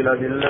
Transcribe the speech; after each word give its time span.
الأدلة 0.00 0.48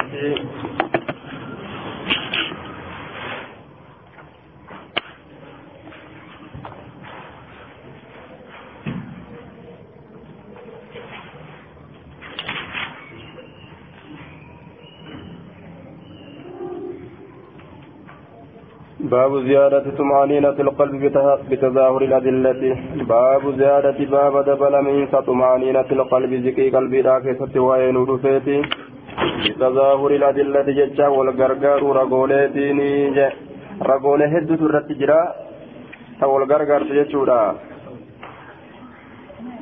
باب 19.00 19.32
زيادة 19.48 19.84
طمأنينة 19.98 20.48
القلب 20.64 21.02
بتظاهر 21.50 22.02
الأدلة. 22.02 22.76
باب 23.08 23.42
زيادة 23.58 23.98
باب 24.10 24.44
دبل 24.44 24.74
من 24.82 25.06
طمأنينة 25.06 25.88
القلب 25.92 26.32
ذكي 26.46 26.70
قلبي 26.70 27.00
راكسة 27.00 27.60
وين 27.60 27.96
رفيتي 27.96 28.62
بتظاهر 29.44 30.10
الأدلة 30.10 30.66
ججا 30.78 31.06
والغرغار 31.16 31.82
رغولتيني 32.00 32.92
رغولة 33.90 34.26
هدو 34.34 34.54
ترت 34.60 34.88
جرا. 35.00 35.22
والغرغار 36.22 36.82
تججورا 36.88 37.42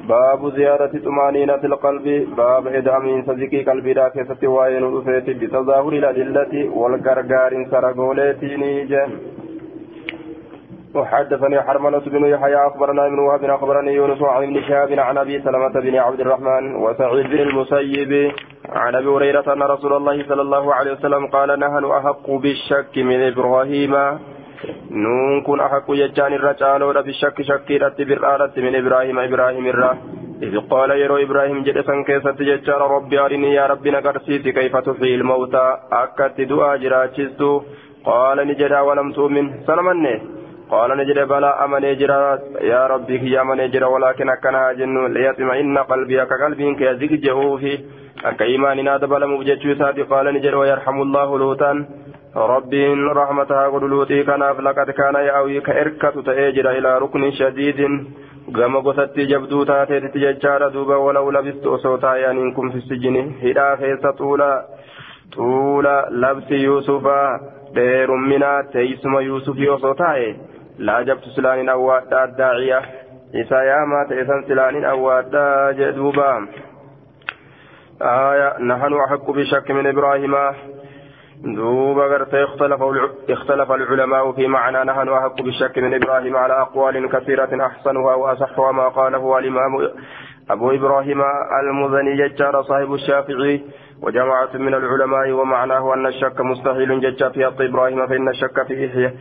باب 0.09 0.41
زيارة 0.57 0.93
طمأنينة 1.05 1.63
القلب. 1.71 2.07
باب 2.37 2.65
إدامين 2.67 3.19
صديقي 3.29 3.61
قلبي 3.69 3.93
راكسة 3.93 4.43
وين 4.55 4.85
رفيتي 4.95 5.33
بتظاهر 5.41 5.93
الأدلة 6.01 6.53
والغرغار 6.79 7.53
سرغولتيني 7.71 8.73
جن 8.91 9.11
وحدثني 10.97 11.63
حرملة 11.63 12.05
بن 12.07 12.25
يحيى 12.25 12.67
أخبرنا 12.67 13.07
ابن 13.07 13.19
وهب 13.19 13.45
أخبرني 13.45 13.93
يونس 13.95 14.23
عن 14.23 14.43
ابن 14.43 14.63
شهاب 14.69 14.91
عن 14.99 15.19
أبي 15.19 15.41
سلمة 15.43 15.75
بن 15.81 15.95
عبد 15.97 16.21
الرحمن 16.21 16.75
وسعيد 16.77 17.27
بن 17.27 17.41
المسيب 17.41 18.33
عن 18.69 18.95
أبي 18.95 19.07
هريرة 19.07 19.53
أن 19.53 19.63
رسول 19.63 19.93
الله 19.93 20.29
صلى 20.29 20.43
الله 20.43 20.75
عليه 20.75 20.93
وسلم 20.93 21.27
قال 21.27 21.59
نحن 21.59 21.85
أحق 21.85 22.31
بالشك 22.31 22.95
من 22.97 23.21
إبراهيم. 23.31 23.95
نون 24.91 25.43
كن 25.47 25.61
أحق 25.61 25.89
يجان 25.89 26.33
الرجال 26.33 26.81
بالشك 27.03 27.43
شك 27.43 27.71
رت 27.71 27.99
بالآلة 28.01 28.55
من 28.57 28.75
إبراهيم 28.75 29.19
إبراهيم 29.19 29.67
الرا. 29.67 29.93
إذ 30.43 30.55
قال 30.71 30.91
يرو 30.91 31.17
إبراهيم 31.17 31.63
جلسا 31.63 31.95
كيست 32.07 32.43
ججار 32.43 32.81
ربي 32.97 33.19
أرني 33.19 33.55
يا 33.55 33.67
ربي 33.67 33.91
نقرسيت 33.91 34.49
كيف 34.49 34.77
تحيي 34.77 35.15
الموتى. 35.15 35.67
أكدت 35.93 36.41
دعا 36.41 36.77
جراجست 36.77 37.43
قال 38.05 38.39
نجدا 38.49 38.81
ولم 38.81 39.13
تؤمن. 39.13 39.47
سلمني. 39.67 40.36
قال 40.71 40.91
نجد 40.99 41.19
بلى 41.29 41.51
أمني 41.65 41.95
جرا. 41.95 42.39
يا 42.61 42.87
ربي 42.87 43.31
يا 43.31 43.41
أمني 43.43 43.69
جرا. 43.69 43.87
ولكن 43.87 44.29
أكنا 44.29 44.73
جن 44.73 45.07
ليطمئن 45.15 45.79
قلبي. 45.79 46.25
كقلبي 46.25 46.75
كيزيك 46.75 47.13
جهوفي 47.13 47.75
أك 48.25 48.43
إيماننا 48.43 48.97
دبل 48.97 49.27
مبجتشو 49.27 49.75
سادي. 49.75 50.03
قال 50.03 50.27
نجد 50.35 50.55
ويرحم 50.55 51.03
الله 51.03 51.39
لوطا 51.39 51.73
ربي 52.37 52.85
رحمتها 53.21 53.69
قد 53.69 53.85
لوطي. 53.85 54.23
كان 54.23 54.43
لقد 54.67 54.91
كان 54.91 55.15
يأوي. 55.15 55.61
كإركة 55.61 56.23
تأجر 56.23 56.71
إلى 56.71 56.99
ركن 56.99 57.31
شديد. 57.31 57.81
gama 58.47 58.81
gosatti 58.81 59.27
jabduu 59.27 59.65
taateetitti 59.69 60.21
jechaadha 60.23 60.71
duuba 60.75 60.99
walau 61.05 61.31
labistu 61.37 61.73
osoo 61.77 61.97
taa'anii 62.05 62.53
kun 62.57 62.69
fi 62.73 62.81
sijjini 62.89 63.23
hidhaa 63.41 63.77
keessa 63.81 64.13
xuula 64.21 64.51
xuula 65.37 65.95
labsi 66.25 66.61
yuusufaa 66.65 67.39
dheerumminaa 67.79 68.63
teeysuma 68.75 69.21
yuusufii 69.29 69.69
osoo 69.77 69.95
taa'e 70.03 70.29
لا 70.79 71.03
جبت 71.03 71.25
سلان 71.37 71.69
أوادة 71.69 72.25
الداعية. 72.25 72.81
إسا 73.35 73.63
ياما 73.63 74.07
تيسن 74.09 74.45
سلان 74.49 74.85
أوادة 74.85 75.73
جدوبا 75.73 76.47
آية 78.03 78.59
نحن 78.63 78.93
أحق 78.95 79.31
بشك 79.31 79.71
من 79.71 79.87
إبراهيم. 79.87 80.35
دوبا 81.45 82.05
قرت 82.05 82.35
اختلف 82.35 82.81
اختلف 83.31 83.73
العلماء 83.73 84.33
في 84.33 84.47
معنى 84.47 84.85
نحن 84.85 85.09
أحق 85.09 85.43
بالشك 85.43 85.79
من 85.79 85.95
إبراهيم 85.95 86.37
على 86.37 86.61
أقوال 86.61 87.09
كثيرة 87.09 87.67
أحسنها 87.67 88.15
وأصحها 88.15 88.73
ما 88.73 88.89
قاله 88.89 89.39
الإمام 89.39 89.73
أبو 90.51 90.71
إبراهيم 90.71 91.23
المزني 91.63 92.29
ججار 92.29 92.63
صاحب 92.63 92.95
الشافعي. 92.95 93.65
وجماعة 94.03 94.51
من 94.55 94.75
العلماء 94.75 95.31
ومعناه 95.31 95.95
أن 95.95 96.07
الشك 96.07 96.41
مستحيل 96.41 97.01
ججا 97.01 97.29
في 97.29 97.45
حق 97.45 97.61
إبراهيم 97.63 98.07
فإن 98.07 98.29
الشك 98.29 98.67
في 98.67 98.87
إحياء 98.87 99.15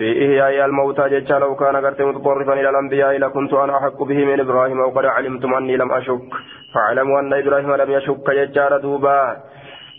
في 0.00 0.08
إحياء 0.24 0.64
الموتى 0.66 1.08
ججا 1.08 1.38
لو 1.38 1.54
كان 1.56 1.76
قرت 1.76 2.00
متطرفا 2.02 2.52
إلى 2.52 2.70
الأنبياء 2.70 3.18
لكنت 3.18 3.52
أنا 3.52 3.76
أحق 3.78 4.02
به 4.02 4.24
من 4.24 4.40
إبراهيم 4.40 4.80
وقد 4.80 5.04
علمتم 5.04 5.54
أني 5.54 5.76
لم 5.76 5.92
أشك. 5.92 6.30
فاعلموا 6.74 7.20
أن 7.20 7.32
إبراهيم 7.32 7.74
لم 7.74 7.90
يشك 7.90 8.30
ججار 8.30 8.78
دوبا 8.78 9.36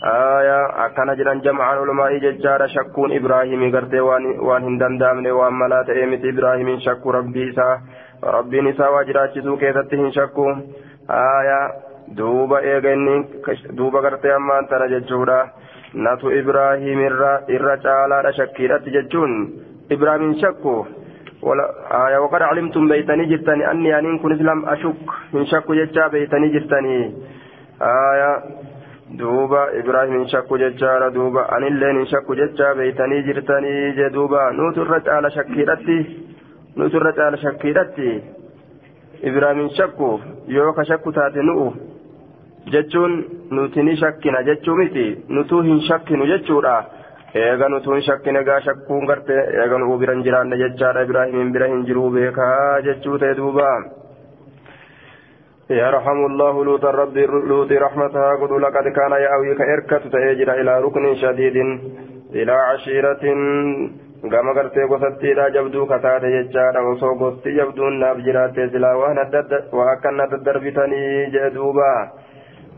آية 0.04 0.60
أكن 0.86 1.16
جران 1.18 1.40
جمع 1.42 1.74
العلماء 1.74 2.18
ججار 2.18 2.68
شكون 2.68 3.10
إبراهيم 3.20 3.76
قرت 3.76 3.94
وان, 3.94 4.24
هندن 4.66 4.98
دامن 4.98 5.28
وان 5.32 5.54
ملات 5.54 5.90
إيمت 5.90 6.26
إبراهيم 6.26 6.80
شك 6.80 7.08
ربي 7.08 7.50
إسا 7.50 7.68
ربي 8.24 8.62
نساء 8.62 8.90
وجراتشسو 8.96 9.58
كيستهن 9.58 10.12
شكو. 10.12 10.46
آية 11.10 11.60
duuba 12.18 12.58
eeganni 12.72 13.16
duuba 13.78 14.02
gartee 14.02 14.34
ammaan 14.36 14.68
tana 14.68 14.88
jechuudha 14.94 15.38
natu 15.94 16.32
ibraahim 16.42 17.00
irra 17.08 17.32
irra 17.56 17.78
caalaadha 17.84 18.32
shakkiidhatti 19.92 19.92
jechuun 19.92 19.96
ibraahimin 19.96 20.40
shakku 20.42 20.76
وقد 22.24 22.42
علمتم 22.42 22.88
بيتني 22.88 23.26
جرتني. 23.26 23.72
أني 23.72 24.00
أن 24.00 24.20
كنت 24.22 24.42
لم 24.42 24.66
أشك 24.66 25.10
من 25.34 25.46
شك 25.46 25.72
ججا 25.72 26.08
بيتني 26.08 26.48
جرتني. 26.54 26.98
آية. 27.82 28.32
دوبا 29.18 29.80
إبراهيم 29.80 30.28
شك 30.28 30.54
ججا 30.54 31.10
دوبا. 31.10 31.58
أن 31.58 31.64
اللين 31.64 32.06
شك 32.06 32.32
ججا 32.32 32.74
بيتني 32.74 33.22
جرتني 33.22 33.92
جدوبا 33.98 34.52
نوت 34.52 34.78
الرجال 34.78 35.32
شكيرتي 35.32 35.98
نوت 36.78 36.96
الرجال 36.96 37.34
شكيرتي 37.40 38.22
إبراهيم 39.24 39.70
شكو. 39.78 40.20
يوكا 40.48 40.84
شك 40.84 41.06
تاتي 41.16 41.42
نؤو 41.42 41.74
jechuun 42.70 43.14
nuti 43.50 43.82
ni 43.84 43.98
shakkina 43.98 44.44
jechuu 44.44 44.76
miti 44.76 45.06
nutuu 45.30 45.62
hin 47.34 47.50
shakkinu 47.50 47.50
jechuudha 47.50 47.52
eega 47.52 47.70
nutuu 47.70 47.94
hin 47.94 48.02
shakkine 48.02 48.40
egaa 48.40 48.60
shakkuun 48.60 49.06
garte 49.06 49.34
eega 49.64 49.78
nu'uu 49.78 49.98
bira 49.98 50.14
hin 50.14 50.24
jiraanne 50.24 50.58
jechaadha 50.58 51.02
ibraahimin 51.02 51.52
bira 51.54 51.68
hin 51.68 51.86
jiruu 51.86 52.10
beekaa 52.10 52.82
jechuu 52.82 53.18
ta'e 53.18 53.36
duuba 53.36 53.72
يرحم 55.72 56.26
الله 56.26 56.66
لوط 56.66 56.86
الرب 56.86 57.18
لوط 57.18 57.72
رحمتها 57.72 58.32
قد 58.42 58.52
لقد 58.52 58.88
كان 58.88 59.12
يأوي 59.12 59.56
كإركة 59.56 59.98
تأجر 59.98 60.54
إلى 60.54 60.80
ركن 60.82 61.16
شديد 61.16 61.58
إلى 62.36 62.52
عشيرة 62.52 63.24
gama 64.32 64.54
gartee 64.54 64.88
gosattiidha 64.88 65.50
jabduu 65.50 65.86
kataate 65.88 66.30
jechaadha 66.32 66.82
osoo 66.82 67.16
gosti 67.16 67.56
jabduun 67.56 68.00
naaf 68.00 68.18
jiraatte 68.26 68.70
silaa 68.70 68.98
waan 68.98 69.18
akkana 69.94 70.28
daddarbitanii 70.32 71.32
jee 71.32 71.50
duuba 71.56 72.12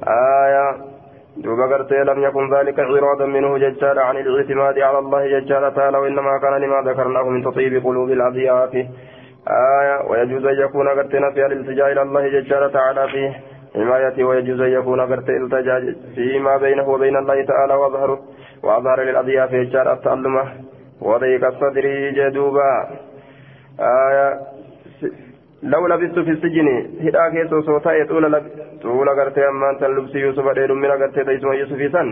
آية 0.07 0.92
دوبا 1.37 1.65
قرتي 1.75 1.95
لم 1.95 2.23
يكن 2.23 2.53
ذلك 2.55 2.79
عرادا 2.79 3.25
منه 3.25 3.57
ججال 3.57 3.99
عن 3.99 4.17
الاعتماد 4.17 4.79
على 4.79 4.99
الله 4.99 5.39
ججال 5.39 5.73
تعالى 5.75 5.97
وإنما 5.97 6.37
كان 6.41 6.53
لما 6.61 6.91
ذكرناه 6.91 7.29
من 7.29 7.43
تطيب 7.43 7.83
قلوب 7.85 8.09
الأضياف 8.09 8.75
آية 9.47 10.09
ويجوز 10.09 10.45
أن 10.45 10.59
يكون 10.65 10.87
قرتي 10.89 11.19
نفي 11.19 11.45
الالتجاء 11.45 11.91
إلى 11.91 12.01
الله 12.01 12.27
ججال 12.27 12.71
تعالى 12.71 13.07
فيه. 13.07 13.31
حمايته 13.75 14.23
ويجوز 14.23 14.61
أن 14.61 14.71
يكون 14.71 15.01
قرتي 15.01 15.37
التجاء 15.37 15.95
فيما 16.15 16.57
بينه 16.57 16.89
وبين 16.89 17.17
الله 17.17 17.45
تعالى 17.45 17.73
وأظهر 17.73 18.19
وأظهر 18.63 19.01
للأضياف 19.01 19.51
ججال 19.51 19.87
التألمة 19.87 20.43
وضيق 21.01 21.45
الصدر 21.45 22.11
جدوبا. 22.17 22.87
آية 23.79 24.52
لو 25.63 25.87
لبثت 25.87 26.19
في 26.19 26.31
السجن 26.31 26.67
هدا 27.05 27.29
كيسو 27.29 27.61
صوتا 27.61 28.05
طول 28.05 28.31
لب... 28.31 28.43
طول 28.81 29.09
غرتي 29.09 29.47
أمان 29.47 29.77
تن 29.79 29.91
لبس 29.95 30.15
يوسف 30.15 30.47
دير 30.55 30.73
من 30.73 30.91
غرتي 30.91 31.23
تيسو 31.23 31.51
يوسف 31.51 31.91
سن 31.93 32.07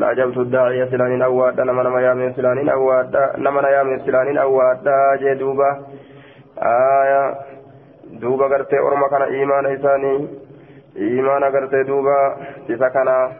لا 0.00 0.12
جبت 0.12 0.36
الداعي 0.36 0.90
سلان 0.90 1.22
اواد 1.22 1.60
نما 1.60 1.82
نما 1.82 2.00
يا 2.00 2.32
سلان 2.36 2.68
اواد 2.68 3.16
نما 3.38 3.68
يا 3.68 3.98
سلان 4.06 4.38
اواد 4.38 4.86
جدوبا 5.22 5.70
آية 6.62 7.22
دوبا 8.20 8.46
غرتي 8.46 8.78
أورما 8.78 9.08
كان 9.08 9.22
إيمان 9.22 9.66
اساني 9.66 10.28
إيمان 10.96 11.42
غرتي 11.54 11.82
دوبا 11.82 12.18
isa 12.68 12.90
kana 12.90 13.30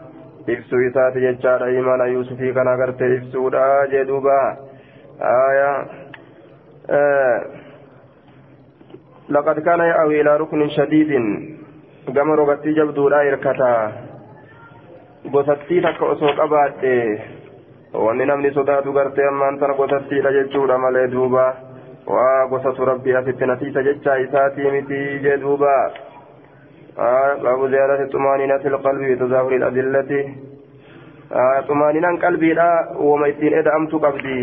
ibsuu 0.47 0.81
isaati 0.81 1.21
jechaadha 1.21 1.69
imaana 1.69 2.05
yuusufii 2.05 2.53
kana 2.53 2.77
gartee 2.77 3.15
ibsuudha 3.15 3.87
jee 3.91 4.05
duuba 4.05 4.57
aya 5.19 5.85
لقد 9.29 9.59
كان 9.59 9.79
يأوي 9.79 10.21
إلى 10.21 10.37
ركن 10.37 10.69
شديد 10.69 11.11
جبدودا 12.77 13.17
إركتا 13.27 13.91
gosattii 15.33 15.81
takka 15.81 16.05
osoo 16.05 16.33
qabaatte 16.39 16.93
wanni 17.93 18.25
namni 18.25 18.51
sodaatu 18.55 18.93
gartee 18.93 19.27
ammaan 19.27 19.59
tana 19.59 19.73
gosattiidha 19.73 20.31
jechuudha 20.31 20.77
malee 20.77 21.07
duuba 21.11 21.43
waa 22.07 22.47
gosatu 22.47 22.85
rabbii 22.85 23.15
asitti 23.19 23.45
natiisa 23.45 23.83
jecha 23.83 24.15
isaatii 24.25 24.71
miti 24.71 24.99
jee 25.23 25.37
duuba 25.41 25.75
باب 27.43 27.69
زيادة 27.69 28.01
الطمأنينة 28.03 28.57
في 28.57 28.67
القلب 28.67 29.01
بتظاهر 29.11 29.51
الأدلة 29.55 30.11
xumaaninaan 31.67 32.17
qalbiidha 32.17 32.69
wama 32.97 33.27
ittiin 33.27 33.53
eda'amtu 33.53 33.99
qabdi 34.05 34.37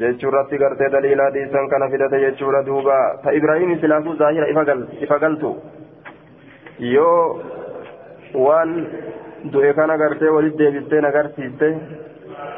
jechuurratti 0.00 0.58
gartee 0.58 0.88
daliilaa 0.92 1.30
dhiisan 1.34 1.68
kana 1.68 1.88
fidate 1.90 2.20
jechuudha 2.20 2.62
duuba. 2.66 2.96
Ta 3.22 3.32
ibraahim 3.32 3.78
silaafuu 3.80 4.16
zaahira 4.16 4.48
ifa 5.02 5.18
galtu. 5.18 5.56
Yoo 6.78 7.40
waan 8.34 8.72
du'e 9.52 9.72
kana 9.74 9.96
gartee 9.98 10.28
walitti 10.30 10.58
deebistee 10.58 11.00
nagarsiiste 11.00 11.68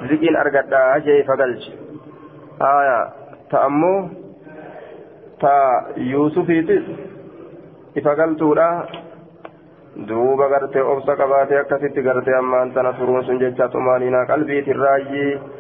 ziqiin 0.08 0.36
argadhaa 0.36 1.00
jee 1.06 1.18
ifa 1.20 1.36
galchi. 1.36 1.72
Haya 2.60 2.98
ta 3.50 3.62
ammoo 3.68 4.10
ta 5.40 5.54
yuusufiitis 5.96 6.84
ifa 7.94 8.14
galtuudha. 8.14 8.68
Duuba 10.08 10.48
gartee 10.48 10.82
obsa 10.82 11.16
qabaatee 11.16 11.58
akkasitti 11.60 12.02
gartee 12.02 12.34
ammaan 12.38 12.72
tana 12.72 12.92
turuun 12.98 13.24
sun 13.24 13.38
jecha 13.40 13.68
xumaaninaa 13.68 14.26
qalbiitirraayyii 14.26 15.32
aya 15.32 15.57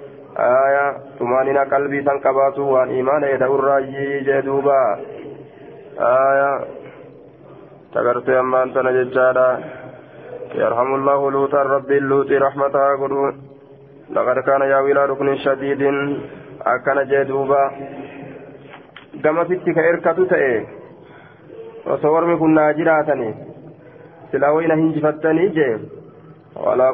san 2.04 2.20
qabaatu 2.26 2.62
waan 2.72 2.90
imaana 2.90 3.26
eda'urraayyii 3.36 4.24
jee 4.26 4.42
duuba 4.46 4.78
aya 6.10 6.50
ta 7.92 8.02
gartee 8.02 8.38
ammaan 8.38 8.72
tana 8.72 8.92
jechaadha 8.92 9.48
يرحم 10.54 10.94
الله 10.94 11.30
لوطا 11.30 11.62
ربي 11.62 11.98
اللوطي 11.98 12.36
رحمتها 12.38 12.96
قلون 12.96 13.34
لقد 14.10 14.38
كان 14.38 14.60
ياوي 14.60 14.92
إلى 14.92 15.06
ركن 15.06 15.36
شديد 15.36 15.82
أكن 16.66 16.98
جدوبا 17.10 17.62
كما 19.24 19.44
فتك 19.44 19.78
إركة 19.78 20.24
تأي 20.24 20.66
وصورمي 21.86 22.36
كنا 22.36 22.72
جراتني. 22.72 23.34
سلاوين 24.32 24.70
هنجفتني 24.70 25.48
جي 25.48 25.70
ولا 25.72 25.97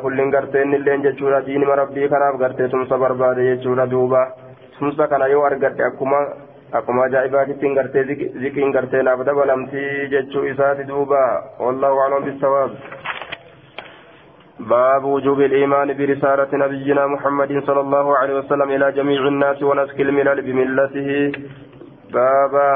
كل 0.02 0.19
قرتين 0.34 0.75
اللين 0.75 1.02
جتشورا 1.02 1.40
دين 1.40 1.64
مربي 1.64 2.08
كناف 2.08 2.34
قرتي 2.43 2.69
تمسا 2.69 2.96
برباد 2.96 3.38
جتشورا 3.40 3.84
دوبا 3.84 4.22
تمسا 4.81 5.06
كان 5.06 5.20
يو 5.20 5.46
أرقرتي 5.46 5.87
أكما 5.87 6.20
akkuma 6.75 7.05
ajaa'ibaatittiin 7.05 7.75
gartee 7.75 8.02
zikiin 8.43 8.72
gartee 8.75 9.02
naaf 9.06 9.20
dabalamtii 9.26 10.08
jechuu 10.14 10.43
isaati 10.52 10.87
duuba. 10.88 11.20
Wallahu 11.61 12.00
aclam 12.05 12.25
bisawaab 12.25 12.72
باب 14.61 15.05
وجوب 15.05 15.40
الإيمان 15.40 15.96
برسالة 15.99 16.49
نبينا 16.52 17.06
محمد 17.06 17.62
صلى 17.66 17.81
الله 17.81 18.16
عليه 18.19 18.34
وسلم 18.38 18.70
إلى 18.70 18.93
جميع 18.93 19.20
الناس 19.28 19.62
ونسك 19.62 20.00
الملل 20.00 20.43
بملته 20.43 21.32
بابا 22.12 22.70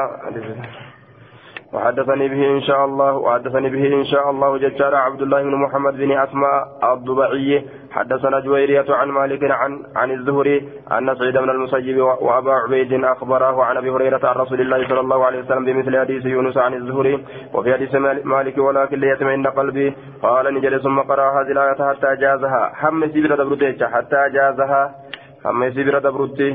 وحدثني 1.73 2.27
به 2.27 2.41
إن 2.57 2.61
شاء 2.61 2.85
الله 2.85 3.13
وحدثني 3.13 3.69
به 3.69 3.83
إن 4.01 4.05
شاء 4.05 4.29
الله 4.29 4.57
ججار 4.57 4.95
عبد 4.95 5.21
الله 5.21 5.43
بن 5.43 5.55
محمد 5.55 5.93
بن 5.97 6.11
أسماء 6.11 6.67
الضبعي 6.93 7.65
حدثنا 7.91 8.39
جويرية 8.39 8.85
عن 8.89 9.07
مالك 9.09 9.43
عن 9.51 9.83
عن 9.95 10.11
الزهري 10.11 10.69
أن 10.91 11.15
سعيد 11.15 11.37
بن 11.37 11.49
المسيب 11.49 11.97
وأبا 11.99 12.53
عبيد 12.53 13.03
أخبره 13.03 13.63
عن 13.63 13.77
أبي 13.77 13.89
هريرة 13.89 14.23
عن 14.29 14.35
رسول 14.35 14.61
الله 14.61 14.87
صلى 14.87 14.99
الله 14.99 15.25
عليه 15.25 15.39
وسلم 15.39 15.65
بمثل 15.65 15.99
حديث 15.99 16.25
يونس 16.25 16.57
عن 16.57 16.73
الزهري 16.73 17.25
وفي 17.53 17.73
حديث 17.73 17.95
مالك 18.23 18.57
ولكن 18.57 18.99
ليطمئن 18.99 19.47
قلبي 19.47 19.93
قال 20.21 20.53
نجل 20.53 20.81
ثم 20.81 20.99
قرأ 20.99 21.41
هذه 21.41 21.51
الآية 21.51 21.79
حتى 21.89 22.15
جازها 22.15 22.71
حم 22.73 23.07
سبر 23.07 23.35
دبرتي 23.43 23.87
حتى 23.87 24.29
جازها 24.33 24.95
حم 25.43 25.69
سبر 25.71 25.99
دبرتي. 25.99 26.49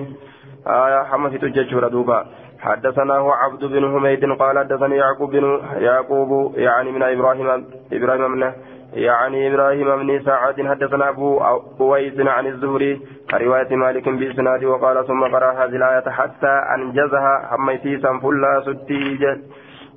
آية 0.66 1.02
حم 1.04 1.30
في 1.30 1.38
تججر 1.38 1.88
دوبا. 1.88 2.26
حدثناه 2.64 3.32
عبد 3.32 3.64
بن 3.64 3.82
حميد 3.92 4.24
قال 4.38 4.58
حدثني 4.58 4.96
يعقوب 4.96 5.30
بن 5.30 5.60
يعقوب 5.76 6.52
يعني 6.56 6.92
من 6.92 7.02
إبراهيم 7.02 7.66
إبراهيم 7.92 8.30
من 8.30 8.52
يعني 8.94 9.54
إبراهيم 9.54 9.96
بن 9.96 10.24
سعد 10.24 10.66
حدثنا 10.66 11.08
أبو 11.08 11.40
أويس 11.80 12.20
عن 12.20 12.46
الزهري 12.46 13.00
كرواية 13.30 13.76
مالك 13.76 14.08
بإسناد 14.08 14.64
وقال 14.64 15.06
ثم 15.06 15.24
قرأ 15.24 15.52
هذه 15.52 15.76
الآية 15.76 16.10
حتى 16.10 16.54
أنجزها 16.74 17.46
حميتي 17.50 17.98
سنفلا 17.98 18.60
ستي 18.66 19.18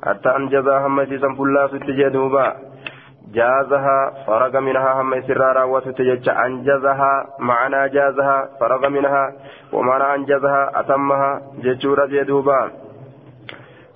حتى 0.05 0.29
أنجزها 0.35 0.79
حميتي 0.83 1.17
سنفلا 1.19 1.67
ستي 1.67 2.09
دوبا 2.09 2.55
جازها 3.33 4.11
فرغ 4.27 4.59
منها 4.59 5.01
هم 5.01 5.21
سرارا 5.21 5.63
وتتجج 5.63 6.29
أنجزها 6.29 7.25
معنى 7.39 7.89
جازها 7.89 8.49
فرغ 8.59 8.89
منها 8.89 9.33
ومعنى 9.73 10.15
أنجزها 10.15 10.71
أتمها 10.79 11.41
ججورة 11.63 12.05
جدوبا. 12.05 12.71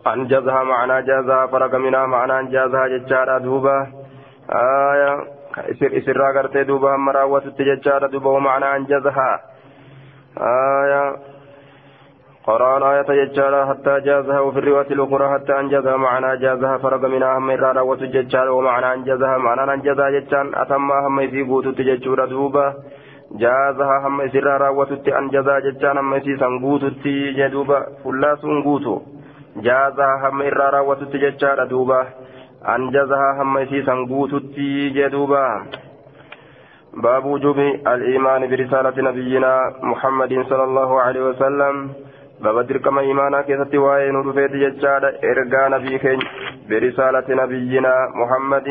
أنجزها 0.08 0.64
معنى 0.64 1.02
جازها 1.02 1.48
فرغ 1.48 1.78
منها 1.78 2.06
معنى 2.06 2.40
أنجزها 2.40 2.88
ججارة 2.88 3.38
دوبا. 3.38 3.88
آية 4.52 5.14
إسر 5.58 5.98
إسرا 5.98 6.42
قرتي 6.42 6.64
دوبا 6.64 6.96
هم 6.96 7.10
راوة 7.10 7.40
تججارة 7.40 8.08
دوبا 8.08 8.30
ومعنى 8.30 8.76
أنجزها. 8.76 9.40
آية 10.38 11.31
قرآن 12.52 12.84
آية 12.84 13.10
ججارة 13.26 13.66
حتى 13.70 13.94
جازها 14.08 14.40
وفي 14.40 14.60
الرواية 14.60 14.90
الأخرى 14.92 15.26
حتى 15.34 15.60
أنجزها 15.60 15.98
معنى 15.98 16.38
جازها 16.38 16.78
فرق 16.78 17.04
منها 17.14 17.38
هم 17.38 17.50
إرارة 17.52 17.84
وتججارة 17.84 18.52
ومعنى 18.52 18.94
أنجزها 18.94 19.38
معنى 19.38 19.74
أنجزها 19.74 20.10
ججان 20.10 20.52
أتمها 20.56 21.08
هم 21.08 21.18
في 21.32 21.44
قوت 21.50 21.68
تججورة 21.68 22.26
دوبا. 22.26 22.74
جازها 23.32 23.96
هم 24.08 24.22
إسرارة 24.22 24.70
وتت 24.72 25.08
أنجزها 25.08 25.60
ججان 25.60 25.98
هم 25.98 26.20
في 26.20 26.38
سنقوت 26.38 26.84
جدوبا 27.40 27.80
فلا 28.04 28.36
سنقوت 28.36 28.86
جازها 29.68 30.30
هم 30.30 30.42
إرارة 30.42 30.82
وتججارة 30.82 31.64
دوبا. 31.66 32.02
أنجزها 32.76 33.30
هم 33.42 33.66
في 33.66 33.78
سنقوت 33.84 34.34
جدوبا 34.98 35.46
باب 37.04 37.26
وجوب 37.26 37.60
الإيمان 37.94 38.42
برسالة 38.52 38.96
نبينا 39.08 39.54
محمد 39.84 40.32
صلى 40.50 40.64
الله 40.64 41.02
عليه 41.02 41.24
وسلم. 41.30 41.76
بابا 42.41 42.63
دركما 42.63 43.01
إيمانا 43.01 43.43
كيستي 43.43 43.79
واين 43.79 44.17
ودفيت 44.17 44.53
ججادة 44.53 45.09
إرقا 45.31 45.69
نبي 45.69 45.99
كين 45.99 46.21
برسالة 46.71 47.29
نبينا 47.43 47.95
محمد 48.21 48.69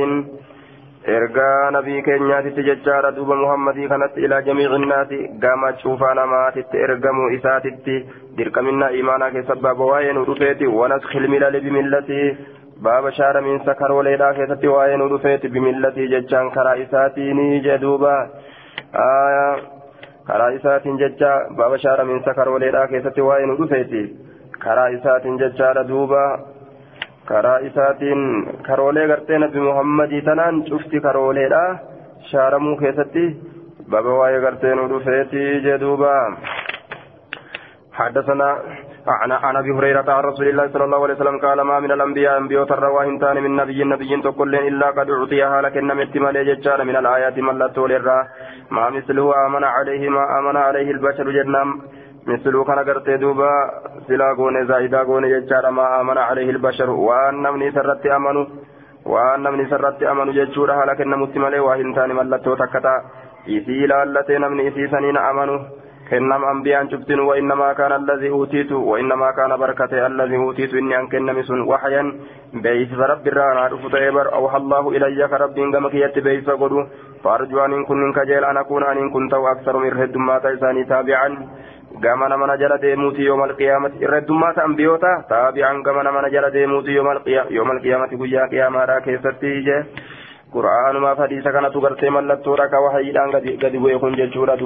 إرقا 1.15 1.49
نبي 1.75 2.01
كينيات 2.01 2.45
ججادة 2.67 3.09
دوب 3.09 3.29
محمد 3.43 3.77
كانت 3.91 4.13
إلى 4.23 4.41
جميع 4.41 4.69
الناس 4.75 5.07
قامت 5.43 5.75
شوفانا 5.83 6.25
ماتت 6.25 6.71
إرقمو 6.83 7.25
إساتت 7.35 7.85
دركمنا 8.37 8.87
إيمانا 8.87 9.29
كيست 9.29 9.51
بابا 9.65 9.85
واين 9.91 10.17
ودفيت 10.17 10.61
ونسخ 10.79 11.15
الملل 11.15 11.55
بملته 11.65 12.37
باب 12.85 13.09
شار 13.09 13.41
من 13.41 13.59
سكر 13.67 13.91
وليلا 13.91 14.31
كيستي 14.37 14.67
واين 14.67 15.01
ودفيت 15.01 15.45
بملته 15.53 16.01
ججان 16.13 16.49
كرا 16.55 16.73
إساتيني 16.83 17.59
جدوبا 17.65 18.17
آية 18.95 19.75
karaa 20.30 20.48
isaatiin 20.58 20.98
jecha 21.04 21.30
baaba 21.60 21.78
shaara 21.84 22.04
minsa 22.12 22.34
karooleedhaa 22.40 22.86
keessatti 22.94 23.26
waa'ee 23.28 23.46
nu 23.50 23.56
dhufeeti 23.60 24.02
karaa 24.64 24.88
isaatiin 24.96 25.38
jechaadha 25.44 25.84
duuba 25.92 26.22
karaa 27.30 27.58
isaatiin 27.68 28.22
karoolee 28.68 29.06
gartee 29.12 29.38
nabi 29.44 29.60
muhammadii 29.68 30.22
tanaan 30.28 30.62
cufti 30.70 31.00
karooleedhaa 31.06 31.68
shaaramuu 32.30 32.76
keessatti 32.84 33.24
baaba 33.94 34.18
waa'ee 34.20 34.40
gartee 34.46 34.74
nu 34.80 34.88
dhufeeti 34.94 35.44
jee 35.68 35.78
duuba 35.86 36.14
حدثنا 38.00 38.48
عن 39.18 39.56
أبي 39.56 39.70
هريرة 39.70 40.12
عن 40.12 40.22
رسول 40.24 40.48
الله 40.48 40.68
صلى 40.72 40.84
الله 40.84 41.02
عليه 41.02 41.14
وسلم 41.14 41.38
قال 41.38 41.60
ما 41.60 41.80
من 41.80 41.92
الأنبياء 41.92 42.38
أنبياء 42.38 42.64
ترى 42.64 43.06
هنتان 43.06 43.42
من 43.42 43.56
نبي 43.56 43.84
نبي 43.84 44.22
تقول 44.22 44.54
إلا 44.54 44.90
قد 44.90 45.10
أعطيها 45.10 45.62
لكن 45.62 45.86
نمت 45.86 46.16
مال 46.16 46.86
من 46.88 46.96
الآيات 46.96 47.38
من 47.38 47.58
لا 47.58 47.66
تولر 47.68 48.08
ما 48.70 48.90
مثله 48.90 49.46
آمن 49.46 49.64
عليه 49.64 50.08
ما 50.08 50.38
آمن 50.38 50.56
عليه 50.56 50.90
البشر 50.90 51.30
جنام 51.30 51.68
مثله 52.26 52.64
كان 52.64 52.78
قرت 52.78 53.10
دوبا 53.10 53.52
سلا 54.08 54.32
غون 54.38 54.66
زايدا 54.66 55.02
غون 55.02 55.24
ججار 55.32 55.70
ما 55.70 56.00
آمن 56.00 56.18
عليه 56.18 56.50
البشر. 56.50 56.90
وأن 56.90 57.34
نمني 57.42 57.70
سرت 57.70 58.06
امنوا 58.06 58.46
وأن 59.06 59.42
نمني 59.42 59.64
سرت 59.70 60.02
امنوا 60.02 60.32
ججورها 60.32 60.84
لكن 60.86 61.10
نمت 61.10 61.36
مال 61.36 61.60
وهنتان 61.60 62.10
من 62.18 62.26
لا 62.30 62.36
تكتا 62.36 62.94
إذي 63.48 63.86
لالتي 63.86 64.38
نمني 64.38 64.68
إذي 64.68 64.88
سنين 64.88 65.16
امنوا 65.16 65.60
كنم 66.10 66.44
أنبياء 66.44 66.90
شفتن 66.90 67.20
وإنما 67.20 67.72
كان 67.72 67.92
الذي 67.92 68.28
أوتيت 68.30 68.72
وإنما 68.72 69.30
كان 69.30 69.56
بركة 69.56 70.06
الذي 70.06 70.36
أوتيت 70.36 70.74
إني 70.74 70.98
أن 70.98 71.06
كنم 71.08 71.38
وحيا 71.70 72.02
بيس 72.64 72.92
رب 73.12 73.26
الرانا 73.26 73.66
رفض 73.66 73.94
إبر 73.96 74.26
أوحى 74.34 74.56
الله 74.56 74.84
إلي 74.96 75.28
كرب 75.28 75.54
كما 75.72 75.88
كيت 75.88 76.18
بيس 76.18 76.50
قدو 76.50 76.80
فأرجو 77.24 77.58
أن 77.64 77.84
كن 77.88 78.12
كجيل 78.12 78.44
أن 78.44 78.56
أكون 78.56 78.82
أن 78.84 79.10
كنت 79.10 79.34
أكثر 79.34 79.76
من 79.82 79.90
رد 80.00 80.16
ما 80.16 80.38
تيساني 80.38 80.84
تابعا 80.84 81.28
كما 82.02 82.26
نمنا 82.28 82.56
جل 82.56 82.72
ديموتي 82.84 83.22
يوم 83.22 83.42
القيامة 83.44 83.92
رد 84.02 84.30
ما 84.30 84.52
تنبيوتا 84.56 85.12
تابعا 85.30 85.72
كما 85.86 86.02
نمنا 86.06 86.28
جل 86.34 86.50
ديموتي 86.50 86.90
يوم 86.90 87.10
القيامة 87.10 87.50
يوم 87.50 87.70
القيامة 87.70 88.10
قيا 88.22 88.42
قيامة 88.52 88.84
را 88.84 88.98
كيستي 89.04 89.84
qura'aanumaaf 90.54 91.18
hadiisa 91.22 91.52
kanatu 91.52 91.80
gartee 91.80 92.10
mallattoodha. 92.10 92.68
Ka 92.72 92.80
wahayiidhaan 92.84 93.30
gadi 93.62 93.78
bu'e 93.78 93.98
kun 94.02 94.16
jechuudha 94.18 94.56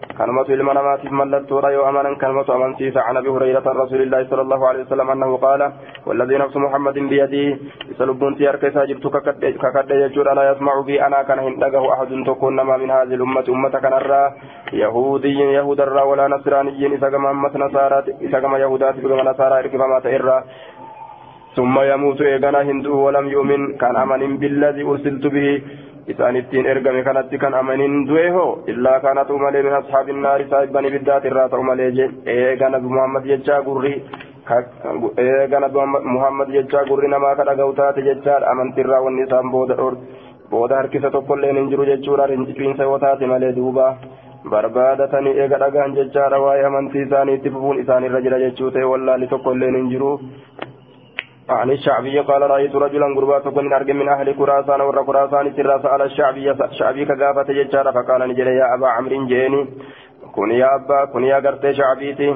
duuba 0.00 0.14
kanumatu 0.18 0.52
ilma 0.52 0.74
namaatiif 0.74 1.12
mallattoodha 1.12 1.72
yoo 1.72 1.84
amanan 1.84 2.16
kanumatu 2.16 2.52
amansiisa 2.52 3.02
can 3.06 3.16
abi 3.16 3.28
hurayrata 3.28 3.72
rasuulillahi 3.72 4.28
sala 4.28 4.42
allahu 4.42 4.64
alehi 4.66 4.84
wasalam 4.84 5.10
annahu 5.10 5.38
qaala 5.38 5.72
والذي 6.06 6.36
نفس 6.38 6.56
محمد 6.56 6.98
بيده 7.12 7.58
يسلبون 7.92 8.36
تيار 8.36 8.56
كيسا 8.56 8.84
جبت 8.84 9.06
ككد 9.06 9.90
يجور 9.90 10.32
لا 10.32 10.52
يسمع 10.52 10.80
بي 10.80 10.96
أنا 11.06 11.22
كان 11.22 11.38
هندقه 11.38 11.92
أحد 11.92 12.10
تكون 12.26 12.56
ما 12.56 12.76
من 12.76 12.90
هذه 12.90 13.14
الأمة 13.14 13.44
أمة 13.48 13.74
كان 13.84 13.92
الرا 13.92 14.22
يهودي 14.72 15.38
يهود 15.58 15.80
الرا 15.80 16.02
ولا 16.02 16.28
نصراني 16.28 16.86
إذا 16.96 17.08
كما 17.10 17.30
أمة 17.30 17.52
نصارى 17.56 17.98
إذا 18.20 18.38
كما 18.40 18.58
يهودات 18.58 18.96
بكما 18.96 19.22
نصارى 19.30 19.54
إركب 19.58 19.80
ما 19.92 20.00
تئرى 20.00 20.38
ثم 21.56 21.74
يموت 21.80 22.20
إيغانا 22.20 22.62
هندو 22.62 22.96
ولم 23.06 23.26
يؤمن 23.28 23.76
كان 23.76 23.96
أمن 23.96 24.36
بالذي 24.40 24.82
أرسلت 24.82 25.24
به 25.26 25.62
kanatti 27.04 27.38
kan 27.38 27.54
amanin 27.54 28.06
du'e 28.06 28.28
hoo 28.30 28.62
illaa 28.66 29.00
kaana 29.00 29.24
ta'u 29.24 29.38
malee 29.38 29.62
min 29.62 29.72
ashaabi 29.72 30.12
naari 30.12 30.48
saahibbani 30.50 30.90
biddaati 30.90 31.28
irraa 31.28 31.48
ta'u 31.48 31.62
malee 31.62 31.90
je 31.98 32.08
eega 32.36 32.68
nabi 32.70 32.88
muhammad 32.96 33.24
jechaa 33.32 33.60
gurri 33.68 33.94
eega 35.26 35.60
nabi 35.60 35.78
muhammad 36.14 36.48
jechaa 36.56 36.84
gurri 36.88 37.08
namaa 37.08 37.34
ka 37.40 37.44
dhaga'u 37.50 37.76
taate 37.82 38.02
jechaadha 38.08 38.50
amantiirraa 38.54 39.02
wanni 39.06 39.26
isaan 39.26 39.50
booda 39.50 39.76
booda 40.50 40.76
harkisa 40.80 41.10
tokkolleen 41.10 41.56
hin 41.56 41.70
jiru 41.74 41.84
jechuudha 41.92 42.26
rinciinsa 42.32 42.88
yoo 42.88 42.98
taate 42.98 43.26
malee 43.32 43.52
duuba 43.58 43.86
barbaadatanii 44.52 45.36
eega 45.44 45.58
dhagaan 45.62 45.94
jechaadha 45.98 46.42
waa'ee 46.44 46.64
amantii 46.68 47.02
isaanii 47.06 47.34
itti 47.38 47.50
fufuun 47.56 47.80
isaanirra 47.82 48.20
jira 48.26 48.38
jechuu 48.44 48.70
ta'e 48.76 48.84
wallaalli 48.92 49.28
tokkolleen 49.32 49.76
hin 49.80 49.90
jiru 49.92 50.12
عن 51.52 51.70
الشعبي 51.70 52.18
قال 52.20 52.42
رأيت 52.42 52.74
رجلا 52.76 53.06
قربات 53.16 53.48
كن 53.48 53.72
أرجم 53.72 53.96
من 53.96 54.08
أهل 54.08 54.28
كراسان 54.38 54.80
ور 54.80 55.02
كراسان 55.08 55.52
سرا 55.56 55.78
سأل 55.82 56.02
الشعبي 56.02 56.54
شعبي 56.78 57.04
كغافة 57.04 57.48
ججارة 57.58 57.90
فقال 57.90 58.20
نجل 58.28 58.46
يا 58.46 58.74
أبا 58.74 58.88
عمرو 58.88 59.26
جيني 59.26 59.60
كن 60.34 60.50
يا 60.50 60.68
أبا 60.74 61.04
كن 61.12 61.24
يا 61.24 61.36
قرت 61.44 61.64
شعبيتي 61.78 62.28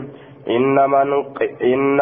إن 0.56 0.76
من 0.92 1.08
إن 1.72 2.00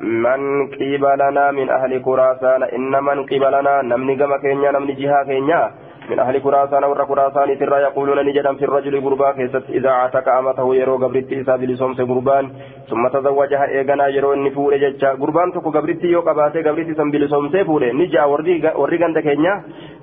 من 0.00 0.40
قبلنا 0.80 1.50
من 1.50 1.70
أهل 1.70 1.92
كراسان 2.06 2.62
إن 2.62 2.92
من 3.04 3.18
قبلنا 3.30 3.82
نمني 3.82 4.16
كما 4.16 4.36
كينيا 4.42 4.70
نمني 4.72 4.92
جهة 5.00 5.24
كينيا 5.28 5.62
من 6.08 6.18
أهل 6.18 6.38
كراسان 6.38 6.84
ور 6.84 7.04
كراسان 7.04 7.58
ترى 7.58 7.76
يقولون 7.82 8.18
نجدا 8.26 8.54
في 8.54 8.64
الرجل 8.64 9.04
قربا 9.04 9.32
كيست 9.32 9.64
إذا 9.70 9.90
عتك 9.90 10.28
أمته 10.28 10.74
يرو 10.74 10.96
قبرتي 10.96 11.40
إسا 11.40 11.56
بلسوم 11.56 11.94
قربان 11.94 12.44
ثم 12.90 13.08
تزوجها 13.08 13.66
إيغانا 13.68 14.06
يرو 14.08 14.32
النفور 14.32 14.76
ججا. 14.76 15.10
قربان 15.20 15.52
تكو 15.52 15.70
قبرتي 15.70 16.06
يو 16.06 16.20
قباتي 16.20 16.62
قبرتي 16.62 16.94
سن 16.94 17.10
بلسوم 17.10 17.48
سيفور 17.52 17.82
نجا 17.92 18.24
وري 18.24 18.96
غند 19.02 19.18
كينيا. 19.18 19.54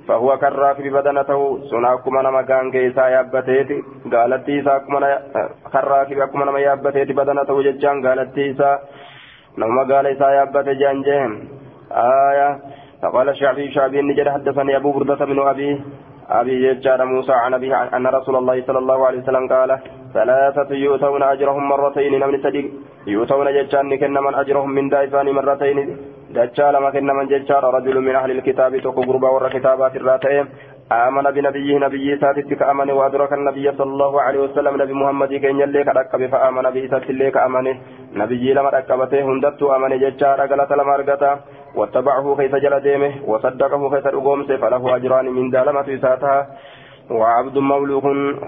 فهو 0.07 0.37
كالراكب 0.37 0.85
بدنته. 0.95 1.39
سناكما 1.71 2.21
نما 2.21 2.41
غانغي 2.49 2.87
إسا 2.87 3.07
يابتيت 3.07 3.69
قالت 4.13 4.49
إسا 4.49 4.73
كالراكب 5.73 6.19
أكما 6.19 6.45
نما 6.45 6.59
يابتيت 6.59 7.11
بدنته 7.11 7.55
ججان. 7.61 7.95
قالت 8.07 8.37
إسا 8.37 8.71
نما 9.57 9.83
قال 9.89 10.05
إسا 10.07 10.27
يابت 10.29 10.67
جانجهم 10.81 11.31
آية 11.91 12.49
فقال 13.07 13.29
الشعبي 13.29 13.71
شعبي 13.71 14.01
نجد 14.01 14.29
حدثني 14.29 14.75
أبو 14.75 14.91
بردة 14.91 15.25
بن 15.25 15.39
أبي 15.39 15.81
أبي 16.29 16.73
ججار 16.73 17.05
موسى 17.05 17.31
عن 17.31 17.53
أبي 17.53 17.75
أن 17.75 18.07
رسول 18.07 18.35
الله 18.35 18.63
صلى 18.67 18.79
الله 18.79 18.99
عليه 19.07 19.19
وسلم 19.21 19.47
قال 19.47 19.79
ثلاثة 20.13 20.75
يؤتون 20.75 21.23
أجرهم 21.23 21.63
مرتين 21.69 22.13
نمن 22.19 22.37
صديق 22.43 22.65
يؤتون 23.07 23.47
ججان 23.57 23.97
كن 24.01 24.13
من 24.25 24.35
أجرهم 24.35 24.69
من 24.77 24.89
دائفان 24.89 25.27
مرتين 25.37 25.77
دجال 26.35 26.77
ما 26.83 26.89
كن 26.91 27.07
من 27.19 27.27
ججار 27.27 27.63
رجل 27.77 27.95
من 28.07 28.15
أهل 28.15 28.31
الكتاب 28.31 28.71
تقو 28.85 29.01
قربا 29.01 29.29
ور 29.29 29.49
كتابات 29.55 29.95
الراتين 29.95 30.45
آمن 30.91 31.25
بنبيه 31.35 31.69
نبي 31.85 32.07
ساتت 32.21 32.49
كأمن 32.59 32.89
وأدرك 32.97 33.31
النبي 33.33 33.65
صلى 33.77 33.91
الله 33.93 34.13
عليه 34.21 34.39
وسلم 34.45 34.73
نبي 34.81 34.93
محمد 35.01 35.31
كين 35.43 35.59
يليك 35.63 35.87
أركب 35.87 36.21
فآمن 36.33 36.65
به 36.75 36.83
ساتت 36.91 37.11
ليك 37.11 37.37
أمنه 37.37 37.75
نبي 38.21 38.53
لما 38.53 38.69
أركبته 38.77 39.21
هندت 39.29 39.61
أمن 39.75 39.91
ججار 40.03 40.39
قلت 40.51 40.71
لما 40.79 40.93
أرقته 40.95 41.31
واتبعه 41.77 42.35
كيف 42.39 42.55
جل 42.55 42.79
ديمه 42.79 43.11
وصدقه 43.25 43.89
كيف 43.89 44.07
أقومسه 44.07 44.57
فله 44.57 44.95
أجران 44.95 45.25
من 45.25 45.49
دالمة 45.49 45.97
ساتها 46.01 46.47
وعبد 47.11 47.57
مملوك 47.57 48.03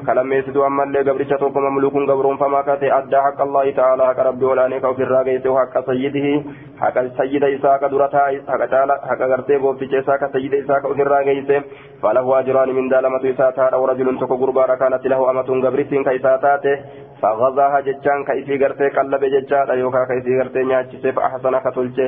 كلام 0.05 0.33
يسد 0.33 0.57
أما 0.57 0.83
اللي 0.83 0.99
قبرشة 0.99 1.35
توكم 1.35 1.59
مملوك 1.59 1.93
قبرون 1.93 2.37
فما 2.37 2.61
كاتي 2.61 2.93
أدى 2.97 3.17
حق 3.17 3.41
الله 3.41 3.71
تعالى 3.71 4.07
حق 4.07 4.19
ربي 4.19 4.45
ولانيك 4.45 4.83
وفي 4.83 5.03
الراقيت 5.03 5.47
حق 5.47 5.85
سيده 5.85 6.43
حق 6.81 6.97
سيد 7.17 7.43
إساك 7.43 7.83
درتا 7.91 8.25
حق 8.51 8.65
تعالى 8.65 8.93
حق 9.09 9.21
غرتي 9.21 9.57
بوفتش 9.57 9.93
إساك 9.93 10.31
سيد 10.33 10.53
إساك 10.53 10.83
وفي 10.85 11.01
الراقيت 11.01 11.63
فله 12.03 12.39
أجران 12.39 12.69
من 12.75 12.89
دالمة 12.89 13.25
ساتها 13.37 13.69
أو 13.75 13.85
رجل 13.85 14.19
تكو 14.19 14.35
قربان 14.35 14.75
كانت 14.81 15.07
له 15.07 15.29
أمة 15.31 15.49
قبرتين 15.65 16.03
كيساتاته 16.03 16.75
فغضاها 17.21 17.79
جتان 17.79 18.19
كيفي 18.27 18.55
غرتي 18.63 18.87
قلب 18.97 19.23
جتان 19.35 19.79
يوكا 19.79 20.05
كيفي 20.09 20.39
غرتي 20.39 20.63
نياتشي 20.63 21.11
فأحسن 21.11 21.55
كتلچه 21.65 22.07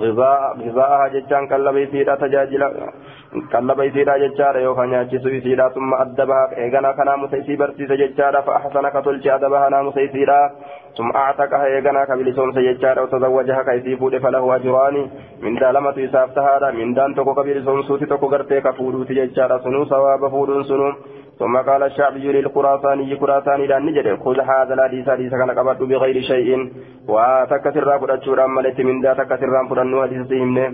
غذاء 0.00 0.40
غذاءها 0.66 1.08
جتان 1.14 1.46
قلب 1.52 1.76
يسيرا 3.34 3.50
تجاجل 3.50 3.70
قلب 3.70 3.80
يسيرا 3.80 4.16
جتان 4.18 4.62
يوكا 4.62 4.86
نياتشي 4.86 5.36
يسيرا 5.36 5.68
ثم 5.68 5.94
أدبها 5.94 6.56
إيغانا 6.56 6.92
كنا 6.92 7.16
مسيسي 7.16 7.56
برسيس 7.56 7.92
جتان 7.92 8.40
فأحسن 8.46 8.88
كتلچه 8.88 9.34
أدبها 9.34 9.68
نام 9.68 9.92
سيسيرا 9.92 10.50
ثم 10.96 11.10
أعتقها 11.16 11.66
إيغانا 11.66 12.04
كبلسون 12.04 12.52
سيجتان 12.52 12.98
وتزوجها 12.98 13.62
كيفي 13.62 13.96
فود 13.96 14.18
فله 14.18 14.56
أجران 14.56 14.96
من 15.42 15.54
دالمة 15.54 15.98
يسافتها 15.98 16.70
من 16.70 16.94
دان 16.94 17.14
تكو 17.14 17.34
كبلسون 17.34 17.82
سوتي 17.82 18.06
تكو 18.06 18.26
غرتي 18.26 18.60
كفودوتي 18.60 19.14
جتان 19.14 19.58
سنو 19.64 19.84
سواب 19.84 20.22
فودون 20.30 20.62
سنو 20.64 20.88
ثم 21.40 21.56
قال 21.56 21.82
الشعبي 21.82 22.32
للخراساني 22.32 23.16
خراساني 23.20 23.66
لأن 23.66 23.82
نجد 23.86 24.06
خذ 24.24 24.38
هذا 24.52 24.72
الحديث 24.74 25.08
حديث 25.08 25.32
كان 25.40 25.50
قبض 25.58 25.80
بغير 25.90 26.16
شيء. 26.30 26.50
وتكثر 27.08 27.98
فرأتشور 28.00 28.44
أمالت 28.44 28.80
من 28.80 28.96
ذا 29.04 29.12
تكثر 29.20 29.50
فرأنو 29.70 30.02
حديث 30.04 30.22
سيمنه 30.28 30.66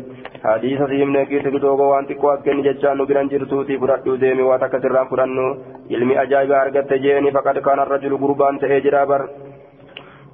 حديث 0.45 0.81
سيمنه 0.93 1.25
كيت 1.31 1.47
دوغو 1.65 1.87
وانت 1.93 2.11
قوات 2.21 2.39
كن 2.45 2.63
ججان 2.67 2.97
نبران 2.99 3.27
جرسوتي 3.33 3.79
فرأتو 3.81 4.15
ديمي 4.23 4.43
وتكثر 4.51 4.95
فرأنو 5.11 5.47
علمي 5.91 6.15
أجايب 6.23 6.53
أرغت 6.53 6.93
جيني 7.05 7.31
فقد 7.37 7.57
كان 7.67 7.79
الرجل 7.85 8.13
قربان 8.23 8.55
تأجرا 8.61 9.05
بر 9.11 9.23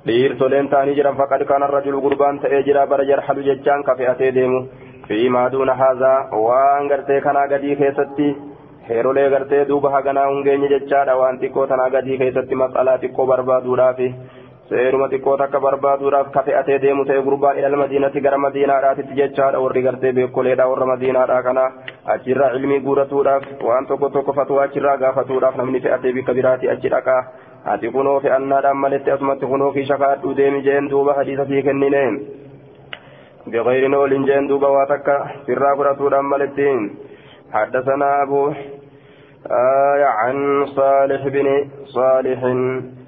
dhiirtoleen 0.07 0.69
ta'anii 0.71 0.95
jiran 0.99 1.17
faqad 1.19 1.43
kaana 1.49 1.67
rajulu 1.71 2.01
gurbaan 2.05 2.39
ta'ee 2.43 2.63
jira 2.67 2.87
bara 2.91 3.05
jarhalu 3.11 3.45
jechaan 3.49 3.85
kafe'atee 3.89 4.31
deemu 4.39 4.61
fi 5.09 5.29
maa 5.35 5.51
duuna 5.53 5.77
haazaa 5.81 6.17
waan 6.47 6.89
gartee 6.93 7.21
kanaa 7.27 7.47
gadii 7.53 7.77
keessatti 7.83 8.27
heerolee 8.89 9.31
gartee 9.31 9.65
duuba 9.69 9.91
haganaa 9.97 10.29
hin 10.31 10.43
geenye 10.45 10.69
jechaadha. 10.75 11.17
Waan 11.17 11.39
xiqqoo 11.43 11.67
tanaa 11.67 11.91
gadii 11.97 12.19
keessatti 12.23 12.55
mas'alaa 12.63 12.99
xiqqoo 13.03 13.27
barbaaduudhaafi 13.33 14.09
seeruma 14.71 15.09
xiqqoo 15.13 15.37
takka 15.43 15.61
barbaaduudhaaf 15.67 16.31
ka 16.35 16.43
fe'atee 16.49 16.79
deemu 16.83 17.05
ta'e 17.11 17.23
gurbaan 17.29 17.59
ilal 17.59 17.77
madiinatti 17.83 18.21
gara 18.27 18.39
madiinaadhaatitti 18.47 19.19
jechaadha. 19.21 19.61
Warri 19.65 19.83
gartee 19.87 20.13
beekoleedha 20.19 20.67
warra 20.73 20.87
madiinaadha 20.93 21.43
kana 21.49 21.65
achirraa 22.17 22.51
ilmii 22.59 22.81
guuratuudhaaf 22.87 23.45
waan 23.69 23.87
tokko 23.87 24.09
tokko 24.17 24.33
fatuu 24.41 24.59
achirraa 24.67 24.97
gaafatuudhaaf 25.05 25.57
namni 25.63 25.81
fe'atee 25.87 26.13
bikka 26.19 26.35
biraati 26.41 26.71
achi 26.75 26.89
dhaqaa 26.97 27.21
ati 27.75 27.91
kunoo 27.97 28.19
fe'annaadhaan 28.27 28.77
maletti 28.85 29.11
asumatti 29.17 29.47
kunoo 29.55 29.73
fi 29.73 29.85
shakaadhu 29.93 30.35
deemi 30.37 30.63
jeen 30.69 30.91
duuba 30.91 31.15
hadiisa 31.21 31.47
sii 31.53 31.63
kenninee 31.69 32.09
biqilni 33.53 33.97
oliin 33.97 34.27
jeen 34.27 34.49
duuba 34.49 34.71
waa 34.77 34.87
takka 34.87 35.17
sirraa 35.47 35.77
fudhatuudhaan 35.77 36.25
maletti. 36.35 36.69
حدثنا 37.53 38.23
أبو 38.23 38.53
آية 39.51 40.05
عن 40.05 40.67
صالح 40.67 41.29
بن 41.29 41.47
صالح 41.85 42.41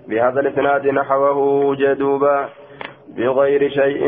بهذا 0.09 0.41
الإسناد 0.41 0.87
نحوه 0.87 1.77
جدوبا 1.77 2.49
بغير 3.17 3.69
شيء. 3.69 4.05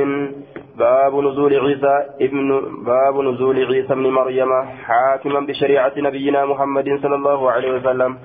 باب 0.78 1.14
نزول 1.14 1.54
عيسى 1.54 1.94
ابن 2.20 2.48
باب 2.84 3.20
نزول 3.20 3.56
عيسى 3.64 3.92
ابن 3.92 4.06
مريم 4.10 4.52
حاكما 4.86 5.40
بشريعة 5.40 5.92
نبينا 5.96 6.44
محمد 6.44 6.98
صلى 7.02 7.14
الله 7.14 7.50
عليه 7.50 7.70
وسلم. 7.76 8.18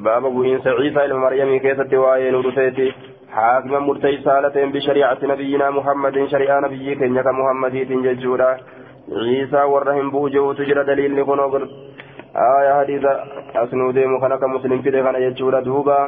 باب 0.00 0.22
بوئنس 0.22 0.66
عيسى 0.66 1.04
ابن 1.04 1.16
مريم 1.16 1.58
كيف 1.58 1.80
التواين 1.80 2.34
ورثيتي 2.34 2.92
حاكما 3.32 3.78
مرتيسا 3.78 4.40
لتين 4.40 4.72
بشريعة 4.72 5.18
نبينا 5.22 5.70
محمد 5.70 6.26
شريعة 6.26 6.60
نبي 6.60 6.94
كنيك 6.94 7.26
محمد 7.26 7.74
ججورا 8.06 8.56
عيسى 9.12 9.62
ورهم 9.62 10.10
بوجو 10.10 10.52
تجرى 10.52 10.84
دليل 10.84 11.14
نكون 11.14 11.40
آية 12.36 12.72
حديثة 12.80 13.10
أسنو 13.62 13.90
ديمو 13.90 14.20
خنك 14.20 14.42
مسلم 14.44 14.82
في 14.82 14.90
ديخنا 14.90 15.18
يجورا 15.18 15.60
دوبا. 15.60 15.98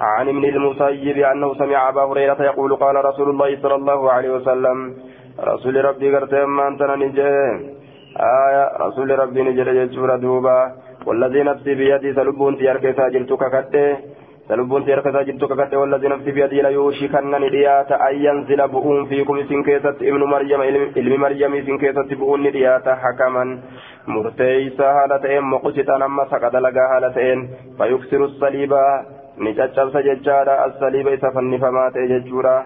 عن 0.00 0.28
ابن 0.28 0.44
المسيب 0.44 1.18
أنه 1.18 1.54
سمع 1.54 1.88
أبا 1.88 2.02
هريرة 2.04 2.42
يقول 2.42 2.76
قال 2.76 3.04
رسول 3.04 3.28
الله 3.30 3.50
صلى 3.62 3.74
الله 3.74 4.12
عليه 4.12 4.30
وسلم 4.30 4.94
رسول 5.40 5.84
ربي 5.84 6.16
قرت 6.16 6.34
ما 6.34 6.68
أنت 6.68 6.82
نجي 6.82 7.28
آية 8.46 8.64
رسول 8.80 9.18
ربي 9.18 9.42
نجي 9.42 9.60
يجورا 9.60 10.16
دوبا. 10.16 10.58
والذي 11.06 11.42
نفسي 11.42 11.74
بيدي 11.74 12.14
سلبون 12.14 12.58
تيارك 12.58 12.96
ساجلتك 12.96 13.42
كته 13.54 13.96
تلبون 14.52 14.84
تيرك 14.84 15.04
تجدت 15.16 15.44
ككت 15.50 15.74
والذي 15.80 16.08
نفسي 16.08 16.30
بيدي 16.36 16.60
لا 16.62 16.68
يوشكن 16.68 17.30
نديات 17.44 17.90
أن 17.92 18.14
ينزل 18.26 18.60
بؤون 18.68 19.06
فيكم 19.08 19.36
سن 19.48 19.62
كيست 19.66 19.98
ابن 20.10 20.22
مريم 20.32 20.60
علم 20.96 21.20
مريم 21.24 21.52
سن 21.66 21.76
كيست 21.82 22.08
بؤون 22.20 22.40
نديات 22.46 22.86
حكما 23.02 23.44
مرتيسا 24.14 24.88
هالتين 24.98 25.42
مقسطا 25.52 25.96
أما 26.06 26.24
سقط 26.32 26.54
لقا 26.64 26.84
هالتين 26.92 27.38
فيكسر 27.78 28.24
الصليب 28.24 28.72
نجتشبس 29.44 29.96
ججارا 30.06 30.54
الصليب 30.66 31.06
إذا 31.08 31.28
فنفما 31.34 31.84
تججورا 31.94 32.56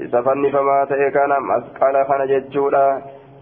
إذا 0.00 0.20
فنفما 0.26 0.76
تيكنا 0.90 1.36
مسقال 1.50 1.94
خنا 2.08 2.24
ججورا 2.32 2.86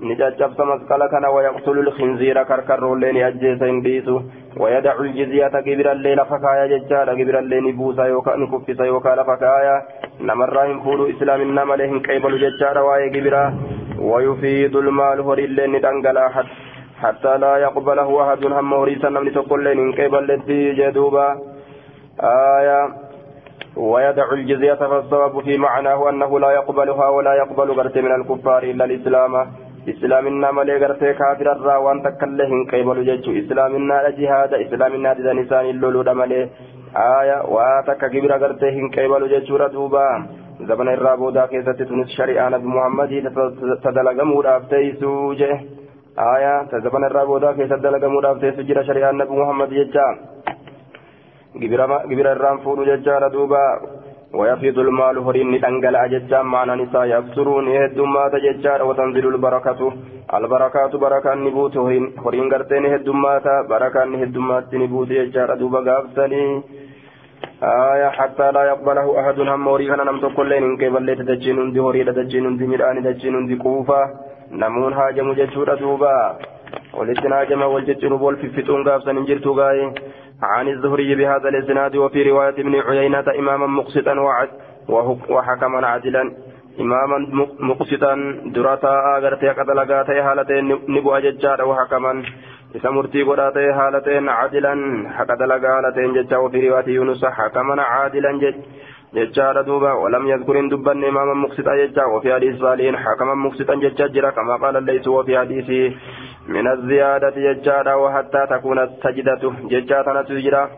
نجتشبس 0.01 0.61
مسقال 0.61 1.11
خنا 1.11 1.29
ويقتل 1.29 1.79
الخنزير 1.79 2.43
كركر 2.43 2.95
لين 2.95 3.17
أجيس 3.17 3.63
انديسو. 3.63 4.21
ويدع 4.61 4.95
الجزية 5.01 5.49
كبير 5.49 5.93
الليل 5.93 6.19
فكايا 6.31 6.67
ججارا 6.67 7.13
كبير 7.15 7.39
الليل 7.39 7.73
بوسا 7.73 8.05
يوكا 8.05 8.37
نكفس 8.37 8.81
يوكا 8.81 9.09
لفكايا. 9.09 9.77
نمرهم 10.21 10.81
فولو 10.85 11.11
إسلام 11.11 11.41
إنما 11.41 11.75
لهم 11.75 11.99
كيبل 12.01 12.39
ججارا 12.39 12.81
واي 12.81 13.11
كبيرا 13.11 13.55
ويفيد 14.01 14.77
المال 14.77 15.21
هوري 15.21 15.45
الليل 15.45 15.73
ندنقلا 15.73 16.29
حتى 17.03 17.39
لا 17.39 17.57
يقبله 17.57 18.09
أحد 18.23 18.45
هم 18.47 18.73
وريسا 18.73 19.09
نمني 19.09 19.31
تقول 19.31 19.65
لين 19.65 19.93
كيبل 19.93 20.27
لدي 20.27 20.73
جدوبا. 20.73 21.39
آية. 22.21 22.81
ويدع 23.77 24.33
الجزية 24.33 24.75
فالصواب 24.75 25.41
في 25.41 25.59
معناه 25.59 26.11
أنه 26.11 26.41
لا 26.41 26.51
يقبلها 26.51 27.09
ولا 27.09 27.35
يقبل 27.35 27.71
غرت 27.71 27.99
من 27.99 28.13
الكفار 28.13 28.63
إلا 28.63 28.85
الإسلام. 28.85 29.35
إسلامنا 29.93 30.49
ملي 30.57 30.77
غرت 30.83 31.03
كافر 31.21 31.49
الرا 31.53 31.77
وأن 31.85 31.99
تكلهم 32.07 32.61
قيبل 32.71 32.99
جيتشو 33.09 33.31
إسلامنا 33.41 33.97
جهاد 34.19 34.53
إسلامنا 34.65 35.13
دي 35.17 35.33
نسان 35.39 35.67
اللولو 35.75 36.03
دملي 36.09 36.41
آية 37.19 37.39
واتك 37.55 38.01
كبير 38.13 38.33
غرتهم 38.43 38.85
قيبل 38.97 39.23
جيتشو 39.33 39.57
ردوبا 39.63 40.07
زمن 40.69 40.89
الرابودا 40.97 41.47
كيست 41.51 41.81
تنس 41.89 42.09
شريعة 42.19 42.49
نبي 42.55 42.69
محمد 42.77 43.11
تدلغمو 43.85 44.41
رافتيسو 44.47 45.13
جه 45.41 45.53
آية 46.35 46.55
زمن 46.85 47.03
الرابودا 47.09 47.51
كيست 47.57 47.75
تدلغمو 47.83 48.19
رافتيسو 48.27 48.63
جرى 48.69 48.83
شريعة 48.89 49.11
نبي 49.21 49.35
محمد 49.41 49.71
جيتشا 49.79 50.07
gibira 51.59 52.35
irraan 52.35 52.61
fuudhu 52.63 52.85
jechaadha 52.85 53.31
duuba. 53.31 53.59
ويفيض 54.35 54.79
المال 54.79 55.19
هرين 55.19 55.61
دنجلا 55.61 56.07
ججام 56.07 56.47
معنى 56.51 56.75
نساء 56.83 57.05
يكسرون 57.05 57.69
هدومات 57.69 58.33
ججار 58.45 58.81
وتنزل 58.89 59.27
البركة. 59.35 59.81
البركات 60.35 60.97
بركة 60.97 61.35
نبوت 61.35 61.77
هرين 61.77 62.05
هرين 62.25 62.53
قرتين 62.53 62.87
هدومات 62.87 63.47
بركة 63.71 64.03
هدومات 64.23 64.75
نبوت 64.75 65.09
ججار 65.09 65.55
دوبا 65.61 65.81
قابسني 65.87 66.63
آية 67.63 68.09
حتى 68.09 68.53
لا 68.53 68.63
يقبله 68.71 69.21
أحد 69.21 69.41
هم 69.41 69.67
وريهنا 69.67 70.05
نم 70.05 70.21
تقولين 70.21 70.63
إن 70.63 70.77
كيف 70.77 70.97
اللي 70.97 71.15
تدجين 71.15 71.73
دي 71.73 71.81
هري 71.81 72.05
تدجين 72.05 72.57
دي 72.57 72.67
مرآن 72.67 72.97
تدجين 73.05 73.47
دي 73.47 73.57
كوفة. 73.57 74.01
نمون 74.53 74.93
هاجم 74.93 75.33
ججور 75.33 75.75
دوبا 75.75 76.17
ولتنا 76.95 77.41
هاجم 77.41 77.63
والججر 77.63 78.15
بول 78.17 78.37
في 78.37 78.49
فتون 78.49 78.89
قابسن 78.89 79.25
جرتو 79.25 79.53
غاي. 79.59 79.79
عن 80.43 80.69
الزهري 80.69 81.15
بهذا 81.15 81.49
الإسناد 81.49 81.97
وفي 81.97 82.31
رواية 82.31 82.49
ابن 82.49 82.75
عيينة 82.75 83.25
إماما 83.39 83.67
مقسطا 83.67 84.15
وحكما 85.29 85.87
عادلا. 85.87 86.33
إماما 86.81 87.19
مقسطا 87.61 88.15
درتا 88.55 89.17
أغرتي 89.17 89.49
قتلقاتي 89.49 90.21
هالتين 90.21 90.79
نبو 90.89 91.17
أججار 91.17 91.65
وحكما. 91.65 92.23
إذا 92.75 92.91
مرتي 92.91 93.23
قراتي 93.23 93.71
هالتين 93.71 94.29
عادلا. 94.29 94.75
قتلقا 95.19 95.69
هالتين 95.79 96.13
ججا 96.13 96.37
وفي 96.37 96.69
رواية 96.69 96.89
يونس 96.89 97.25
حكما 97.25 97.83
عادلا 97.83 98.33
جج 98.33 98.55
ججار 99.15 99.63
دوبا 99.63 99.93
ولم 99.93 100.29
يذكر 100.29 100.69
دبا 100.69 100.93
إماما 100.93 101.35
مقسطا 101.35 101.77
ججا 101.77 102.05
وفي 102.05 102.35
حديث 102.35 102.61
صالحين 102.61 102.97
حكما 102.97 103.35
مقسطا 103.35 103.75
ججا 103.75 104.31
كما 104.31 104.57
قال 104.57 104.77
الليث 104.77 105.09
وفي 105.09 105.39
حديث 105.39 105.69
من 106.49 106.67
الزيادة 106.69 107.35
ججارا 107.37 107.95
وحتى 107.95 108.47
تكون 108.51 108.79
السجدة 108.79 109.43
ججاتنا 109.73 110.23
تجرى 110.23 110.69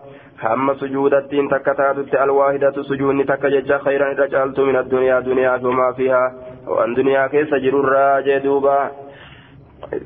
هم 0.42 0.74
سجودتين 0.74 1.48
تكتاتت 1.48 2.14
الواحدة 2.14 2.82
سجود 2.82 3.24
تك 3.24 3.46
ججا 3.46 3.78
خيرا 3.78 4.08
رجالت 4.12 4.60
من 4.60 4.76
الدنيا 4.76 5.20
دنيا 5.20 5.60
وما 5.64 5.92
فيها 5.92 6.24
وأن 6.68 6.94
دنيا 6.94 7.26
كيس 7.26 7.54
جرور 7.54 8.20
دوبا 8.44 8.90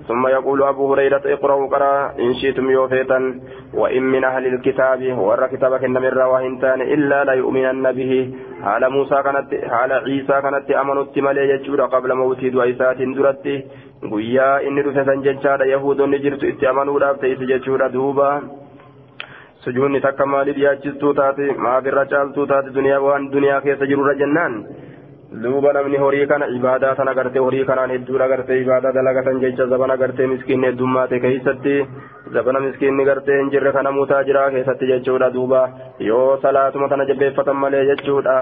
ثم 0.08 0.28
يقول 0.28 0.64
أبو 0.64 0.94
هريرة 0.94 1.22
اقرأوا 1.26 1.68
قرأ 1.74 1.94
إن 2.20 2.34
شئتم 2.42 2.70
يوفيتا 2.70 3.20
وإن 3.74 4.04
من 4.04 4.24
أهل 4.24 4.44
الكتاب 4.54 5.18
ور 5.18 5.48
كتابك 5.48 5.84
إن 5.84 5.94
من 5.94 6.12
رواهنتان 6.24 6.82
إلا 6.82 7.24
لا 7.24 7.34
يؤمنن 7.34 7.92
به 7.92 8.34
على 8.64 8.90
موسى 8.90 9.18
كانت 9.24 9.48
على 9.80 9.94
عيسى 9.94 10.36
كانت 10.42 10.72
أمنوا 10.72 11.04
التمالي 11.04 11.50
يجور 11.50 11.82
قبل 11.86 12.10
موت 12.14 12.42
دويسات 12.46 13.00
درت 13.18 13.46
guyyaa 14.12 14.62
inni 14.68 14.82
dhufe 14.84 15.04
san 15.06 15.24
jechaadha 15.24 15.66
yahuudonni 15.66 16.20
jirtu 16.24 16.48
itti 16.48 16.68
amanuudhaaf 16.68 17.18
ta'isi 17.22 17.48
jechuudha 17.50 17.90
duuba 17.96 18.28
sujuunni 19.64 20.00
takka 20.06 20.26
maaliif 20.26 20.58
yaachistuu 20.58 21.12
taate 21.18 21.48
maaf 21.66 21.90
irra 21.92 22.06
caaltuu 22.14 22.46
taate 22.52 22.70
duniyaa 22.78 23.02
waan 23.08 23.28
duniyaa 23.34 23.60
keessa 23.66 23.90
jirurra 23.92 24.14
jennaan 24.22 24.56
duuba 25.43 25.73
namni 25.73 25.97
horii 25.99 26.27
kana 26.31 26.47
ibaadaa 26.57 26.95
sana 26.97 27.15
gartee 27.19 27.43
horii 27.45 27.65
kanaan 27.71 27.91
hedduudha 27.95 28.27
gartee 28.33 28.59
ibaadaa 28.63 28.93
dalagatan 28.97 29.41
jecha 29.45 29.67
zabana 29.73 29.97
gartee 30.03 30.27
miskiinni 30.33 30.67
heddummaate 30.71 31.19
keessatti 31.25 31.75
zabana 32.37 32.61
miskiinni 32.67 33.05
gartee 33.09 33.39
hin 33.41 33.51
jirre 33.55 33.73
kana 33.77 33.93
mutaa 33.97 34.23
jira 34.29 34.45
keessatti 34.57 34.91
jechuudha 34.93 35.31
duuba 35.37 35.63
yoo 36.09 36.39
salaatuma 36.45 36.89
tana 36.93 37.07
jabbeeffatan 37.11 37.57
malee 37.65 37.83
jechuudha 37.91 38.37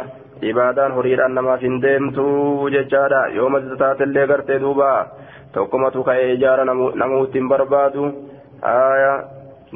ibaadaan 0.53 0.97
horiidhaan 0.99 1.35
namaaf 1.41 1.65
hin 1.69 1.79
deemtu 1.87 2.27
jechaadha 2.77 3.23
yoo 3.39 3.49
masjida 3.57 3.81
taatellee 3.85 4.27
gartee 4.35 4.59
duuba 4.67 4.91
tokkumatu 5.55 6.05
ka'ee 6.11 6.29
ijaara 6.35 6.65
namuutti 6.73 7.39
hin 7.43 7.49
barbaadu 7.55 8.11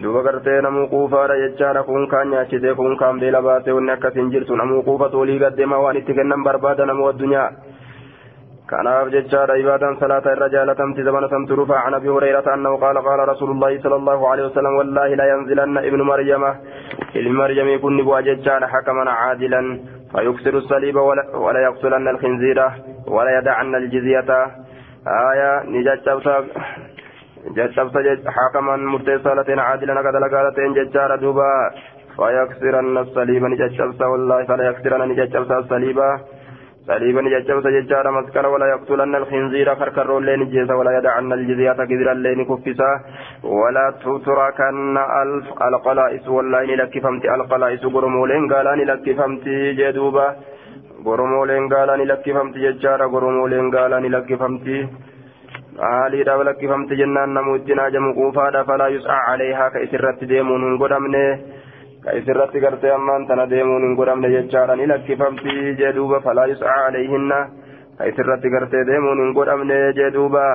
duuba 0.02 0.22
gartee 0.26 0.60
namuu 0.66 0.88
quufaadha 0.92 1.36
jechaadha 1.42 1.82
kun 1.88 2.06
kaan 2.12 2.30
nyaachisee 2.30 2.74
kun 2.80 2.96
kaan 3.02 3.20
beela 3.20 3.40
baatee 3.46 3.72
wanni 3.76 3.92
akkasiin 3.96 4.30
jirtu 4.34 4.56
namuu 4.60 4.82
quufatu 4.88 5.20
olii 5.20 5.38
gaddeemaa 5.44 5.80
waan 5.84 5.96
itti 6.00 6.14
kennan 6.18 6.44
barbaada 6.46 6.86
namuu 6.90 7.08
addunyaa 7.12 7.48
kanaaf 8.70 9.08
jechaadha 9.14 9.56
ibaadan 9.62 9.96
salaata 10.00 10.34
irra 10.36 10.48
jaalatamti 10.54 11.06
zamana 11.08 11.28
san 11.32 11.46
turufa 11.50 11.80
an 11.86 11.94
abi 11.98 12.08
hurayrata 12.14 12.52
annahu 12.56 12.80
qaala 12.84 13.02
qaala 13.08 13.28
rasuulullaahi 13.32 13.80
sala 13.84 13.96
allahu 14.00 14.28
alehi 14.32 14.48
wasalam 14.48 14.78
wallaahi 14.80 15.18
la 15.20 15.26
yanzilanna 15.32 15.84
ibnu 15.90 16.04
maryama 16.12 16.50
ilmi 17.20 17.36
maryamii 17.42 17.78
kun 17.84 17.96
ni 17.96 18.02
bu'a 18.08 18.22
jechaadha 18.30 18.72
hakaman 18.76 19.12
caadilan 19.20 19.68
فيكسر 20.16 20.54
الصليب 20.62 20.96
ولا 21.44 21.60
يقتلن 21.68 22.08
الخنزير 22.08 22.58
ولا 23.14 23.30
يدعن 23.38 23.74
الجزية 23.74 24.30
آية 25.30 25.50
نجتبت 25.74 26.26
جتبت 27.54 28.28
حكما 28.36 28.76
مرتسالة 28.76 29.62
عادلا 29.62 30.00
قد 30.06 30.16
لقالتين 30.16 30.72
ججار 30.74 31.16
دوبا. 31.16 31.70
فيكسرن 32.16 32.98
الصليب 32.98 33.44
نجتبت 33.44 34.02
والله 34.02 34.44
فلا 34.44 34.64
يكسرن 34.70 35.08
نجتبت 35.08 35.50
الصليب. 35.50 35.98
صليبا 36.86 37.20
نجتبت 37.22 37.66
ججار 37.66 38.10
مسكر 38.10 38.46
ولا 38.46 38.66
يقتلن 38.66 39.14
الخنزير 39.14 39.74
كركر 39.74 40.18
اللين 40.18 40.42
جيزا 40.50 40.74
ولا 40.74 40.98
يدعن 40.98 41.32
الجزية 41.32 41.72
كذر 41.72 42.12
اللين 42.12 42.44
كفسا. 42.44 42.90
ولا 43.44 43.86
تتركن 44.02 44.96
الف 45.22 45.46
القلائس 45.68 46.28
والله 46.28 46.64
لك 46.80 46.98
فهمت 47.02 47.24
القلائس 47.24 47.82
قرمولين 47.94 48.52
قالان 48.52 48.80
لك 48.90 49.06
فهمت 49.18 49.46
جدوبا. 49.78 50.28
goromooleen 51.06 51.68
gaalaa 51.68 51.96
ni 51.96 52.06
lakkifamti 52.10 52.60
jechaadha 52.60 53.06
goromooleen 53.08 53.70
gaalaa 53.70 54.00
haaliidhaaf 55.80 56.44
lakkifamti 56.48 56.96
jennaan 57.00 57.34
namu 57.34 57.54
ittiin 57.58 57.78
hajamu 57.78 58.14
quufaadha 58.14 58.64
falaa 58.64 58.88
yus'aa 58.96 59.20
caleehaa 59.26 59.70
ka 59.70 59.84
isirratti 59.86 60.28
deemuun 60.32 60.64
hin 60.66 60.78
godhamne 60.82 61.22
ka 62.04 62.16
isirratti 62.20 62.60
gartee 62.64 62.92
ammaan 62.96 63.26
tana 63.26 63.46
deemuun 63.50 63.86
hin 63.88 63.96
godhamne 64.00 64.30
jechaadha 64.34 64.76
ni 64.76 64.86
lakkifamti 64.92 65.54
jedhuuba 65.82 66.20
falaa 66.28 66.46
yus'aa 66.52 66.76
caleehinna 66.82 67.38
ka 67.98 68.10
isirratti 68.12 68.50
gartee 68.56 68.84
deemuun 68.92 69.24
hin 69.24 69.32
godhamne 69.40 69.80
jedhuuba 70.00 70.46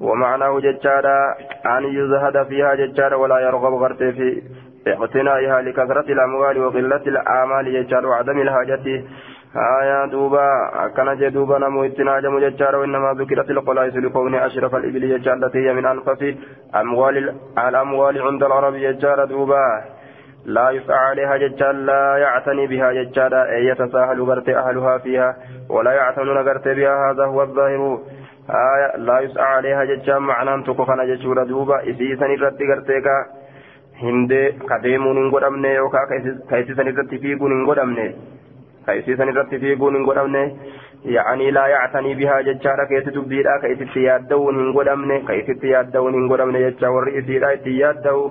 ومعناه 0.00 0.60
ججارا 0.60 1.18
أن 1.66 1.84
يزهد 1.84 2.46
فيها 2.48 2.74
ججارا 2.74 3.16
ولا 3.16 3.38
يرغب 3.40 3.74
غرتي 3.82 4.12
في 4.12 4.42
اقتنائها 4.86 5.60
لكثرة 5.62 6.12
الأموال 6.12 6.58
وقلة 6.64 7.04
الأعمال 7.06 7.64
ججارا 7.76 8.06
وعدم 8.08 8.38
الحاجة 8.38 8.86
آية 9.56 10.06
دوبا 10.06 10.70
أكن 10.84 11.18
جدوبا 11.20 11.58
نمو 11.58 11.84
اتناجم 11.84 12.38
ججارا 12.38 12.76
وإنما 12.78 13.12
ذكرت 13.18 13.50
القلائس 13.50 13.94
لكون 13.96 14.34
أشرف 14.34 14.74
الإبل 14.74 15.18
ججارا 15.18 15.36
التي 15.36 15.58
هي 15.58 15.72
من 15.74 15.86
أنفس 15.86 16.22
أموال 16.74 17.34
الأموال 17.58 18.22
عند 18.22 18.42
العرب 18.42 18.74
ججارا 18.74 19.24
دوبا 19.24 19.84
لا 20.44 20.70
يسعى 20.70 20.98
عليها 20.98 21.36
ججال 21.36 21.86
لا 21.86 22.16
يعتني 22.16 22.66
بها 22.66 22.92
ججالا 22.92 23.50
أي 23.52 23.66
يتساهل 23.66 24.22
غرت 24.22 24.48
أهلها 24.48 24.98
فيها 24.98 25.36
ولا 25.70 25.92
يعتنون 25.92 26.38
غرت 26.38 26.68
بها 26.68 27.10
هذا 27.10 27.24
هو 27.24 27.42
الظاهر 27.42 28.00
آية 28.50 28.96
لا 28.96 29.20
يسعى 29.20 29.54
عليها 29.54 29.84
ججال 29.84 30.20
معنى 30.20 30.62
تكفن 30.62 31.06
ججورا 31.06 31.44
دوبا 31.44 31.90
إسيسا 31.90 32.26
نرد 32.26 32.62
غرتك 32.62 33.08
hindee 33.96 34.52
ka 34.68 34.76
deemuun 34.84 35.16
hin 35.16 35.30
godhamne 35.32 35.68
yookaan 35.74 36.08
ka 36.48 36.58
isiisan 36.60 36.92
hin 38.88 40.04
godhamne 40.10 40.42
yaa'anii 41.14 41.50
laa 41.56 41.68
yaactanii 41.68 42.14
bihaa 42.20 42.42
jechaadha 42.42 42.86
keessi 42.92 43.14
dubbiidha 43.16 43.58
ka 43.64 43.72
isitti 43.74 44.04
yaadda'uun 44.04 44.60
hin 44.60 44.72
godhamne 44.78 45.18
ka 45.26 45.34
isitti 45.40 45.72
yaadda'uun 45.72 46.14
hin 46.18 46.28
godhamne 46.32 46.62
jecha 46.66 46.92
warri 46.98 47.18
isiidha 47.18 47.52
itti 47.58 47.76
yaadda'u 47.80 48.22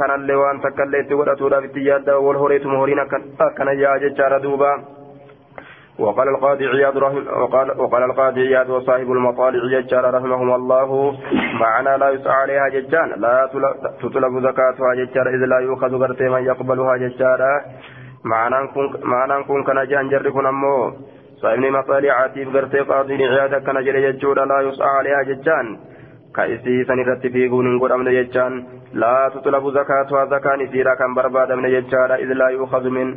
kanallee 0.00 0.36
waan 0.42 0.60
takkallee 0.66 1.00
itti 1.06 1.18
godhatuudhaaf 1.22 1.70
itti 1.70 1.88
yaadda'u 1.88 2.26
wal 2.26 2.38
horeetuma 2.44 2.84
horiin 2.84 3.02
akkana 3.06 3.80
yaa 3.86 3.98
jechaadha 4.06 4.42
duuba. 4.42 4.76
وقال 5.98 6.28
القاضي 6.28 6.66
عياض 6.66 6.98
رحم 6.98 7.26
وقال, 7.42 7.80
وقال 7.80 8.02
القاضي 8.02 8.40
عياض 8.40 8.70
وصاحب 8.70 9.12
المطالع 9.12 9.80
ججار 9.80 10.14
رحمهم 10.14 10.54
الله 10.54 11.14
معنى 11.60 11.98
لا 11.98 12.10
يسعى 12.10 12.34
عليها 12.34 12.68
ججان 12.68 13.20
لا 13.20 13.50
تطلب 14.02 14.40
زكاتها 14.40 14.94
ججار 14.94 15.28
إذ 15.28 15.44
لا 15.52 15.58
يؤخذ 15.58 15.94
غرتي 15.96 16.28
من 16.28 16.44
يقبلها 16.44 16.96
ججار 16.96 17.40
كن 18.74 18.86
معنى 19.02 19.44
كن 19.44 19.64
كان 19.64 19.88
جان 19.88 20.08
جركن 20.08 20.46
أمو 20.46 20.92
صاحب 21.42 21.58
المطالع 21.64 22.12
عتيب 22.12 22.48
غرتي 22.56 22.80
قاضي 22.80 23.24
عياض 23.24 23.54
كان 23.66 23.84
جري 23.84 24.12
ججور 24.12 24.44
لا 24.44 24.60
يسعى 24.60 24.88
عليها 24.98 25.22
ججان 25.22 25.66
كأسي 26.36 26.84
سنرت 26.84 27.26
في 27.26 27.48
قون 27.48 27.78
قرأمن 27.80 28.08
ججان 28.18 28.52
لا 28.92 29.30
تطلب 29.34 29.64
زكاتها 29.70 30.24
زكاة 30.32 30.56
نسيرا 30.56 30.94
كان 30.94 31.14
برباد 31.14 31.52
من 31.52 31.66
ججار 31.74 32.14
إذ 32.14 32.30
لا 32.40 32.48
يؤخذ 32.48 32.84
من 32.96 33.08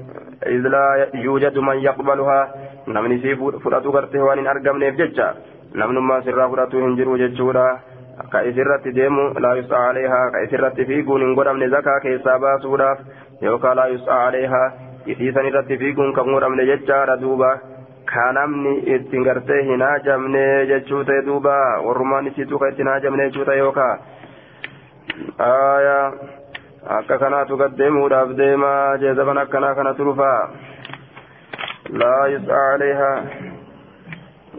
إذ 0.56 0.63
لا 0.74 0.86
يوجد 1.13 1.58
من 1.58 1.78
يقبلها 1.88 2.39
namni 2.88 3.19
sii 3.22 3.36
fudhatu 3.63 3.91
gartee 3.91 4.22
waan 4.22 4.39
hin 4.39 4.48
argamneef 4.48 4.95
jecha 4.98 5.26
namnummaa 5.82 6.22
sirraa 6.28 6.50
fudhatu 6.50 6.82
hin 6.84 6.95
jiru 7.00 7.17
jechuudha 7.22 7.65
ka 8.32 8.41
isirratti 8.52 8.93
deemu 8.95 9.26
laa 9.45 9.54
yus'aa 9.60 9.84
aleehaa 9.89 10.24
ka 10.36 10.41
isirratti 10.45 10.86
fiiguun 10.91 11.26
hin 11.26 11.36
godhamne 11.39 11.69
zakaa 11.74 12.00
keessaa 12.06 12.39
baasuudhaaf 12.45 13.04
yookaan 13.48 13.78
laa 13.82 13.88
yus'aa 13.93 14.22
aleehaa 14.28 14.67
isiisan 15.13 15.50
irratti 15.52 15.78
fiiguun 15.84 16.13
kan 16.13 16.32
godhamne 16.34 16.65
jechaadha 16.72 17.17
duuba 17.22 17.52
ka 18.13 18.26
namni 18.39 18.74
ittiin 18.95 19.28
gartee 19.30 19.62
hin 19.69 19.86
haajamne 19.88 20.43
jechuu 20.72 21.04
ta'e 21.12 21.26
duuba 21.30 21.56
warrumaan 21.88 22.32
isiitu 22.32 22.60
ka 22.63 22.72
ittiin 22.74 22.91
haajamne 22.93 23.30
jechuu 23.30 23.45
ta'e 23.52 23.58
yookaan 23.58 24.00
akka 26.98 27.22
kanaatu 27.26 27.62
gad 27.63 27.78
deemuudhaaf 27.84 28.36
deemaa 28.41 28.98
jeezaban 29.06 29.38
akkanaa 29.45 29.76
kana 29.76 29.93
turufaa. 29.93 30.41
لا 31.89 32.26
يسعى 32.28 32.72
عليها 32.74 33.26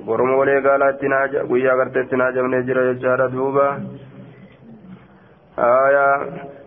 ورم 0.07 0.31
ولي 0.35 0.69
قال 0.69 0.83
اتناج 0.83 1.51
ويا 1.51 1.73
غرت 1.73 1.97
اتناج 1.97 2.39
من 2.39 2.67
جرى 2.67 2.91
يجار 2.91 3.27
دوبا 3.27 3.69
آية 5.59 6.09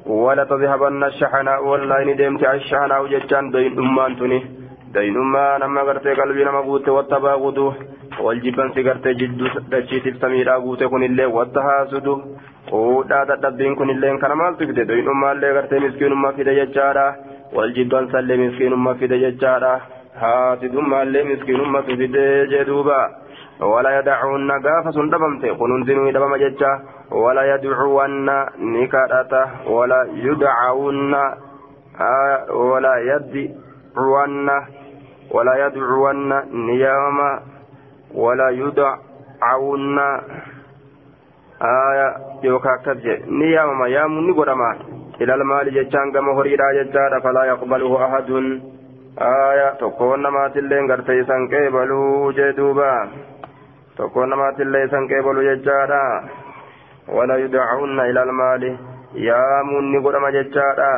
ولا 0.06 0.44
تذهبن 0.44 1.04
الشحناء 1.04 1.60
والله 1.66 1.98
إن 2.04 2.16
دمت 2.16 2.44
الشحناء 2.44 3.04
وجتان 3.04 3.52
بين 3.52 3.80
أمان 3.80 4.16
تني 4.20 4.40
بين 4.94 5.16
أمان 5.18 5.62
أما 5.64 5.82
غرت 5.82 6.08
قلبي 6.08 6.44
نما 6.44 6.62
قوت 6.68 6.88
والتباغد 6.90 7.60
والجبن 8.24 8.68
سيغرت 8.76 9.08
جد 9.20 9.42
دشيت 9.72 10.06
السميرا 10.08 10.54
قوت 10.64 10.84
كن 10.84 11.04
اللي 11.04 11.26
والتهاسد 11.26 12.08
وداد 12.72 13.30
الدبين 13.32 13.76
كن 13.76 13.90
اللي 13.90 14.18
كان 14.22 14.32
مال 14.40 14.58
تفيد 14.58 14.80
بين 14.90 15.08
أمان 15.10 15.32
اللي 15.36 15.52
غرت 15.56 15.74
مسكين 15.74 16.14
ما 16.14 16.32
في 16.36 16.44
دجاجارا 16.44 17.08
والجبن 17.56 18.04
سلم 18.12 18.40
مسكين 18.48 18.74
ما 18.86 18.94
في 18.94 19.08
دجاجارا 19.08 19.74
haati 20.22 20.70
dummaallee 20.70 21.24
miskiinummatu 21.24 21.96
fidee 21.98 22.48
jee 22.50 22.66
duuba 22.66 22.98
wala 22.98 23.08
yadacuunna 23.08 23.23
gaafa 23.60 24.92
sun 24.92 25.10
dhabamte 25.10 25.54
kunuunsinuu 25.54 26.12
dhabama 26.12 26.38
jecha 26.40 26.82
wala 27.12 27.46
yadcuwanna 27.46 28.52
ni 28.58 28.88
kadhata 28.88 29.52
wala 29.70 30.06
yudcawunna 30.14 31.38
wala 32.50 33.00
yadcuwanna 33.00 34.68
wala 35.32 35.58
yadcuwanna 35.58 36.46
ni 36.52 36.80
yaama 36.82 37.42
wala 38.16 38.50
yudcawunna 38.50 40.24
aya 41.60 42.20
yookaa 42.42 42.74
akkas 42.74 42.98
je 43.04 43.24
ni 43.28 43.52
yaamama 43.54 43.88
yaamuun 43.88 44.26
ni 44.28 44.34
godhama 44.34 44.76
ilal 45.20 45.44
maali 45.44 45.72
jechaan 45.72 46.12
gama 46.12 46.34
horiidhaa 46.34 46.74
jechaadha 46.74 47.22
falaa 47.22 47.46
yaqbaluhu 47.46 47.98
ahadun 47.98 48.62
aya 49.18 49.72
tokkoon 49.80 50.22
namaatillee 50.22 50.88
gartee 50.88 51.24
tokkoon 53.98 54.30
namaatillee 54.30 54.86
isan 54.86 55.08
qeebalu 55.08 55.42
jechaadha 55.46 56.02
wala 57.18 57.38
yudacunna 57.38 58.08
ila 58.10 58.22
almaali 58.22 58.72
yaamuun 59.28 59.92
ni 59.92 60.00
godhama 60.02 60.32
jechaadha 60.32 60.90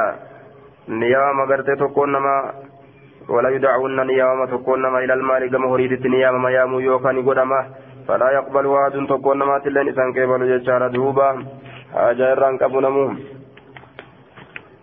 ni 0.87 1.11
yaama 1.11 1.45
gartee 1.45 1.75
tokkoon 1.75 2.11
nama 2.11 2.53
ni 4.05 4.17
yaamama 4.17 4.47
tokkoon 4.47 4.81
nama 4.81 5.01
ila 5.03 5.13
almaali 5.13 5.49
gama 5.49 5.67
horiititti 5.67 6.09
ni 6.09 6.21
yaamama 6.21 6.51
yaamuu 6.51 6.79
yookaan 6.79 7.15
ni 7.15 7.23
godhama 7.23 7.65
falaa 8.07 8.31
yaqbalu 8.31 8.73
waadun 8.73 9.07
tokkoon 9.07 9.37
namaatillee 9.39 9.83
isan 9.91 10.13
qeebalu 10.13 10.47
jechaadha 10.47 10.89
duuba 10.93 11.27
haajaa 11.93 12.31
irraan 12.35 12.57
qabu 12.57 12.81
namu 12.81 13.05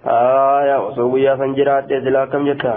aya 0.04 0.80
osoo 0.80 1.08
guyyaa 1.10 1.36
san 1.38 1.54
jiraadhe 1.54 2.00
silaa 2.04 2.22
akkam 2.28 2.44
jetta 2.44 2.74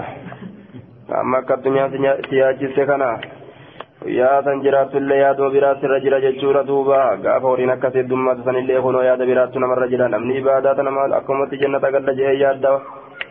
akka 4.06 4.12
guyyaa 4.12 4.42
san 4.42 4.62
jiraatullee 4.62 5.18
yaadoo 5.18 5.50
biraatti 5.50 5.86
irra 5.86 6.00
jira 6.00 6.20
jechuudha 6.20 6.66
duuba 6.66 7.16
gaafa 7.16 7.48
horiin 7.48 7.70
akkasii 7.70 7.98
heddummaatu 7.98 8.44
sanillee 8.44 8.80
kunoo 8.80 9.02
yaada 9.02 9.26
biraattu 9.26 9.58
namarra 9.58 9.88
jira 9.88 10.08
namni 10.08 10.38
ibaadaa 10.38 10.74
tana 10.74 11.16
akkumatti 11.16 11.58
jannata 11.58 11.90
galla 11.90 12.14
jee 12.14 12.38
yaadda 12.38 12.80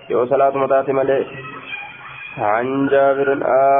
yoo 0.10 0.26
salaatuma 0.28 0.68
taate 0.68 0.94
malee 0.94 1.26
عن 2.38 2.88
جابر 2.88 3.34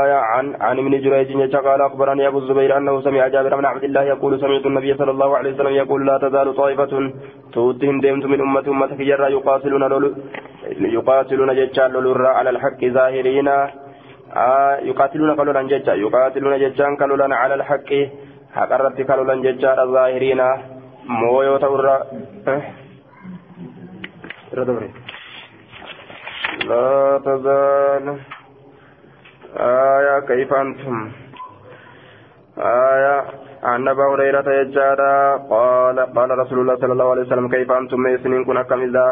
آية 0.04 0.14
عن 0.14 0.56
عن 0.62 0.80
ابن 0.80 1.02
جريج 1.02 1.56
قال 1.56 1.82
أخبرني 1.82 2.28
أبو 2.28 2.40
الزبير 2.40 2.78
أنه 2.78 3.02
سمع 3.02 3.28
جابر 3.28 3.56
بن 3.56 3.66
عبد 3.66 3.84
الله 3.84 4.04
يقول 4.04 4.40
سمعت 4.40 4.66
النبي 4.66 4.94
صلى 4.94 5.12
الله 5.12 5.38
عليه 5.38 5.54
وسلم 5.54 5.76
يقول 5.76 6.08
لا 6.08 6.18
تزال 6.18 6.56
طائفة 6.56 7.12
تؤتهم 7.54 8.00
ديمت 8.02 8.26
من 8.26 8.42
أمة 8.42 8.68
أمتك 8.68 9.00
يقاتلون 9.00 9.84
يقاتلون 10.80 11.56
جتشان 11.56 11.92
على 12.26 12.50
الحق 12.50 12.86
ظاهرين 12.86 13.48
آه 13.48 13.85
يقاتلون 14.90 15.36
قالوا 15.38 15.62
جتشا 15.62 15.92
يقاتلون 15.92 16.60
جتشان 16.60 16.96
قالوا 16.96 17.36
على 17.36 17.54
الحق. 17.54 17.90
حقرت 18.56 18.98
قالوا 19.10 19.36
جتشا 19.46 19.84
الظاهرين. 19.84 20.42
مويو 21.08 21.58
تورا. 21.58 21.98
أه؟ 22.48 22.62
لا 26.70 27.20
تزال. 27.26 28.06
آية 29.58 30.20
كيف 30.20 30.54
أنتم؟ 30.54 31.12
آية. 32.58 33.18
عن 33.64 33.88
أبا 33.88 34.06
هريرة 34.14 34.48
يجارا 34.62 35.38
قال 35.38 35.98
قال 36.16 36.30
رسول 36.40 36.60
الله 36.60 36.76
صلى 36.76 36.94
الله 36.94 37.10
عليه 37.12 37.22
وسلم 37.22 37.48
كيف 37.50 37.72
أنتم؟ 37.72 38.18
سنين 38.24 38.46
كن 38.46 38.58
أكم 38.58 38.82
إذا؟ 38.82 39.08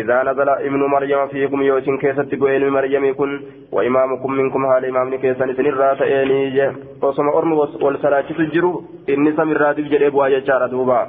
إذا 0.00 0.22
نزل 0.22 0.48
ابن 0.48 0.80
مريم 0.94 1.28
فيكم 1.28 1.62
يوسن 1.62 1.96
كيست 1.98 2.34
بوين 2.34 2.68
مريم 2.68 3.14
كن 3.14 3.40
وإمامكم 3.72 4.30
منكم 4.32 4.66
هال 4.66 4.84
إمام 4.84 5.16
كيسن 5.16 5.54
سن 5.56 5.66
الرات 5.66 6.02
إني 6.02 6.72
وصم 7.02 7.28
أرم 7.28 7.52
والصلاة 7.84 8.28
تجروا 8.38 8.80
إني 9.08 9.30
سم 9.36 9.50
الرات 9.50 9.76
بجري 9.80 10.10
بوا 10.10 10.26
يجارا 10.26 10.66
دوبا. 10.66 11.00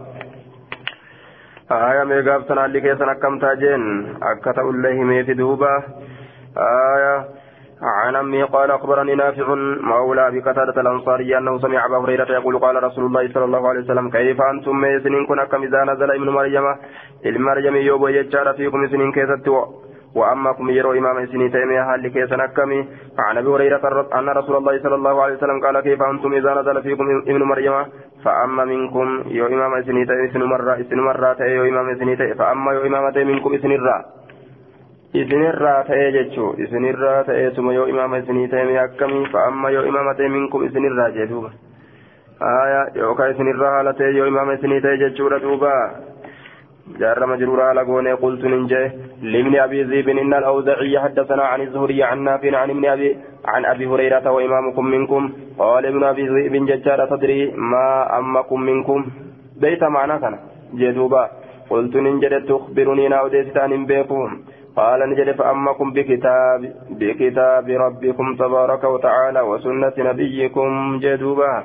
آية 1.71 2.03
ميغاف 2.03 2.47
سنالي 2.47 2.79
كيسن 2.81 3.09
أكم 3.09 3.39
تاجين 3.39 3.83
أكتا 4.23 4.61
الله 4.61 4.95
ميت 5.09 5.29
دوبا. 5.31 5.73
آية 6.57 7.15
عن 7.81 8.15
أمي 8.15 8.43
قال 8.43 8.71
أخبرني 8.71 9.15
نافع 9.15 9.55
مولى 9.81 10.27
أبي 10.27 10.39
قتادة 10.39 10.81
الأنصاري 10.81 11.37
أنه 11.37 11.59
سمع 11.59 11.85
أبا 11.85 11.97
هريرة 11.97 12.31
يقول 12.31 12.59
قال 12.59 12.83
رسول 12.83 13.05
الله 13.05 13.33
صلى 13.33 13.45
الله 13.45 13.69
عليه 13.69 13.79
وسلم 13.79 14.09
كيف 14.09 14.41
أنتم 14.41 14.99
سنين 15.03 15.25
كن 15.25 15.43
كم 15.43 15.63
إذا 15.63 15.83
نزل 15.83 16.11
ابن 16.11 16.29
مريم 16.29 16.75
المريم 17.25 17.75
يوبو 17.75 18.07
يجار 18.07 18.53
فيكم 18.53 18.87
سنين 18.87 19.11
كيست 19.11 19.47
وأما 20.15 20.51
كم 20.51 20.69
يروا 20.69 20.97
إمام 20.97 21.25
سنين 21.25 21.51
تيمية 21.51 21.95
هل 21.95 22.07
كيس 22.07 22.31
نكمي 22.33 22.87
عن 23.19 23.37
أبي 23.37 23.47
هريرة 23.47 24.07
أن 24.19 24.29
رسول 24.29 24.55
الله 24.55 24.79
صلى 24.83 24.95
الله 24.95 25.23
عليه 25.23 25.35
وسلم 25.35 25.61
قال 25.65 25.79
كيف 25.79 26.01
أنتم 26.01 26.33
إذا 26.33 26.53
نزل 26.61 26.83
فيكم 26.83 27.05
ابن 27.27 27.43
مريم؟ 27.43 27.85
فأما 28.25 28.65
منكم 28.65 29.23
يو 29.27 29.45
إمام 29.47 29.83
سنين 29.83 30.07
تيمية 30.07 30.33
سن 30.33 30.43
مرة 30.43 30.75
سن 30.89 30.99
مرة 30.99 31.37
يو 31.41 31.63
إمام 31.65 31.95
سنين 31.99 32.17
تيمية 32.17 32.33
فأما 32.33 32.71
يو 32.73 32.81
إمام 32.85 33.27
منكم 33.27 33.57
سن 33.57 33.71
الرّ 33.71 34.16
jechuu 35.13 36.55
isinirraa 36.57 37.23
ta'eetuma 37.23 37.73
yoo 37.73 37.87
imaama 37.87 38.17
isinii 38.17 38.47
ta'e 38.47 38.79
akkamii 38.79 39.25
fa'amma 39.31 39.69
yoo 39.69 39.85
imaama 39.85 40.13
ta'e 40.15 40.29
minkum 40.29 40.65
isinirraa 40.65 41.09
jee 41.11 41.27
duuba. 41.29 41.51
Aya 42.39 42.87
yookaan 42.95 43.31
isinirraa 43.31 43.71
haala 43.71 43.93
ta'e 43.93 44.11
yoo 44.17 44.27
imaama 44.27 44.53
isinii 44.53 44.81
ta'e 44.81 44.97
jechuudha 44.97 45.39
duuba. 45.39 45.73
جار 46.99 47.25
مجرور 47.25 47.61
على 47.61 47.81
قونه 47.81 48.15
قلت 48.15 48.43
ننجي 48.45 48.83
لابن 49.21 49.55
ابي 49.55 49.83
ذئب 49.83 50.09
ان 50.09 50.33
الاوزاعي 50.33 50.99
حدثنا 50.99 51.43
عن 51.43 51.61
الزهري 51.61 52.03
عن 52.03 52.23
نافع 52.23 52.57
عن 52.57 52.69
ابن 52.69 52.85
ابي 52.85 53.17
عن 53.45 53.65
ابي 53.65 53.85
هريره 53.87 54.31
وامامكم 54.31 54.85
منكم 54.85 55.31
قال 55.59 55.85
ابن 55.85 56.03
ابي 56.03 56.27
ذئب 56.27 56.53
ججار 56.69 57.05
تدري 57.05 57.51
ما 57.71 58.17
امكم 58.19 58.61
منكم 58.61 59.05
بيت 59.61 59.83
معنا 59.83 60.17
كان 60.17 60.35
جدوبا 60.79 61.23
قلت 61.69 61.95
ننجد 61.95 62.33
تخبرني 62.49 63.07
ناوديستان 63.07 63.85
بيكم 63.85 64.29
قال 64.77 65.09
نجد 65.09 65.31
فأمكم 65.31 65.87
بكتاب 65.93 66.61
بكتاب 66.89 67.69
ربكم 67.69 68.35
تبارك 68.35 68.83
وتعالى 68.83 69.41
وسنة 69.41 69.93
نبيكم 69.97 70.99
جدوبا. 70.99 71.63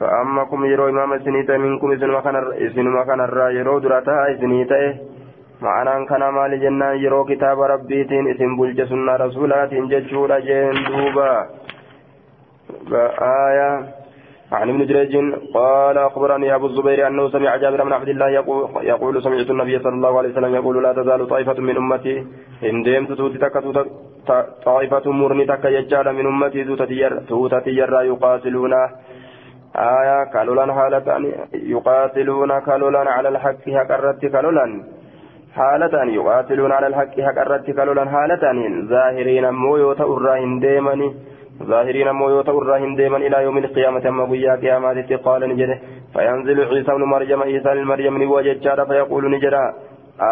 فأمكم 0.00 0.64
يرو 0.64 0.88
إمام 0.88 1.18
سنيتا 1.18 1.56
منكم 1.56 1.90
إذن 1.92 2.88
مكان 2.98 3.20
الرا 3.20 3.48
يرو 3.48 3.78
درتا 3.78 4.26
إذنيتا 4.30 4.82
معنى 5.62 6.06
كان 6.06 6.28
مال 6.28 6.60
جنة 6.60 6.88
يرو 7.04 7.24
كتاب 7.24 7.60
ربيتين 7.60 8.26
إذن 8.26 8.56
بلج 8.56 8.82
سنة 8.82 9.16
رسولات 9.16 9.74
ججورا 9.74 10.38
جين 10.38 10.76
دوبا 10.88 11.46
آية 13.48 13.95
عن 14.52 14.68
ابن 14.68 14.86
جريج 14.86 15.16
قال 15.54 15.98
أخبرني 15.98 16.54
أبو 16.54 16.66
الزبير 16.66 17.06
أنه 17.06 17.28
سمع 17.28 17.56
جابر 17.56 17.84
بن 17.84 17.92
عبد 17.92 18.08
الله 18.08 18.28
يقول, 18.28 18.86
يقول 18.86 19.22
سمعت 19.22 19.50
النبي 19.50 19.78
صلى 19.78 19.92
الله 19.92 20.18
عليه 20.18 20.28
وسلم 20.28 20.54
يقول 20.54 20.82
لا 20.82 20.92
تزال 20.92 21.28
طائفة 21.28 21.58
من 21.60 21.76
أمتي 21.76 22.26
إن 22.64 22.82
ديمت 22.82 23.12
توتي 23.12 23.38
طائفة 24.64 25.12
مرني 25.12 25.46
تك 25.46 25.64
يجعل 25.64 26.12
من 26.14 26.26
أمتي 26.26 26.64
توتي 27.28 27.70
يرى 27.70 28.06
يقاتلون. 28.06 28.72
آية 29.76 30.24
كالولا 30.32 30.74
حالة 30.74 31.32
يقاتلون 31.54 32.58
كالولا 32.58 32.98
على 32.98 33.28
الحق 33.28 33.68
هكرت 33.68 34.26
كالولا 34.26 34.82
حالة 35.54 36.12
يقاتلون 36.12 36.72
على 36.72 36.86
الحق 36.86 37.20
هكرت 37.20 37.70
كالولا 37.70 38.04
حالة 38.10 38.44
ظاهرين 38.88 39.50
مو 39.50 39.76
يوتا 39.76 40.04
أراهن 40.04 40.60
ظاهرين 41.62 42.10
مو 42.10 42.28
يوتا 42.30 42.52
أراهن 42.52 42.94
ديما 42.96 43.16
إلى 43.16 43.42
يوم 43.42 43.58
القيامة 43.58 44.08
أما 44.08 44.24
قيا 44.24 44.54
قيامات 44.56 45.12
قال 45.12 45.48
نجده 45.48 45.78
فينزل 46.14 46.64
عيسى 46.64 46.92
بن 46.92 47.04
مريم 47.04 47.42
عيسى 47.42 47.72
المريم 47.72 48.22
نواجه 48.22 48.84
فيقول 48.84 49.30
نجدا 49.30 49.74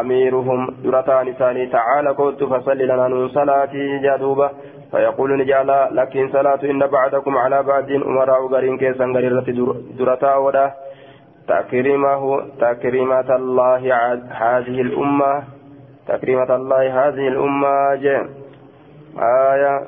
أميرهم 0.01 0.61
درتان 0.85 1.33
ثاني 1.33 1.67
تعالى 1.67 2.11
قلت 2.11 2.45
فصل 2.45 2.79
لنا 2.79 3.09
نون 3.09 3.29
صلاتي 3.29 3.99
جادوبة 3.99 4.51
فيقول 4.91 5.39
نجالا 5.39 5.89
لكن 5.93 6.29
صلاة 6.33 6.63
إن 6.65 6.87
بعدكم 6.87 7.37
على 7.37 7.63
بعد 7.63 7.91
أمراء 7.91 8.47
غرين 8.47 8.79
كيسا 8.79 9.05
غريرة 9.05 9.45
درتا 9.99 10.37
ودا. 10.37 10.73
تكريمه 11.49 12.43
تكريمة 12.61 13.37
الله 13.37 13.83
هذه 14.31 14.81
الأمة 14.81 15.43
تكريمة 16.09 16.57
الله 16.57 17.09
هذه 17.09 17.29
الأمة 17.29 17.95
جي 17.95 18.17
آية 19.19 19.83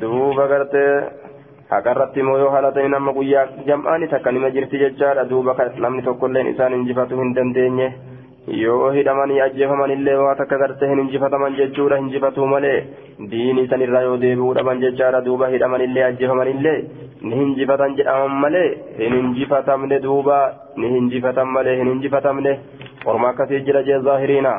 دوبا 0.00 0.44
غرتي 0.50 0.84
hakarratti 1.70 2.20
immoo 2.20 2.38
yoo 2.40 2.50
haala 2.52 2.70
ta'e 2.72 2.88
nama 2.88 3.12
guyyaa 3.16 3.46
jam'aani 3.66 4.06
takka 4.12 4.32
nima 4.32 4.48
jirti 4.54 4.78
jechaadha 4.82 5.24
duuba 5.30 5.52
namni 5.84 6.02
tokkolleen 6.06 6.46
isaan 6.52 6.72
injifatu 6.76 7.18
hin 7.20 7.34
dandeenye 7.38 7.88
yoo 8.60 8.90
hidhamanii 8.96 9.40
ajjeefaman 9.46 9.90
illee 9.96 10.14
waa 10.20 10.34
takka 10.38 10.58
gartee 10.62 10.88
hin 10.92 11.02
injifataman 11.02 11.56
jechuudha 11.58 11.98
injifatuu 12.04 12.46
malee 12.54 12.78
diinii 13.32 13.66
sanirraa 13.72 14.02
yoo 14.06 14.16
deebi'uu 14.22 14.54
dhaban 14.60 14.80
jechaadha 14.84 15.20
duuba 15.28 15.48
hidhaman 15.54 15.84
illee 15.88 16.04
ajjeefaman 16.08 16.48
illee 16.54 16.78
ni 17.22 17.36
hinjifatan 17.42 17.96
jedhaman 18.00 18.40
malee 18.46 18.66
hin 19.02 19.18
injifatamne 19.20 20.00
duuba 20.08 20.38
ni 20.76 20.88
hinjifatan 20.96 21.48
malee 21.58 21.76
hin 21.82 21.92
injifatamne 21.96 22.58
orma 23.12 23.28
akkasii 23.34 23.60
jira 23.68 23.82
jee 23.90 24.00
zaahiriina 24.08 24.54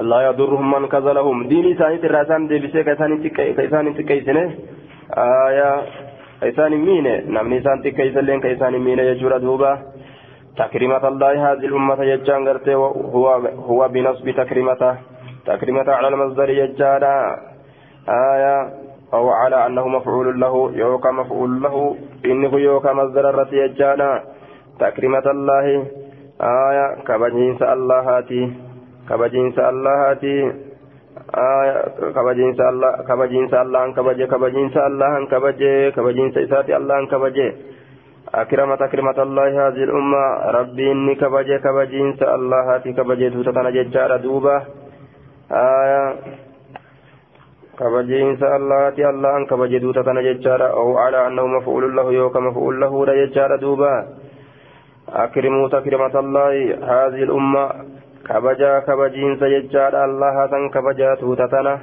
لا 0.00 0.20
يضرهم 0.30 0.70
من 0.70 0.88
كذلهم. 0.88 1.48
ديني 1.48 1.74
ثاني 1.74 1.98
تراسان 1.98 2.46
دي 2.46 2.58
بسي 2.58 2.82
كيسان 2.84 3.18
كيسان 3.28 3.94
تكيسنه 3.94 4.44
آية 5.18 5.70
كيسان 6.40 6.72
مينه 6.86 7.14
نمني 7.26 7.60
سان 7.62 7.82
تكيسلين 7.82 8.40
كيسان 8.40 8.78
مينه 8.78 9.02
يجور 9.02 9.38
دوبا. 9.38 9.78
تكريمة 10.58 11.08
الله 11.08 11.52
هذه 11.52 11.66
الأمة 11.70 12.02
يجان 12.02 12.48
قرته 12.48 12.74
هو 13.14 13.26
هو 13.70 13.88
بنصب 13.88 14.30
تكريمته 14.30 14.94
تكريمة 15.46 15.88
على 15.90 16.08
المصدر 16.08 16.50
يجانا 16.50 17.14
آية 18.08 18.56
أو 19.14 19.30
على 19.30 19.66
أنه 19.66 19.88
مفعول 19.88 20.40
له 20.40 20.54
يوكا 20.74 21.10
مفعول 21.10 21.62
له. 21.62 21.96
إنه 22.24 22.58
يوكا 22.58 22.92
مصدر 22.92 23.30
الرت 23.30 23.52
يجانا 23.52 24.22
تكريمة 24.80 25.26
الله. 25.30 25.86
آية 26.42 26.86
كبجنس 27.06 27.62
الله 27.62 28.00
هاتي. 28.00 28.67
هاتي 29.10 30.68
آية 31.34 31.74
كبجنس 32.16 32.60
الله 32.60 32.92
كبجنس 33.08 33.52
الله 33.54 33.92
كبجي 33.96 34.26
كبجنس 34.26 34.76
الله 34.76 35.12
كبجي 35.32 35.90
كبجنس 35.90 36.34
إساتي 36.38 36.76
الله 36.76 37.06
كبجي 37.06 37.48
أكرمت 38.34 38.82
أكرمت 38.82 39.18
الله 39.18 39.48
هذه 39.68 39.82
الأمة 39.88 40.24
ربي 40.58 40.92
إني 40.92 41.14
كبجي 41.14 41.58
كبجين 41.58 42.08
الله 42.22 42.60
هاتي 42.74 42.92
كبجي 42.92 43.30
توتنا 43.30 43.70
ججار 43.70 44.16
دوبة 44.16 44.56
آية 45.52 46.04
كبجين 47.78 48.28
الله 48.42 48.78
هاتي 48.86 49.04
الله 49.10 49.46
كبجي 49.50 49.78
توتنا 49.80 50.20
ججار 50.26 50.60
أو 50.80 50.98
على 50.98 51.26
أنه 51.26 51.46
مفعول 51.46 51.96
له 51.96 52.06
يوك 52.12 52.36
مفعول 52.36 52.80
له 52.80 52.92
رججار 53.04 53.56
دوبة 53.56 53.92
أكرموا 55.08 55.68
تكرمة 55.68 56.14
الله 56.20 56.52
هذه 56.92 57.22
الأمة 57.28 57.64
كبجا 58.26 58.78
كبجين 58.78 59.36
سججار 59.40 60.04
الله 60.04 60.28
هاتن 60.44 60.68
كبجا 60.74 61.14
توتنا 61.14 61.78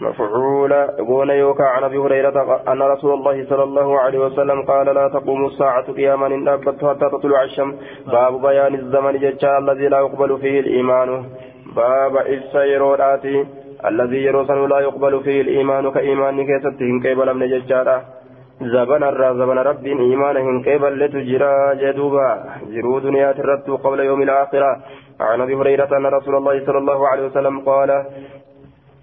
مفعول 0.00 0.72
قول 1.08 1.30
يوكا 1.30 1.64
عن 1.64 1.84
ابي 1.84 1.98
هريره 1.98 2.62
ان 2.72 2.82
رسول 2.82 3.14
الله 3.14 3.44
صلى 3.50 3.62
الله 3.62 4.00
عليه 4.00 4.18
وسلم 4.18 4.62
قال 4.62 4.86
لا 4.94 5.08
تقوم 5.08 5.46
الساعة 5.46 5.92
قياما 5.92 6.26
ان 6.26 6.48
ابت 6.48 6.84
حتى 6.84 7.06
تطلع 7.12 7.42
الشمس 7.42 7.74
باب 8.06 8.42
بيان 8.42 8.74
الزمن 8.74 9.12
ججا 9.18 9.58
الذي 9.58 9.88
لا 9.88 9.98
يقبل 9.98 10.38
فيه 10.38 10.60
الايمان 10.60 11.24
باب 11.76 12.16
السيرورات 12.16 13.24
الذي 13.86 14.24
يروسن 14.24 14.68
لا 14.68 14.78
يقبل 14.80 15.20
فيه 15.24 15.40
الايمان 15.40 15.90
كايمان 15.90 16.46
كيستهم 16.46 17.00
قبل 17.00 17.34
من 17.34 17.46
ججارا 17.48 18.02
زبن 18.62 19.02
الرا 19.02 19.32
زبن 19.32 19.58
رب 19.58 19.86
ايمانهم 19.86 20.62
قبل 20.62 20.92
لتجرى 21.00 21.54
جدوبا. 21.82 22.28
جرو 22.74 22.98
دنيا 22.98 23.32
ترت 23.32 23.70
قبل 23.70 24.00
يوم 24.00 24.22
الآخرة. 24.22 24.76
عن 25.20 25.40
أبي 25.40 25.54
هريرة 25.54 25.90
أن 25.96 26.06
رسول 26.06 26.34
الله 26.36 26.66
صلى 26.66 26.78
الله 26.78 27.08
عليه 27.08 27.24
وسلم 27.26 27.60
قال 27.60 27.90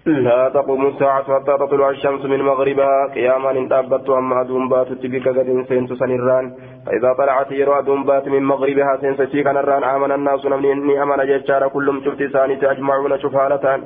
لا 0.06 0.48
تقوم 0.48 0.86
الساعة 0.86 1.26
حتى 1.34 1.54
تطلع 1.62 1.90
الشمس 1.90 2.24
من 2.24 2.40
مغربها. 2.42 3.06
قياما 3.14 3.50
إن 3.50 3.68
تأبت 3.68 4.10
أما 4.10 4.40
أدوم 4.40 4.68
بات 4.68 4.92
تبك 4.92 5.28
قد 5.28 5.64
سنت 5.68 5.92
سنران 5.92 6.44
فإذا 6.86 7.12
طلعت 7.18 7.52
يرى 7.52 7.78
أدوم 7.78 8.04
بات 8.04 8.28
من 8.28 8.42
مغربها 8.42 8.96
سنت 9.02 9.20
شيك 9.32 9.46
نران 9.46 9.84
آمن 9.84 10.12
الناس 10.12 10.46
نمني 10.46 10.72
إني 10.72 11.02
أمن 11.02 11.20
ججار 11.30 11.68
كلهم 11.68 12.00
شفت 12.04 12.22
ثاني 12.32 12.54
أجمعون 12.72 13.18
شفالة 13.18 13.80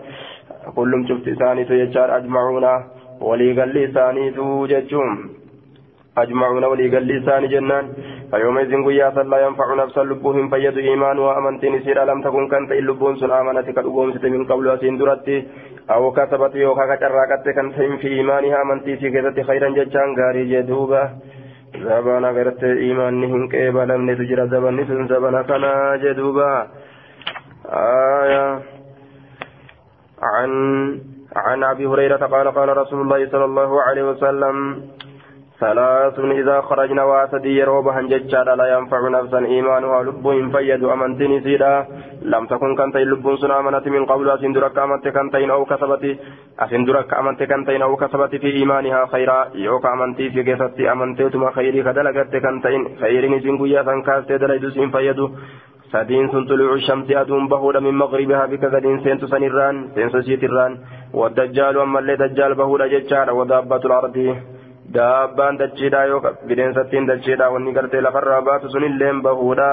كلهم 0.76 1.06
شفت 1.08 1.26
ثاني 1.40 1.62
أجمعون. 2.18 2.66
ولي 3.20 3.60
قال 3.60 3.68
لي 3.74 3.86
ثاني 3.86 4.30
ججوم 4.70 5.43
أجمعون 6.18 6.64
ولي 6.64 6.86
قال 6.94 7.04
لي 7.06 7.20
ثاني 7.26 7.46
جنان. 7.48 7.86
فيومئذ 8.30 8.72
قياسا 8.86 9.22
لا 9.22 9.38
ينفع 9.46 9.74
نفسا 9.74 10.02
لبهم 10.10 10.48
فيد 10.50 10.76
إيمان 10.78 11.18
وأمنت 11.18 11.64
نسير 11.64 12.04
لم 12.04 12.22
تكن 12.22 12.48
كانت 12.48 12.70
اللبون 12.72 13.16
سن 13.16 13.30
آمنت 13.30 13.70
كالأقوم 13.70 14.08
من 14.22 14.44
قبل 14.50 14.64
أسين 14.68 14.98
درتي 14.98 15.38
أو 15.90 16.12
كسبت 16.16 16.54
يوكا 16.54 16.84
كتراكت 16.90 17.44
كانت 17.56 17.74
في 18.00 18.08
إيمانها 18.08 18.62
أمنتي 18.62 19.10
كذا 19.10 19.42
خيرا 19.48 19.68
ججان 19.78 20.08
غاري 20.18 20.42
جدوبة. 20.52 21.02
زبانا 21.74 22.30
غرت 22.36 22.62
إيمانهم 22.64 23.48
كيبا 23.48 23.82
لم 23.90 24.10
نتجر 24.10 24.46
زبان 24.46 24.76
نسن 24.76 25.06
زبانا 25.10 25.42
كنا 25.42 25.96
جدوبة. 26.04 26.50
آية. 28.24 28.46
عن 30.22 30.50
عن 31.36 31.64
أبي 31.64 31.86
هريرة 31.86 32.16
قال 32.16 32.46
قال 32.48 32.76
رسول 32.76 33.00
الله 33.00 33.20
صلى 33.32 33.44
الله 33.44 33.82
عليه 33.82 34.02
وسلم 34.10 34.56
ثلاث 35.60 36.18
إذا 36.18 36.60
خرجنا 36.60 37.02
واسدي 37.04 37.52
يروبها 37.58 38.00
ججادا 38.02 38.54
لا 38.56 38.66
ينفع 38.74 39.08
نفسا 39.08 39.38
إيمانها 39.38 40.02
لب 40.02 40.26
فيد 40.56 40.84
أمنتني 40.84 41.40
سيدا 41.40 41.86
لم 42.22 42.46
تكن 42.46 42.76
كنتين 42.76 43.06
لب 43.10 43.26
سنا 43.40 43.60
أمنت 43.60 43.88
من 43.88 44.04
قبل 44.06 44.30
أسندرك 44.30 44.78
أمنت 44.78 45.08
كنتين 45.08 45.50
أو 45.50 45.64
كسبت 45.64 46.04
أسندرك 46.64 47.14
أمنت 47.20 47.42
كنتين 47.42 47.82
أو 47.82 47.96
كسبت 47.96 48.32
في 48.42 48.46
إيمانها 48.58 49.06
خيرا 49.12 49.38
يوك 49.54 49.86
أمنتي 49.86 50.30
في 50.30 50.40
قصتي 50.52 50.92
أمنتيتما 50.92 51.50
خيري 51.56 51.82
كدلقت 51.82 52.36
كنتين 52.44 52.80
خيري 53.00 53.28
نسين 53.28 53.58
قيا 53.62 53.82
فانكاست 53.82 54.32
دليدس 54.32 54.74
فيد 54.94 55.20
سدين 55.92 56.26
سن 56.32 56.44
طلوع 56.50 56.72
الشمس 56.74 57.10
أدوم 57.10 57.48
بهودا 57.48 57.80
من 57.80 57.94
مغربها 58.02 58.46
بك 58.46 58.64
قدين 58.74 58.98
سنت 59.04 59.22
سنران 59.32 59.76
سنس 59.94 60.14
سيتران 60.26 60.72
والدجال 61.18 61.78
أما 61.78 61.98
اللي 61.98 62.16
دجال 62.16 62.54
بهودا 62.54 62.86
ججار 62.86 63.28
ودابة 63.38 63.82
الأرض 63.88 64.16
daabbaan 64.92 65.58
dachiidha 65.58 66.04
yookaan 66.04 66.36
bineensattiin 66.48 67.06
dachiidha 67.06 67.50
wanni 67.50 67.72
gartee 67.72 68.02
lafarraa 68.06 68.42
baatu 68.42 68.68
sunilleen 68.68 69.22
bahuudha 69.22 69.68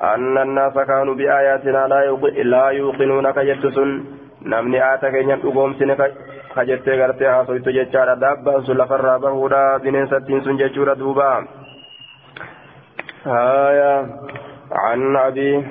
anna 0.00 0.40
annaasa 0.46 0.86
kaanuu 0.86 1.14
bi'aayaatinaa 1.14 1.88
laa 2.54 2.70
yuuqinuuna 2.72 3.32
ka 3.32 3.44
jettu 3.44 3.70
sun 3.78 3.94
namni 4.54 4.80
aata 4.80 5.10
keenyan 5.10 5.42
dhugoomsine 5.42 5.96
ka 5.96 6.64
jettee 6.72 6.96
gartee 6.96 7.28
haasoytu 7.28 7.76
jechaadha 7.78 8.20
daabbaan 8.26 8.64
sun 8.66 8.78
lafarraa 8.78 9.18
bahuudha 9.18 9.62
bineensattiin 9.82 10.44
sun 10.44 10.58
jechuudha 10.64 10.98
duuba 11.04 11.30
haaya 13.24 13.92
عن 14.72 15.16
أبي 15.16 15.64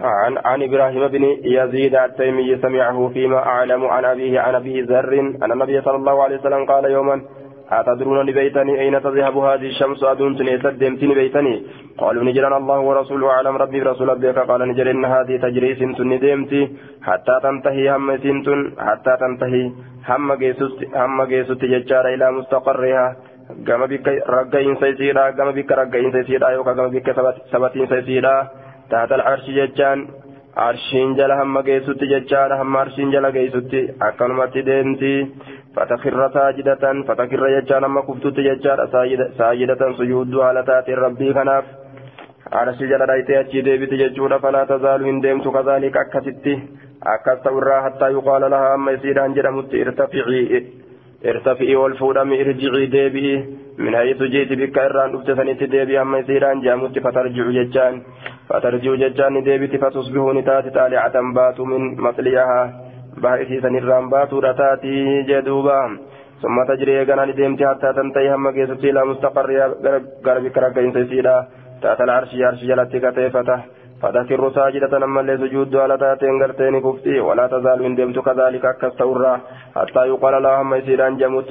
عن 0.00 0.38
عن 0.44 0.62
إبراهيم 0.62 1.08
بن 1.08 1.24
يزيد 1.44 1.94
التيمي 1.94 2.56
سمعه 2.56 3.10
فيما 3.14 3.38
اعلم 3.38 3.84
عن 3.84 4.04
ابيه 4.04 4.40
عن 4.40 4.54
ابي 4.54 4.80
ذر 4.80 5.12
ان 5.42 5.52
النبي 5.52 5.80
صلى 5.80 5.96
الله 5.96 6.22
عليه 6.22 6.38
وسلم 6.38 6.64
قال 6.64 6.84
يوما 6.84 7.22
أتدرون 7.70 8.26
بيتني 8.32 8.80
أين 8.80 9.02
تذهب 9.02 9.36
هذه 9.36 9.66
الشمس؟ 9.72 10.04
أدون 10.04 10.36
تنيتد 10.36 10.78
دمتني 10.78 11.14
بيتني 11.14 11.62
قالوا 11.98 12.24
نجران 12.24 12.52
الله 12.52 12.78
ورسوله 12.78 13.30
أعلم. 13.30 13.56
ربي 13.56 13.82
رسول 13.82 14.08
ربك. 14.08 14.38
قال 14.38 14.68
نجر 14.68 14.90
إن 14.90 15.04
هذه 15.04 15.36
تجري 15.36 15.74
سنتن 15.74 16.18
ديمتي 16.18 16.62
حتى 17.02 17.34
تنتهي 17.42 17.96
هم 17.96 18.08
سنتن 18.24 18.60
حتى 18.78 19.12
تنتهي 19.20 19.64
هم 20.08 20.34
جيسوت 20.34 20.72
هم 20.94 21.24
جيسوت 21.24 21.64
ججار 21.64 22.04
إلى 22.14 22.26
مستقرها. 22.32 23.16
gama 23.66 23.86
bikka 23.86 24.10
ragga'iinsa 24.24 24.86
isiidha 24.96 25.32
gama 25.36 25.52
bikka 25.52 25.76
ragga'iinsa 25.76 26.24
isiidha 26.24 26.52
yookaan 26.56 26.76
gama 26.76 26.88
bikka 26.88 27.12
sabatiinsa 27.52 28.00
isiidha 28.00 28.34
taatal 28.88 29.20
arshi 29.20 29.52
jechaan 29.52 30.08
arshiin 30.56 31.14
jala 31.16 31.36
hamma 31.36 31.62
geessutti 31.62 32.06
jechaadha 32.08 32.56
hamma 32.58 32.80
arshiin 32.80 33.10
jala 33.12 33.30
geessutti. 33.32 33.80
Akkanumatti 34.08 34.62
deemti 34.66 35.12
fatakirra 35.74 36.28
saajidatan 36.36 37.04
fatakirra 37.06 37.48
jechaan 37.56 37.82
hamma 37.82 38.02
kuftutti 38.02 38.44
jechaadha. 38.48 38.86
Saajidatan 39.38 39.94
sujuudduu 39.96 40.42
haala 40.42 40.62
taateen 40.62 40.98
rabbii 40.98 41.32
kanaaf. 41.34 41.64
Arshii 42.60 42.88
jala 42.88 43.06
dhaytee 43.06 43.38
achii 43.38 43.64
deebiti 43.64 43.98
jechuudha. 43.98 44.38
Falaa 44.38 44.66
tazaalu 44.66 45.04
hin 45.10 45.22
deemtu 45.22 45.52
kazaalik 45.52 45.96
akkasitti. 45.96 46.54
Akkas 47.14 47.42
ta'urraa 47.42 47.82
hattaa 47.88 48.08
yuqaala 48.08 48.50
lahaa 48.50 48.74
amma 48.74 48.90
isiidhaan 48.98 49.34
jedhamutti 49.34 49.82
irtafi'ii 51.24 51.76
ol 51.76 51.94
fuudhami 51.98 52.38
irjicii 52.44 52.92
deebi'i. 52.92 53.34
Min 53.78 53.94
hayisu 53.94 54.30
jiiti 54.36 54.56
bikka 54.56 54.86
irraan 54.86 55.12
dhufte 55.12 55.34
sanitti 55.36 55.70
deebi'i 55.72 55.98
amma 55.98 56.18
isiidhaan 56.24 56.62
jedhamutti 56.62 57.00
fatarjicu 57.00 57.52
jechaan. 57.58 58.02
فترجع 58.48 58.94
ججان 58.94 59.42
ديبئت 59.44 59.74
فتصبح 59.82 60.24
نتات 60.34 60.66
طالعة 60.74 61.16
بات 61.34 61.60
من 61.60 61.82
مطلعها. 61.96 62.62
بائسي 63.22 63.60
سنران 63.60 64.08
بات 64.08 64.32
رتاتي 64.34 65.22
جدوبا. 65.28 65.80
ثم 66.42 66.56
تجري 66.68 67.02
غنان 67.02 67.34
ديمتي 67.34 67.66
حتى 67.66 67.92
تنتهي 67.96 68.34
هم 68.34 68.46
قيستي 68.56 68.90
إلى 68.90 69.04
مستقر 69.04 69.48
غربك 70.26 70.58
رقين 70.58 70.92
سيسيرا. 70.92 71.36
تات 71.82 72.00
العرش 72.00 72.30
عرش 72.34 72.60
جلتك 72.64 73.04
تيفته 73.14 73.58
فتكر 74.02 74.50
ساجدة 74.50 74.96
أما 75.04 75.20
اللي 75.20 75.36
سجود 75.38 75.76
على 75.76 75.98
تاتين 75.98 76.42
غرتين 76.42 76.80
كفتي 76.80 77.20
ولا 77.20 77.46
تزال 77.46 77.82
من 77.82 77.94
دمت 77.94 78.18
كذلك 78.18 78.64
كستورا 78.80 79.40
حتى 79.76 80.02
يقال 80.10 80.46
أما 80.46 80.76
يسيران 80.76 81.16
جمت 81.16 81.50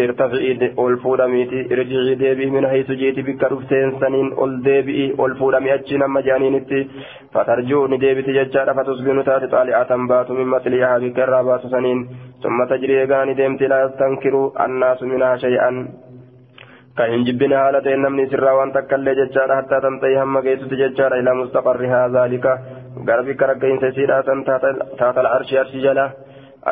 إرتفعي 0.00 0.52
الفودميتي 0.78 1.60
إرجعي 1.72 2.14
ديبي 2.14 2.46
من 2.50 2.66
حيث 2.68 2.90
جيت 2.90 3.18
بك 3.26 3.42
رفتين 3.52 3.88
سنين 4.00 4.26
ال 4.44 4.62
ديبي 4.62 5.14
الفودمي 5.24 5.74
أجين 5.74 6.02
أما 6.02 6.20
جانينتي 6.20 6.80
فترجوني 7.32 7.96
ديبي 7.96 8.22
تججار 8.22 8.74
فتصبح 8.74 9.24
تات 9.26 9.44
طالعة 9.50 9.90
بات 10.10 10.30
من 10.30 10.46
مثلها 10.46 10.98
بك 10.98 11.18
الرابات 11.18 11.66
سنين. 11.66 12.08
ثم 12.42 12.64
تجري 12.70 13.04
غاني 13.04 13.34
ديمت 13.34 13.62
لا 13.62 13.84
يستنكر 13.84 14.34
الناس 14.64 15.02
منها 15.02 15.36
شيئا. 15.36 15.88
Kan 16.98 17.10
hin 17.12 17.24
jibbine 17.28 17.56
haala 17.60 17.80
ta'e 17.86 17.96
namni 18.04 18.24
sirraa 18.32 18.54
waan 18.58 18.72
takka 18.76 18.96
illee 19.00 19.14
jechaadha 19.20 19.58
hattaa 19.60 19.80
tan 19.84 19.98
ta'e 20.04 20.14
hamma 20.22 20.42
geessutti 20.46 20.80
jechaadha 20.82 21.20
ilaa 21.22 21.34
mustaqarrihaa 21.40 22.08
zaalika 22.16 22.52
gara 23.08 23.22
bikka 23.28 23.50
ragga'iinsa 23.52 23.92
isiidhaa 23.92 24.22
san 24.28 24.44
taatal 24.50 25.28
arshii 25.36 25.58
arshii 25.64 25.82
jala 25.86 26.06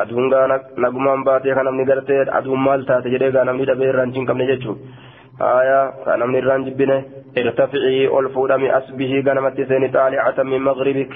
aduun 0.01 0.29
gaa 0.33 0.45
nagumaan 0.85 1.23
baatee 1.27 1.53
kan 1.57 1.65
namni 1.69 1.85
gartee 1.91 2.21
aduun 2.39 2.63
maal 2.67 2.85
taate 2.91 3.13
jedhee 3.15 3.31
gaa 3.37 3.45
namni 3.49 3.67
dhabee 3.71 3.89
irraan 3.91 4.15
hin 4.17 4.25
qabne 4.31 4.47
jechuudha 4.51 5.45
haaya 5.45 5.79
kan 6.05 6.19
namni 6.23 6.41
irraan 6.41 6.65
jibbine 6.69 6.97
irtaficii 7.41 8.01
ol 8.19 8.27
fuudhami 8.35 8.69
asbihii 8.79 9.21
ganamatti 9.29 9.67
seeni 9.71 9.89
xaalicatan 9.95 10.47
min 10.53 10.61
magribik 10.69 11.13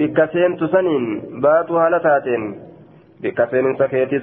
bikka 0.00 0.26
seentu 0.34 0.68
saniin 0.74 1.06
baatu 1.46 1.80
haala 1.82 2.00
taateen 2.08 2.44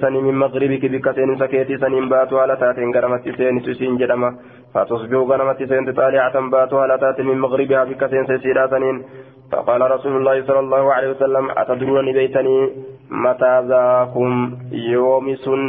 sanii 0.02 0.22
min 0.22 0.36
magribiki 0.36 0.90
bikka 0.90 1.14
seeninsa 1.14 1.48
keetii 1.48 1.78
saniin 1.78 2.10
baatu 2.10 2.38
haala 2.38 2.56
taateen 2.56 2.92
garamatti 2.92 3.38
seenitu 3.38 3.72
isiin 3.72 3.98
jedhama 4.00 4.34
fatusbihu 4.74 5.26
ganamatti 5.26 5.68
seenti 5.68 5.92
xaaliyatan 5.92 6.50
baatu 6.50 6.76
haala 6.78 6.98
taate 6.98 7.24
min 7.24 7.38
magribihaa 7.38 7.86
bikka 7.86 8.10
seensa 8.10 8.34
isiidhaa 8.34 8.68
saniin 8.68 9.06
فقال 9.52 9.82
رسول 9.92 10.18
الله 10.18 10.44
صلى 10.44 10.60
الله 10.60 10.94
عليه 10.94 11.10
وسلم 11.10 11.46
أتدرون 11.58 12.12
بيتني 12.14 12.70
متى 13.12 13.54
ذاكم 13.70 14.32
يوم 14.72 15.36
سن 15.36 15.62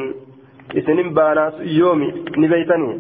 إسنين 0.78 1.14
باناس 1.14 1.54
يومي 1.60 2.08
نبيتني 2.42 2.90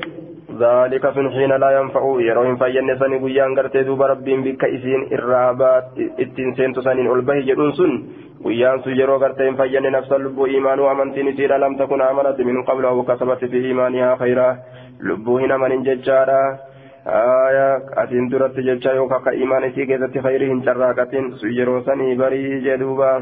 ذلك 0.62 1.04
سن 1.16 1.26
حين 1.30 1.52
لا 1.62 1.70
ينفع 1.78 2.02
يروين 2.28 2.56
فين 2.56 2.98
سني 3.00 3.16
قيان 3.24 3.50
قرتي 3.56 3.82
دوب 3.82 4.02
ربين 4.02 4.40
بك 4.46 4.62
إسين 4.64 5.00
إرابات 5.12 5.84
إتين 6.20 6.54
سنتو 6.54 6.80
سنين 6.86 7.06
ألبه 7.12 7.40
جدون 7.48 7.72
سن 7.78 7.92
guyyaan 8.46 8.82
sun 8.86 8.98
yeroo 9.00 9.18
gartee 9.24 9.50
hin 9.50 9.58
fayyane 9.60 9.90
nafsa 9.96 10.22
lubbuu 10.22 10.46
imaanuu 10.60 10.86
amantiin 10.92 11.32
isiidha 11.34 11.58
lam 11.64 11.76
takun 11.82 12.06
amanat 12.08 12.38
min 12.50 12.62
qabla 12.70 12.94
aw 12.94 13.02
kasabat 13.10 13.42
fi 13.54 13.62
imaanihaa 13.72 14.16
khayraa 14.22 14.52
lubbuu 15.10 15.38
hin 15.42 15.54
amanin 15.58 15.84
jechaadha 15.88 16.38
aya 17.16 17.66
atiin 18.02 18.30
duratti 18.30 18.66
jecha 18.68 18.94
yookaan 19.00 19.26
ka 19.26 19.36
imaan 19.46 19.68
isii 19.70 19.90
keessatti 19.90 20.24
khayrii 20.28 20.48
hin 20.52 20.62
carraaqatin 20.68 21.28
sun 21.42 21.58
yeroo 21.58 21.82
sanii 21.90 22.16
barii 22.22 22.62
jedhuuba 22.70 23.12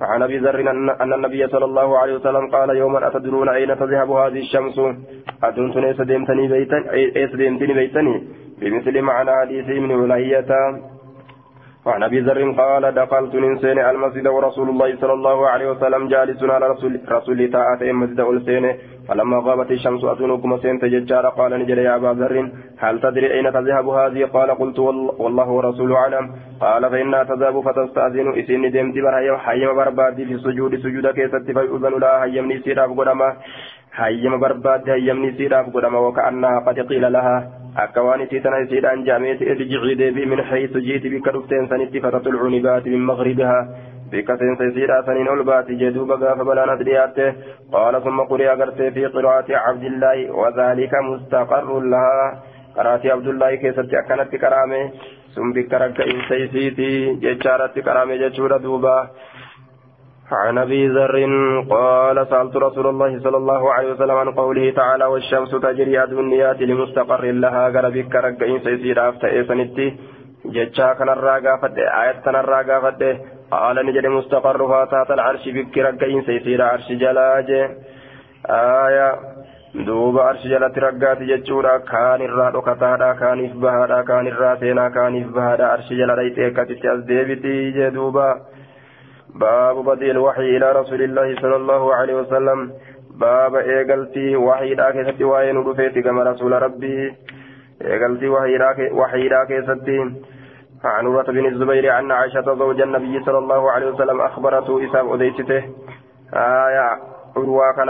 عن 0.00 0.22
ابي 0.22 0.38
ذر 0.38 0.60
ان 1.02 1.12
النبي 1.12 1.48
صلى 1.48 1.64
الله 1.64 1.98
عليه 1.98 2.14
وسلم 2.14 2.46
قال 2.46 2.70
يوما 2.76 3.06
اتدرون 3.06 3.48
اين 3.48 3.78
تذهب 3.78 4.10
هذه 4.10 4.38
الشمس 4.38 4.76
ادنت 5.42 5.76
ليس 5.76 6.00
ديمتني 6.00 6.48
بيتا 6.48 6.78
ايس 6.92 7.32
ديمتني 7.34 7.74
بيتني 7.74 8.14
بمثل 8.60 9.02
معنى 9.02 9.30
حديث 9.40 9.68
من 9.68 9.90
ولاية 9.90 10.50
وعن 11.86 12.02
أبي 12.02 12.20
ذر 12.20 12.40
قال 12.52 12.94
دخلت 12.94 13.34
ننسين 13.34 13.78
المسجد 13.78 14.26
ورسول 14.26 14.68
الله 14.68 14.96
صلى 14.96 15.12
الله 15.12 15.48
عليه 15.48 15.70
وسلم 15.70 16.08
جالس 16.08 16.42
على 16.42 16.66
رسول 16.68 17.00
رسول 17.08 17.50
تاءت 17.50 17.82
مسجد 17.82 18.20
السين 18.20 18.64
فلما 19.08 19.38
غابت 19.46 19.70
الشمس 19.70 20.04
اتونكم 20.04 20.58
سين 20.58 20.78
تججار 20.78 21.26
قال 21.28 21.52
نجري 21.60 21.82
يا 21.82 21.96
أبا 21.96 22.12
ذر 22.20 22.50
هل 22.78 23.00
تدري 23.00 23.28
أين 23.34 23.52
تذهب 23.52 23.88
هذه؟ 23.88 24.24
قال 24.24 24.50
قلت 24.50 24.78
والله 24.78 25.48
ورسوله 25.48 25.96
أعلم. 25.96 26.24
قال 26.60 26.90
فإنها 26.90 27.22
تذهب 27.24 27.60
فتستأذن. 27.60 28.38
اسين 28.38 28.70
دمت 28.70 28.94
برهي 29.04 29.38
حيم 29.38 29.74
بربادي 29.76 30.24
في 30.24 30.34
السجود. 30.34 30.72
سجود 30.76 31.06
كيست 31.06 31.46
فيؤذن 31.56 31.94
لها 32.02 32.24
هيمني 32.24 32.58
سيراب 32.64 32.90
قدما 33.00 33.28
هيم 33.94 34.40
بربادي 34.40 34.92
هيمني 34.92 35.32
سيراب 35.38 35.66
قدما 35.74 35.98
وكأنها 35.98 36.60
قد 36.66 36.78
قيل 36.80 37.12
لها. 37.12 37.65
Tana 38.42 38.58
isiidhaan 38.64 39.04
jaameeti 39.04 39.44
irjicii 39.44 39.96
deebii 39.98 40.26
min 40.26 40.40
haysu 40.50 40.80
jiiti 40.80 41.10
bikka 41.10 41.32
dhufteen 41.32 41.68
sanitti 41.68 42.00
fatatulcuni 42.00 42.60
baati 42.60 42.90
min 42.90 43.04
magribihaa 43.10 43.62
bikka 44.10 44.36
seensa 44.38 44.64
isiidhaa 44.70 45.02
saniin 45.06 45.28
ol 45.28 45.44
baati 45.44 45.76
jeduuba 45.82 46.16
gaafa 46.16 46.44
balaan 46.44 46.70
as 46.70 46.84
dhiyaatte 46.88 47.26
qaala 47.74 48.00
summa 48.00 48.26
qurii 48.32 48.48
agartee 48.54 48.90
fi 48.96 49.04
qiraati 49.16 49.52
cabdillaahi 49.66 50.28
wadaalika 50.42 51.02
mustaqarrun 51.08 51.90
lahaa 51.94 52.26
qaraatii 52.76 53.10
abdullaahi 53.16 53.58
keessatti 53.64 53.96
akkanatti 54.02 54.38
qaraame 54.44 54.80
sun 55.34 55.52
bikka 55.52 55.78
ragga'insa 55.84 56.40
isiiti 56.46 56.90
jechaaratti 57.26 57.86
qaraame 57.88 58.18
jechuudha 58.24 58.58
duuba 58.68 58.94
عن 60.32 60.58
أبي 60.58 60.88
ذر 60.88 61.16
قال 61.70 62.26
سألت 62.30 62.56
رسول 62.56 62.86
الله 62.86 63.18
صلى 63.18 63.36
الله 63.36 63.72
عليه 63.72 63.92
وسلم 63.92 64.16
عن 64.16 64.30
قوله 64.30 64.70
تعالى 64.70 65.04
والشمس 65.04 65.50
تجري 65.50 66.04
الدنيات 66.04 66.60
لمستقر 66.62 67.24
لها 67.24 67.68
غربك 67.68 68.14
رقين 68.14 68.58
سيسير 68.58 69.08
افتئ 69.08 69.44
سنتي 69.48 69.96
جتشا 70.44 70.92
كان 70.92 71.08
الراغا 71.08 71.56
فد 71.56 71.78
آية 71.78 72.20
كان 72.24 72.36
الراغا 72.36 72.80
فد 72.80 73.02
قال 73.50 73.86
نجد 73.86 74.06
مستقرها 74.06 74.84
تحت 74.84 75.10
العرش 75.10 75.48
بك 75.48 75.78
رقين 75.78 76.22
سيسير 76.22 76.62
عرش 76.62 76.92
جلاج. 76.92 77.50
آية 78.50 79.36
raggaati 79.76 81.26
jechuudha 81.30 81.78
kaan 81.90 82.20
irraa 82.26 82.50
dhokataadha 82.54 83.14
kaaniif 83.14 83.52
bahaadha 83.64 84.02
kaan 84.10 84.26
irraa 84.26 84.56
seenaa 84.62 84.90
kaaniif 84.90 85.26
bahaadha 85.36 85.72
arshi 85.72 85.98
jala 85.98 86.16
dhayxee 86.16 86.46
akkasitti 86.50 86.88
as 86.88 87.02
deebiti 87.10 87.72
jee 87.76 87.90
duuba 87.96 88.26
باب 89.40 89.84
بدء 89.84 90.10
الوحي 90.10 90.56
إلى 90.56 90.72
رسول 90.72 91.02
الله 91.02 91.34
صلى 91.42 91.56
الله 91.56 91.94
عليه 91.94 92.14
وسلم. 92.14 92.72
باب 93.20 93.54
إيقلتي 93.54 94.36
وحي 94.36 94.74
لا 94.74 94.90
كيستي 94.90 95.24
وين 95.24 95.56
رفيتي 95.56 96.02
كما 96.02 96.22
رسول 96.22 96.52
ربي. 96.62 97.14
إيقلتي 97.84 98.28
وحي 98.92 99.28
لا 99.28 99.44
كيستي. 99.44 99.98
عن 100.84 101.06
عروة 101.06 101.22
بن 101.22 101.46
الزبير 101.46 101.90
عن 101.90 102.12
عائشة 102.12 102.54
زوج 102.54 102.80
النبي 102.80 103.24
صلى 103.24 103.38
الله 103.38 103.70
عليه 103.70 103.86
وسلم 103.86 104.20
أخبرته 104.20 104.84
إسام 104.90 105.12
أديسته 105.12 105.62
آية 106.34 106.88
عروة 107.36 107.72
كان 107.76 107.88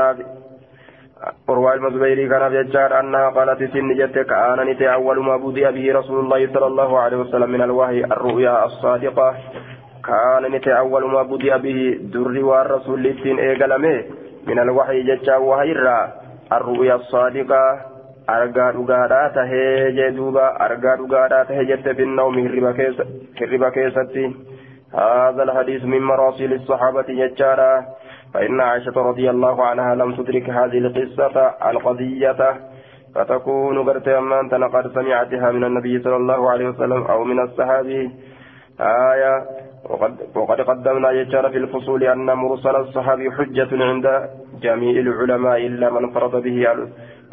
عروة 1.48 1.74
المزبيري 1.74 2.28
كان 2.28 2.52
يجار 2.52 3.00
أنها 3.00 3.30
قالت 3.30 3.72
سن 3.72 3.94
جتك 3.94 4.32
أنا 4.32 4.64
نتي 4.64 4.92
أول 4.92 5.24
ما 5.24 5.36
بدأ 5.36 5.70
به 5.70 5.92
رسول 5.98 6.18
الله 6.24 6.52
صلى 6.54 6.66
الله 6.66 6.98
عليه 6.98 7.16
وسلم 7.16 7.50
من 7.50 7.62
الوحي 7.62 8.04
الرؤيا 8.04 8.64
الصادقة. 8.64 9.34
كان 10.06 10.52
نتي 10.52 10.78
أول 10.78 11.10
ما 11.10 11.22
بدأ 11.22 11.56
به 11.56 11.98
دري 12.12 12.42
والرسول 12.42 13.02
لتين 13.02 13.38
إيقلمه 13.38 14.04
من 14.46 14.58
الوحي 14.58 15.02
جتا 15.02 15.36
وهيرا 15.36 16.12
الرؤيا 16.52 16.94
الصادقة 16.94 17.62
tahee 18.26 19.92
jee 19.96 20.10
duuba 20.16 20.44
argaa 20.58 20.96
dhugaadhaa 20.98 21.44
tahee 21.44 21.64
jette 21.64 21.94
finnawmi 21.94 22.42
hirriba 22.42 23.70
keessatti. 23.70 24.24
هذا 24.94 25.42
الحديث 25.42 25.84
من 25.84 26.02
مراسيل 26.02 26.52
الصحابة 26.52 27.04
يجارا 27.08 27.84
فإن 28.34 28.60
عائشة 28.60 28.92
رضي 28.96 29.30
الله 29.30 29.64
عنها 29.64 29.94
لم 29.94 30.14
تدرك 30.14 30.50
هذه 30.50 30.78
القصة 30.78 31.54
القضية 31.70 32.56
فتكون 33.14 33.88
قرت 33.88 34.08
أمان 34.08 34.64
قد 34.64 34.94
سمعتها 34.94 35.50
من 35.52 35.64
النبي 35.64 36.02
صلى 36.02 36.16
الله 36.16 36.50
عليه 36.50 36.68
وسلم 36.68 37.02
أو 37.02 37.24
من 37.24 37.40
الصحابي 37.40 38.10
آية 38.80 39.65
وقد, 40.34 40.60
قدمنا 40.60 41.10
يجار 41.10 41.50
في 41.50 41.56
الفصول 41.58 42.04
أن 42.04 42.26
مرسل 42.26 42.76
الصحابي 42.76 43.30
حجة 43.30 43.84
عند 43.84 44.28
جميع 44.62 45.00
العلماء 45.00 45.66
إلا 45.66 45.90
من 45.90 46.10
فرض 46.10 46.42
به 46.42 46.66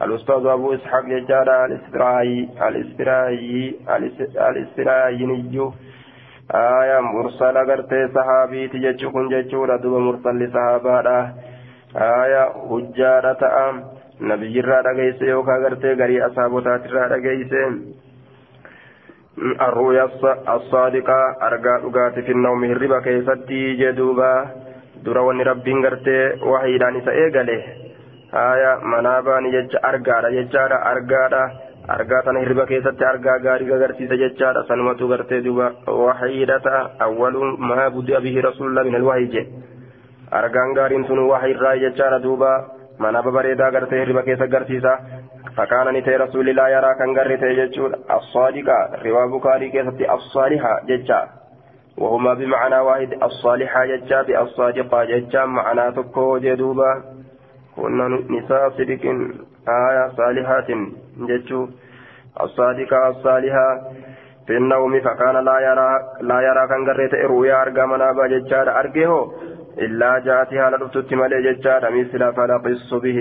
الأستاذ 0.01 0.45
أبو 0.45 0.73
إسحاق 0.73 1.03
يجار 1.07 1.65
الإسرائي 1.65 2.49
الإسرائي 2.67 3.75
الإسرائيني 4.49 5.71
آية 6.51 6.99
مرسل 6.99 7.57
قرتي 7.57 8.07
صحابي 8.15 8.67
تجتشكن 8.67 9.29
جتشورا 9.29 9.77
دوب 9.77 9.93
مرسل 10.01 10.51
صحابة 10.53 11.33
آية 11.95 12.43
حجارة 12.69 13.41
نبي 14.21 14.59
الرا 14.59 14.81
رقيس 14.81 15.21
يوكا 15.21 15.55
قرتي 15.63 15.93
قري 15.93 16.25
أصابوتات 16.25 16.85
الرا 16.85 17.07
رقيس 17.07 17.53
الرؤيا 19.37 20.09
الصادقة 20.55 21.19
أرقى 21.41 21.75
أقات 21.87 22.19
في 22.19 22.31
النوم 22.31 22.63
هربا 22.63 22.99
كيستي 22.99 23.73
جدوبا 23.73 24.33
dura 25.03 25.19
wanni 25.19 25.43
rabbiin 25.43 25.81
gartee 25.83 26.39
wahiidhaan 26.47 26.95
isa 26.95 27.11
eegale 27.11 27.55
haya 28.31 28.79
manaabaan 28.91 29.49
jecha 29.51 29.81
argaadha 29.89 30.29
jechaadha 30.35 30.77
argaadha 30.91 31.41
argaa 31.95 32.21
tana 32.23 32.39
hirriba 32.39 32.65
keessatti 32.69 33.05
argaa 33.05 33.35
gaarii 33.45 33.73
agarsiisa 33.77 34.19
jechaadha 34.21 34.63
sanumatu 34.69 35.09
gartee 35.11 35.41
duba 35.47 35.67
wahiidha 36.03 36.59
ta'a 36.67 36.83
awwaluun 37.07 37.59
maa 37.71 37.89
budi'a 37.95 38.23
bihi 38.27 38.45
rasuulullah 38.47 38.85
min 38.87 38.95
alwahii 39.01 39.27
je 39.35 39.43
argaan 40.39 40.73
gaariin 40.79 41.03
sun 41.09 41.19
wahiirraa 41.31 41.75
jechaadha 41.83 42.23
duuba 42.97 43.05
manaaba 43.05 43.31
bareedaa 43.31 43.71
gartee 43.71 43.99
hirriba 43.99 44.23
keessa 44.23 44.43
agarsiisa. 44.43 44.99
فكان 45.57 45.93
نتي 45.93 46.15
رسول 46.15 46.49
الله 46.49 46.69
يرى 46.69 46.95
كان 46.99 47.19
قرته 47.19 47.47
يجور 47.47 47.91
الصادقة 48.11 48.77
روا 49.05 49.37
بخاري 49.37 49.69
كيست 49.69 50.01
الصالحة 50.11 50.81
ججا 50.87 51.27
وهما 51.97 52.33
بمعنى 52.33 52.79
واحد 52.79 53.23
الصالحة 53.23 53.85
ججا 53.85 54.21
بالصادقة 54.21 55.03
ججا 55.03 55.45
معنى 55.45 55.91
تكو 55.91 56.37
جدوبا 56.37 57.03
كنا 57.75 58.07
نساء 58.29 58.69
صدق 58.69 59.03
آية 59.69 60.07
صالحات 60.17 60.67
ججو 61.29 61.67
الصادقة 62.41 63.09
الصالحة 63.09 63.81
في 64.47 64.57
النوم 64.57 64.99
فكان 64.99 65.35
لا 65.45 65.59
يرى 65.59 65.89
لا 66.21 66.41
يرى 66.41 66.67
كان 66.67 66.81
قرته 66.89 67.27
رؤيا 67.27 67.61
أرقى 67.61 67.87
منابا 67.87 68.27
ججا 68.27 68.79
أرقيه 68.79 69.27
إلا 69.77 70.19
جاءتها 70.19 70.69
لدفتت 70.69 71.13
ملي 71.13 71.53
ججا 71.53 71.89
مثل 71.89 72.33
فلق 72.33 72.65
الصبح 72.65 73.17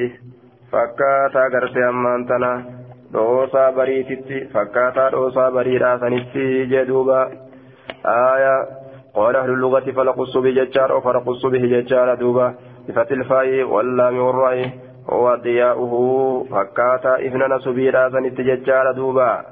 fakkaataa 0.73 1.51
gartee 1.51 1.85
ammaan 1.85 2.27
tana 2.27 2.51
dhoosaa 3.13 3.73
bariititti 3.73 4.49
fakkaataa 4.53 5.11
dhoosaa 5.15 5.51
bariidhaa 5.57 5.99
sanitti 5.99 6.45
jedhuuba 6.71 7.19
aaya 8.05 8.55
قال 9.15 9.37
أهل 9.37 9.51
اللغة 9.51 9.93
فلق 9.93 10.21
الصبح 10.21 10.49
ججار 10.49 10.93
أو 10.93 11.01
فرق 11.01 11.29
الصبح 11.29 11.59
ججار 11.59 12.15
دوبا. 12.15 12.55
بفتح 12.89 13.11
الفاء 13.11 13.63
واللام 13.63 14.19
والراء 14.19 14.71
هو 15.11 15.35
ضياؤه. 15.35 15.95
فكاتا 16.51 17.17
إذن 17.17 17.55
نسبيرا 17.55 18.09
سنت 18.09 18.41
ججار 18.41 18.93
دوبا. 18.93 19.45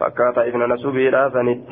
فكاتا 0.00 0.42
إذن 0.48 0.72
نسبيرا 0.72 1.28
سنت 1.34 1.70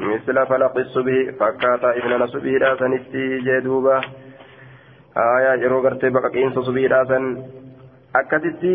مثل 0.00 0.36
فلق 0.46 0.74
الصبح 0.78 1.16
فكاتا 1.40 1.90
إذن 1.98 2.22
نسبيرا 2.22 2.70
سنت 2.80 3.12
جدوبا 3.46 4.00
آية 5.16 5.56
جرو 5.62 5.78
غرتي 5.84 6.10
بقى 6.10 6.50
صبيرا 6.66 7.04
سن 7.04 7.24
akkasitti 8.14 8.70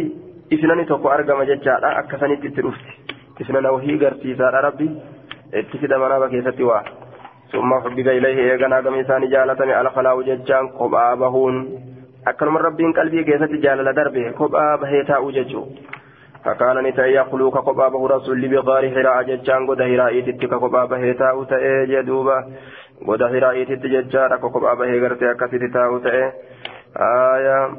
ifnani 0.55 0.86
tokko 0.86 1.09
argama 1.09 1.45
jechaadha 1.45 1.89
akkasanitti 2.01 2.47
itti 2.47 2.61
dhufti 2.61 2.91
ifnana 3.39 3.72
wahii 3.76 3.97
garsiisaadha 3.97 4.61
rabbi 4.61 4.88
itti 5.61 5.78
fida 5.82 5.97
manaaba 5.97 6.28
keessatti 6.34 6.64
waa 6.64 6.84
summa 7.51 7.82
xubbiba 7.86 8.14
ilayhi 8.14 8.45
eeganaa 8.51 8.82
gama 8.82 9.01
isaanii 9.01 9.32
jaalatame 9.34 9.74
alfalaa'u 9.74 10.24
jechaan 10.30 10.70
kophaa 10.78 11.16
bahuun 11.24 11.57
akkanuma 12.32 12.61
rabbiin 12.68 12.93
qalbii 12.99 13.24
keessatti 13.30 13.61
jaalala 13.66 13.95
darbe 13.99 14.30
kophaa 14.41 14.78
bahee 14.86 15.03
taa'uu 15.09 15.32
jechuu 15.39 15.66
فكان 16.46 16.78
نتاي 16.84 17.14
يخلوك 17.14 17.54
كقبا 17.54 17.88
به 17.88 18.08
رسول 18.08 18.48
بغار 18.48 18.84
حراء 18.89 19.24
ججان 19.24 19.68
قد 19.68 19.82
حراء 19.82 20.20
تتك 20.22 20.50
كقبا 20.50 20.86
به 20.86 21.12
تاو 21.12 21.44
تأي 21.44 21.86
جدوبا 21.86 22.38
قد 23.08 23.24
حراء 23.24 23.64
تتججار 23.64 24.38
كقبا 24.38 24.74
به 24.74 24.91
غرتي 25.02 25.32
أكسي 25.32 25.68
تاو 25.74 25.98
تأي 25.98 26.32
آية. 26.98 27.70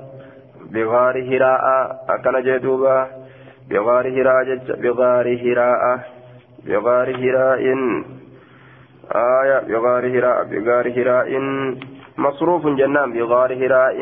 بغار 0.70 1.16
هراء 1.22 1.64
أكن 2.08 2.42
جدوبا 2.42 3.08
بغار 3.70 4.08
هراء 4.08 4.44
جج 4.44 4.72
بغار 4.72 5.26
هراء. 5.44 6.00
بغار 6.66 7.08
هراء. 7.16 7.62
آية. 9.14 9.58
بغار 9.68 10.04
هراء. 10.18 10.44
بغار 10.44 10.86
هراء. 10.96 11.28
مصروف 12.18 12.66
جنان. 12.66 13.12
بغار 13.12 13.52
هراء. 13.54 13.96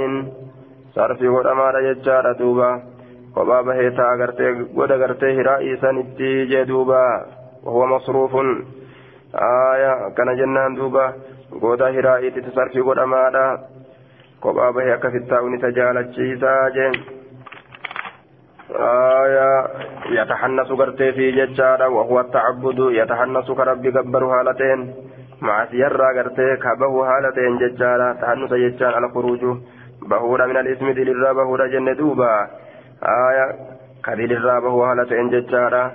صرف 0.95 1.23
ودمار 1.23 1.93
ججار 1.93 2.33
دوبا. 2.33 2.92
kophaa 3.35 3.63
bahee 3.69 3.91
ta'a 3.99 4.17
gartee 4.23 4.53
godha 4.77 4.99
gartee 5.03 5.33
hiraa 5.39 5.59
isaanitti 5.73 6.47
jee 6.51 6.65
duuba. 6.69 7.01
Wahuwa 7.65 7.87
masruufun. 7.95 8.51
Aayaa 9.35 10.11
kana 10.17 10.35
jennaan 10.41 10.77
duuba. 10.77 11.13
Gooda 11.61 11.89
hiraa 11.97 12.19
itti 12.19 12.45
sarfii 12.55 12.83
godhamaadha. 12.89 13.45
Kophaa 14.41 14.73
bahee 14.73 14.95
akkasitti 14.99 15.29
taa'u 15.31 15.49
ni 15.49 15.59
tajaalachiisaa 15.59 16.71
jeen. 16.77 16.95
آية 18.77 19.69
يتحنس 20.11 20.69
قرتي 20.73 21.13
في 21.13 21.31
ججارة 21.31 21.89
وهو 21.89 22.21
التعبد 22.21 22.79
يتحنس 22.79 23.51
كرب 23.51 23.83
جبر 23.83 24.25
هالتين 24.25 24.95
مع 25.41 25.67
سيرة 25.67 26.07
قرتي 26.17 26.57
كبه 26.57 26.95
هالتين 27.11 27.59
ججارة 27.59 28.13
تحنس 28.13 28.53
ججار 28.53 28.95
على 28.95 29.09
خروجه 29.09 29.57
بهور 30.11 30.47
من 30.47 30.57
الاسم 30.57 30.91
دي 30.91 31.05
للرا 31.05 31.33
بهور 31.33 31.67
جن 31.67 31.97
دوبا 31.97 32.47
آية 33.03 33.55
كذل 34.05 34.33
الرابة 34.33 34.69
هو 34.69 34.85
هالة 34.85 35.21
إن 35.21 35.31
جتشارا 35.31 35.93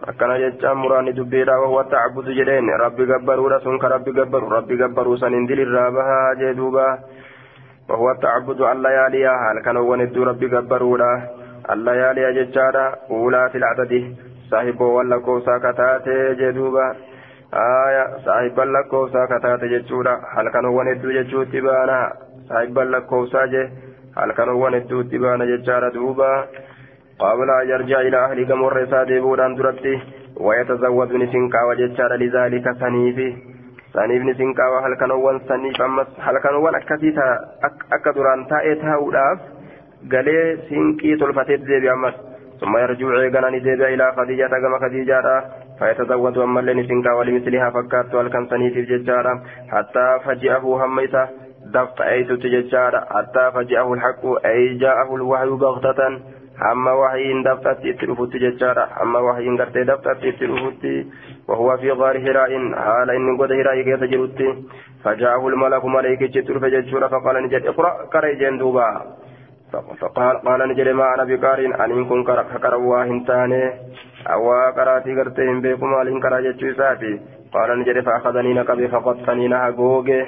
akkana 0.00 0.38
jechaan 0.40 0.78
muraanni 0.80 1.12
dubbiidha 1.12 1.60
wahuwa 1.60 1.84
tacabbudu 1.84 2.32
jedheen 2.32 2.68
rabbi 2.82 3.06
gabbaruudha 3.06 3.60
sun 3.60 3.78
ka 3.78 3.88
rabbi 3.92 4.12
gabbaru 4.12 4.48
rabbi 4.48 4.76
gabbaruu 4.80 5.16
san 5.20 5.34
indilirraa 5.34 5.90
bahaa 5.96 6.34
jee 6.40 6.54
duuba 6.54 6.86
wahuwa 7.88 8.14
tacabbudu 8.14 8.66
allayaaliya 8.66 9.34
halkanowwan 9.38 10.00
hedduu 10.00 10.24
rabbi 10.24 10.48
gabbaruudha 10.48 11.10
allayaaliya 11.74 12.32
jechaadha 12.32 12.84
uulaa 13.10 13.48
filcadadi 13.52 14.00
saahiboowwan 14.50 15.12
lakkoofsaa 15.12 15.60
kataate 15.60 16.16
jee 16.40 16.52
duuba 16.52 16.96
aya 17.52 18.04
saahibban 18.24 18.72
lakkoofsaa 18.72 19.26
kataate 19.26 19.68
jechuudha 19.68 20.16
halkanowwan 20.34 20.88
hedduu 20.92 21.12
jechuutti 21.12 21.60
baana 21.60 21.98
saahibban 22.48 22.90
lakkoofsaa 22.90 23.46
jee 23.46 23.68
halkanowwan 24.16 24.74
hedduutti 24.78 25.18
baana 25.24 25.46
jechaadha 25.52 25.90
duuba 25.94 26.30
qabla 27.22 27.58
an 27.62 27.68
yarji'a 27.72 28.02
ilaa 28.08 28.24
ahli 28.28 28.46
gamoorra 28.50 28.82
isaa 28.86 29.04
deebi'uudhaan 29.10 29.56
duratti 29.58 29.92
wayatazawwadu 30.46 31.18
ni 31.22 31.28
sinqaawa 31.34 31.76
jechaadha 31.82 32.16
lizaalika 32.22 32.74
saniifi 32.80 33.28
saniif 33.94 34.24
ni 34.28 34.34
sinqaawa 34.40 34.82
halkanowwan 34.86 35.40
saniif 35.52 35.80
ammas 35.88 36.10
halkanowwan 36.26 36.80
akkasii 36.80 37.14
akka 37.98 38.16
duraan 38.18 38.46
taa'ee 38.54 38.74
taa'uudhaaf 38.82 39.46
galee 40.16 40.44
sinqii 40.68 41.16
tolfateet 41.22 41.70
deebi'a 41.70 41.94
ammas 41.98 42.18
ثم 42.60 42.76
يرجع 42.76 43.08
عيقنا 43.18 43.50
نديب 43.50 43.82
إلى 43.82 44.12
خديجة 44.16 44.46
كما 44.62 44.78
خديجة 44.84 45.44
فيتزود 45.78 46.38
أما 46.38 46.60
اللي 46.60 46.74
نسنقا 46.74 47.12
ولمثلها 47.12 47.70
فكات 47.70 48.14
والكنسني 48.14 48.70
في 48.70 48.80
الججارة 48.80 49.42
حتى 49.72 50.06
فجأه 50.24 50.64
هميته 50.84 51.24
دفت 51.74 52.00
أيت 52.00 52.32
تججارا 52.32 53.00
حتى 53.14 53.44
فجأه 53.54 53.92
الحق 53.92 54.24
أي 54.46 54.74
جاءه 54.74 55.14
الوحي 55.14 55.48
بغتة. 55.48 56.20
أما 56.72 56.92
وحي 56.92 57.42
دفتت 57.42 57.80
اتلفت 57.86 58.32
تججارا 58.32 58.88
أما 59.02 59.18
وحي 59.18 59.48
قرت 59.58 59.76
دفتت 59.78 60.24
اتلفت 60.24 60.84
وهو 61.48 61.76
في 61.76 61.90
غار 61.90 62.18
هراء 62.18 62.52
حال 62.74 63.10
إن 63.10 63.36
قد 63.40 63.52
هراء 63.52 63.82
كيف 63.82 64.04
جرت 64.04 64.40
فجاءه 65.04 65.48
الملك 65.48 65.84
ملك 65.84 66.22
جتر 66.22 66.58
فججورا 66.58 67.08
فقال 67.08 67.42
نجد 67.44 67.66
اقرأ 67.66 67.92
كري 68.12 68.34
جندوبا. 68.34 68.88
فقال 70.00 70.36
قال 70.46 70.68
نجد 70.68 70.88
ما 70.88 71.14
أنا 71.14 71.24
بقار 71.24 71.58
أن 71.64 71.72
إن 71.92 72.04
كن 72.04 72.24
كرأ 72.24 72.76
واهن 72.76 73.24
تاني. 73.24 73.64
أو 74.26 74.52
قراتي 74.76 75.14
قرتين 75.18 75.60
بكم 75.60 76.00
ألين 76.00 76.20
كرا 76.20 76.40
جتشوساتي 76.40 77.20
قال 77.54 77.78
نجد 77.78 78.00
فأخذني 78.00 78.54
نقبي 78.54 78.88
فقدتني 78.88 79.48
نهجوجه 79.48 80.26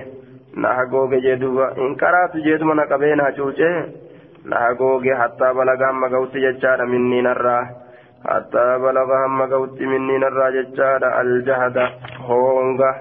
in 0.54 1.96
karaatu 1.96 2.42
jeetuma 2.44 2.74
na 2.74 2.86
qabee 2.86 3.16
na 3.16 3.32
cuuce. 3.32 4.02
نهاقوغي 4.44 5.14
حتى 5.14 5.52
بلغ 5.52 5.90
هم 5.90 6.04
قوتي 6.14 6.38
ججارة 6.40 6.84
مني 6.84 7.20
نرى 7.22 7.58
حتى 8.26 8.78
بلغ 8.78 9.08
هم 9.26 9.42
قوتي 9.52 9.86
مني 9.86 10.18
نرى 10.18 10.46
ججارة 10.56 11.20
الجهد 11.20 11.76
هونغا 12.28 12.92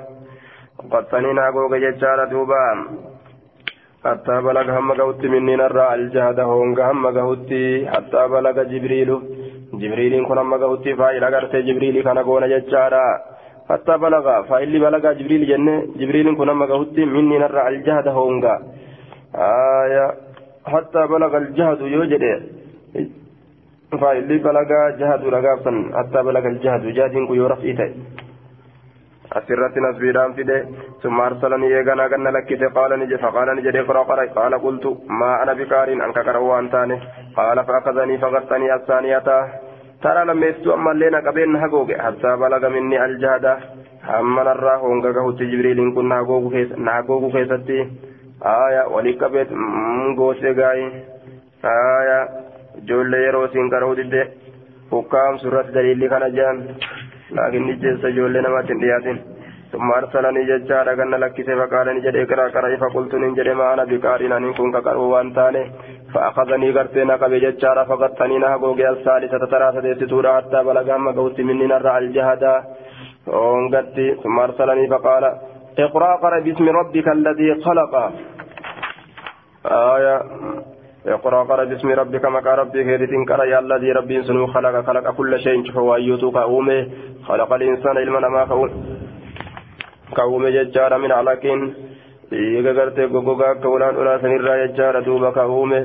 قطني 0.91 1.33
نهاقوغي 1.33 1.79
ججارة 1.85 2.25
دوبا 2.25 2.65
حتى 4.05 4.35
بلغ 4.47 4.67
هم 4.77 4.91
قوتي 5.01 5.27
مني 5.27 5.55
نرى 5.55 5.93
الجهد 5.95 6.39
هونغا 6.39 6.91
هم 6.91 7.19
قوتي 7.19 7.89
حتى 7.93 8.21
بلغ 8.27 8.63
جبريل 8.63 9.09
جبريل 9.73 10.25
كن 10.27 10.37
هم 10.37 10.53
قوتي 10.63 10.95
فايل 10.95 11.23
أغرت 11.23 11.55
جبريل 11.55 12.03
كان 12.03 12.17
قونا 12.19 12.47
ججارة 12.47 13.03
حتى 13.69 13.97
بلغ 13.97 14.41
فإلي 14.49 14.79
بلغ 14.79 15.11
جبريل 15.13 15.47
جنة 15.47 15.75
جبريل 15.95 16.35
كن 16.37 16.49
هم 16.49 16.63
قوتي 16.63 17.05
مني 17.05 17.37
نرى 17.39 17.67
الجهد 17.67 18.07
هونغا 18.07 18.55
آية 19.35 20.07
حتى 20.65 21.07
بلغ 21.07 21.37
الجهد 21.37 21.81
يوجد 21.81 22.23
فإلي 24.01 24.37
بلغ 24.37 24.69
جهد 24.99 25.21
رقابا 25.35 25.91
حتى 25.97 26.19
بلغ 26.23 26.43
الجهد 26.47 26.83
جهد 26.97 27.13
يورف 27.13 27.63
إيتي 27.63 27.89
أسرت 29.33 29.77
نسبيران 29.77 30.33
فيده 30.33 30.65
ثم 31.03 31.19
أرسلني 31.21 31.67
يغنى 31.71 32.05
غنى 32.11 32.29
لكته 32.31 32.67
قال 32.75 32.99
نجي 32.99 33.17
فقال 33.17 33.47
نجي 33.55 33.79
اقرأ 33.79 34.03
قرأ 34.03 34.25
قال 34.25 34.53
قلت 34.65 34.85
ما 35.19 35.43
أنا 35.43 35.53
بكارين 35.53 36.01
أنك 36.01 36.19
كروان 36.27 36.69
تاني 36.71 36.99
قال 37.37 37.57
فأخذني 37.65 38.17
فغطني 38.17 38.75
الثانية 38.75 39.27
ترى 40.02 40.24
لما 40.24 40.46
يستوى 40.46 40.74
أما 40.74 40.90
لنا 40.90 41.18
قبين 41.26 41.56
هقوق 41.56 41.92
حتى 41.92 42.30
بلغ 42.42 42.68
مني 42.68 43.04
الجهد 43.04 43.46
هم 44.04 44.40
نرى 44.40 44.74
هونغا 44.82 45.12
قهوت 45.12 45.42
جبريل 45.42 45.78
كن 45.94 46.08
نهقوق 46.84 47.32
كيستي 47.32 47.78
آية 48.42 48.82
ولي 48.94 49.12
قبيت 49.12 49.48
مغوسي 49.52 50.50
غاي 50.58 50.80
آية 51.64 52.18
جول 52.88 53.14
يرو 53.14 53.46
سنكرو 53.52 53.94
دي 53.94 54.22
حكام 54.92 55.34
سورة 55.42 55.62
دليل 55.76 56.02
كان 56.10 56.24
جان 56.36 56.56
لكن 57.36 57.62
نجلس 57.68 58.02
جول 58.16 58.34
نما 58.44 58.62
تندياتين 58.68 59.18
ثم 59.72 59.90
أرسلني 59.98 60.42
ججارا 60.50 60.94
كان 60.98 61.14
لكي 61.22 61.42
فقال 61.60 61.86
نجد 61.96 62.16
اقرأ 62.16 62.48
قرأ 62.54 62.76
فقلت 62.82 63.14
نجد 63.14 63.48
ما 63.58 63.74
أنا 63.74 63.84
بقارنا 63.90 64.36
أن 64.36 64.52
كنت 64.58 64.76
قرأ 64.86 65.02
وانتاني 65.12 65.62
فأخذني 66.13 66.71
قرتنا 66.71 67.15
قبي 67.15 67.39
ججارا 67.39 67.83
فقدتني 67.83 68.37
نهقوق 68.37 68.79
الثالثة 68.79 69.45
ثلاثة 69.53 69.93
تتورا 69.93 70.31
حتى 70.37 70.63
بلغ 70.63 70.95
هم 70.95 71.07
قوت 71.17 71.39
مني 71.39 71.67
نرى 71.67 71.97
الجهدا 71.97 72.55
ونقدت 73.27 73.97
ثم 74.23 74.39
أرسلني 74.39 74.87
فقال 74.87 75.23
اقرأ 75.79 76.15
قرأ 76.23 76.39
باسم 76.39 76.69
ربك 76.69 77.07
الذي 77.07 77.49
خلق. 77.65 77.93
آية 79.65 80.21
اقرأ 81.07 81.43
قرأ 81.43 81.63
باسم 81.63 81.89
ربك 81.89 82.25
مكا 82.25 82.55
ربك 82.55 82.85
هيرتين 82.89 83.25
قرأ 83.29 83.43
يا 83.43 83.59
الذي 83.59 83.91
ربي 83.91 84.23
سنو 84.23 84.47
خلق 84.47 84.85
خلق 84.87 85.11
كل 85.17 85.39
شيء 85.39 85.71
فهو 85.71 85.95
أيوتك 85.95 86.37
أومه 86.37 86.87
خلق 87.27 87.53
الإنسان 87.53 87.97
علما 87.97 88.19
ما 88.35 88.43
كأومه 90.15 90.49
ججار 90.49 90.97
من 90.97 91.11
علق 92.33 92.67
يغرت 92.67 92.99
غوغا 92.99 93.53
كولان 93.63 93.95
أولا 93.95 94.17
سنرى 94.21 94.67
ججار 94.67 94.99
دوبا 94.99 95.29
كأومه 95.31 95.81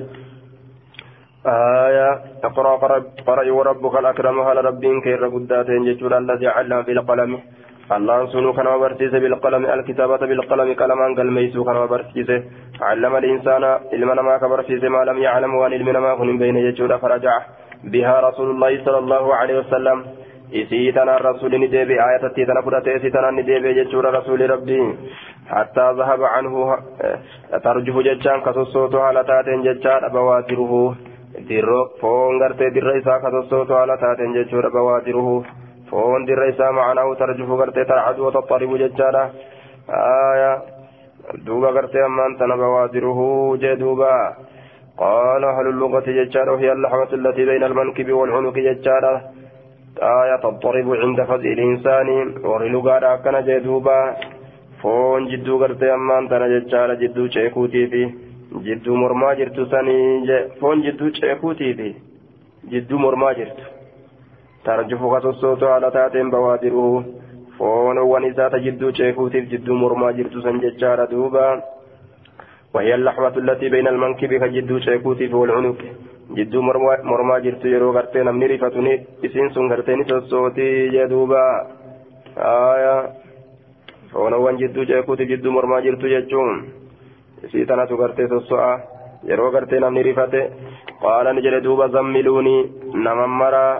آية 1.47 2.11
اقرأ 2.45 2.77
قرأ 3.27 3.51
وربك 3.57 3.95
الأكرم 3.99 4.41
هل 4.41 4.65
ربين 4.65 5.01
كير 5.01 5.23
قداتين 5.35 5.85
ججور 5.85 6.19
الذي 6.19 6.47
علم 6.57 6.83
بالقلم 6.83 7.33
الله 7.97 8.27
سنو 8.33 8.53
كان 8.53 8.69
برسيس 8.83 9.13
بالقلم 9.23 9.63
الكتابة 9.67 10.23
بالقلم 10.31 10.69
كلمان 10.81 11.11
قال 11.17 11.29
ميسو 11.37 11.65
كان 11.65 11.79
برسيس 11.93 12.31
علم 12.83 13.17
الإنسان 13.17 13.63
علمنا 13.93 14.23
ما 14.23 14.35
كبرسيس 14.43 14.83
ما 14.95 15.01
لم 15.09 15.19
يعلم 15.27 15.55
وان 15.55 15.73
علمنا 15.73 16.01
ما 16.01 16.15
كن 16.19 16.39
بين 16.39 16.57
يجود 16.57 16.97
فرجع 17.03 17.35
بها 17.93 18.21
رسول 18.29 18.49
الله 18.51 18.73
صلى 18.85 18.99
الله 18.99 19.35
عليه 19.35 19.59
وسلم 19.59 19.99
إسيتنا 20.55 21.17
الرسول 21.17 21.53
ندب 21.61 21.91
آية 21.91 22.29
تيتنا 22.35 22.61
فرات 22.63 22.89
إسيتنا 22.89 23.31
ندب 23.31 23.65
يجود 23.65 24.07
رسول 24.07 24.51
ربي 24.51 24.81
حتى 25.49 25.87
ذهب 25.99 26.23
عنه 26.23 26.55
ترجف 27.65 27.97
ججان 28.07 28.41
كسوسوتو 28.41 28.99
على 28.99 29.25
تاتين 29.25 29.63
ججان 29.63 30.03
بواتره 30.09 30.97
dirro 31.45 31.93
foon 32.01 32.39
gartee 32.39 32.71
dirra 32.71 32.97
isaa 32.99 33.21
kasosootu 33.21 33.75
haala 33.75 33.97
taateen 34.03 34.33
jechuudha 34.37 34.71
bawaatiruhu 34.77 35.35
foon 35.91 36.27
dirra 36.29 36.49
isaa 36.53 36.73
macnaahu 36.73 37.17
tarjufu 37.23 37.59
gartee 37.61 37.85
tarcadu 37.91 38.27
wataxaribu 38.27 38.79
jechaadha 38.83 39.23
aya 40.01 40.53
duuba 41.47 41.73
gartee 41.77 42.05
ammaan 42.09 42.37
tana 42.39 42.57
bawaatiruhu 42.65 43.27
jee 43.65 43.77
duuba 43.85 44.13
قال 44.97 45.45
أهل 45.45 45.67
اللغة 45.67 46.07
ججارة 46.09 46.53
وهي 46.53 46.73
اللحمة 46.73 47.11
التي 47.13 47.45
بين 47.45 47.65
المنكب 47.65 48.13
والعنق 48.13 48.57
ججارة 48.69 49.13
آية 49.99 50.37
تضطرب 50.37 50.95
عند 50.95 51.23
فزع 51.23 51.51
الإنسان. 51.57 52.09
ورلغة 52.45 53.17
كان 53.17 53.45
جدوبا. 53.45 54.17
فون 54.83 55.27
جدو 55.29 55.59
قرتي 55.59 55.95
أمان 55.95 56.29
تنا 56.29 56.47
ججارة 56.49 56.95
جدو 56.95 57.29
شيكوتي 57.29 57.87
في 57.87 58.11
جدو 58.67 58.95
مرما 58.95 59.35
جرتو 59.35 59.65
سني 59.65 60.27
فون 60.61 60.83
جدو 60.83 61.11
شيكوتي 61.11 61.75
في 61.75 61.95
جدو 62.73 62.99
مرما 62.99 63.33
جرتو. 63.33 63.63
ترجف 64.65 65.03
قصصوت 65.03 65.63
على 65.63 65.91
تاتين 65.91 66.31
بوادره 66.31 67.05
فون 67.59 67.99
ونساء 67.99 68.59
جدو 68.59 68.91
شيكوتي 68.93 69.41
في 69.43 69.47
جدو 69.57 69.75
مرما 69.75 70.11
جرتو 70.11 70.41
سن 70.41 70.59
ججارة 70.61 71.05
دوبا. 71.05 71.63
وهي 72.75 72.95
اللحمة 72.95 73.37
التي 73.37 73.69
بين 73.69 73.89
المنكب 73.89 74.35
كجدو 74.35 74.79
شيكوتي 74.79 75.35
والعنق. 75.35 75.81
جدو 76.35 76.63
مرما 76.63 77.39
جرتو 77.39 77.69
يرو 77.69 77.95
غرتي 77.97 78.23
نمني 78.23 78.47
رفتني 78.47 78.95
اسين 79.25 79.49
سن 79.55 79.71
غرتي 79.71 79.95
نسوسوتي 79.95 80.89
جدوبا 80.89 81.43
آية 82.39 82.97
foonawwan 84.13 84.57
jidduu 84.57 84.87
ceekuuti 84.89 85.27
jidduu 85.27 85.53
mormaa 85.53 85.81
jirtu 85.85 86.09
jechuun. 86.09 86.73
Isii 87.45 87.67
tanatu 87.67 87.97
gartee 88.01 88.29
sosso'a 88.29 88.71
yeroo 89.29 89.51
gartee 89.51 89.81
namni 89.81 90.03
rifate 90.03 90.41
qaala 91.03 91.33
ni 91.33 91.43
jedhe 91.47 91.61
duuba 91.61 91.89
zammiluunii 91.89 92.61
naman 93.07 93.31
maraa 93.41 93.75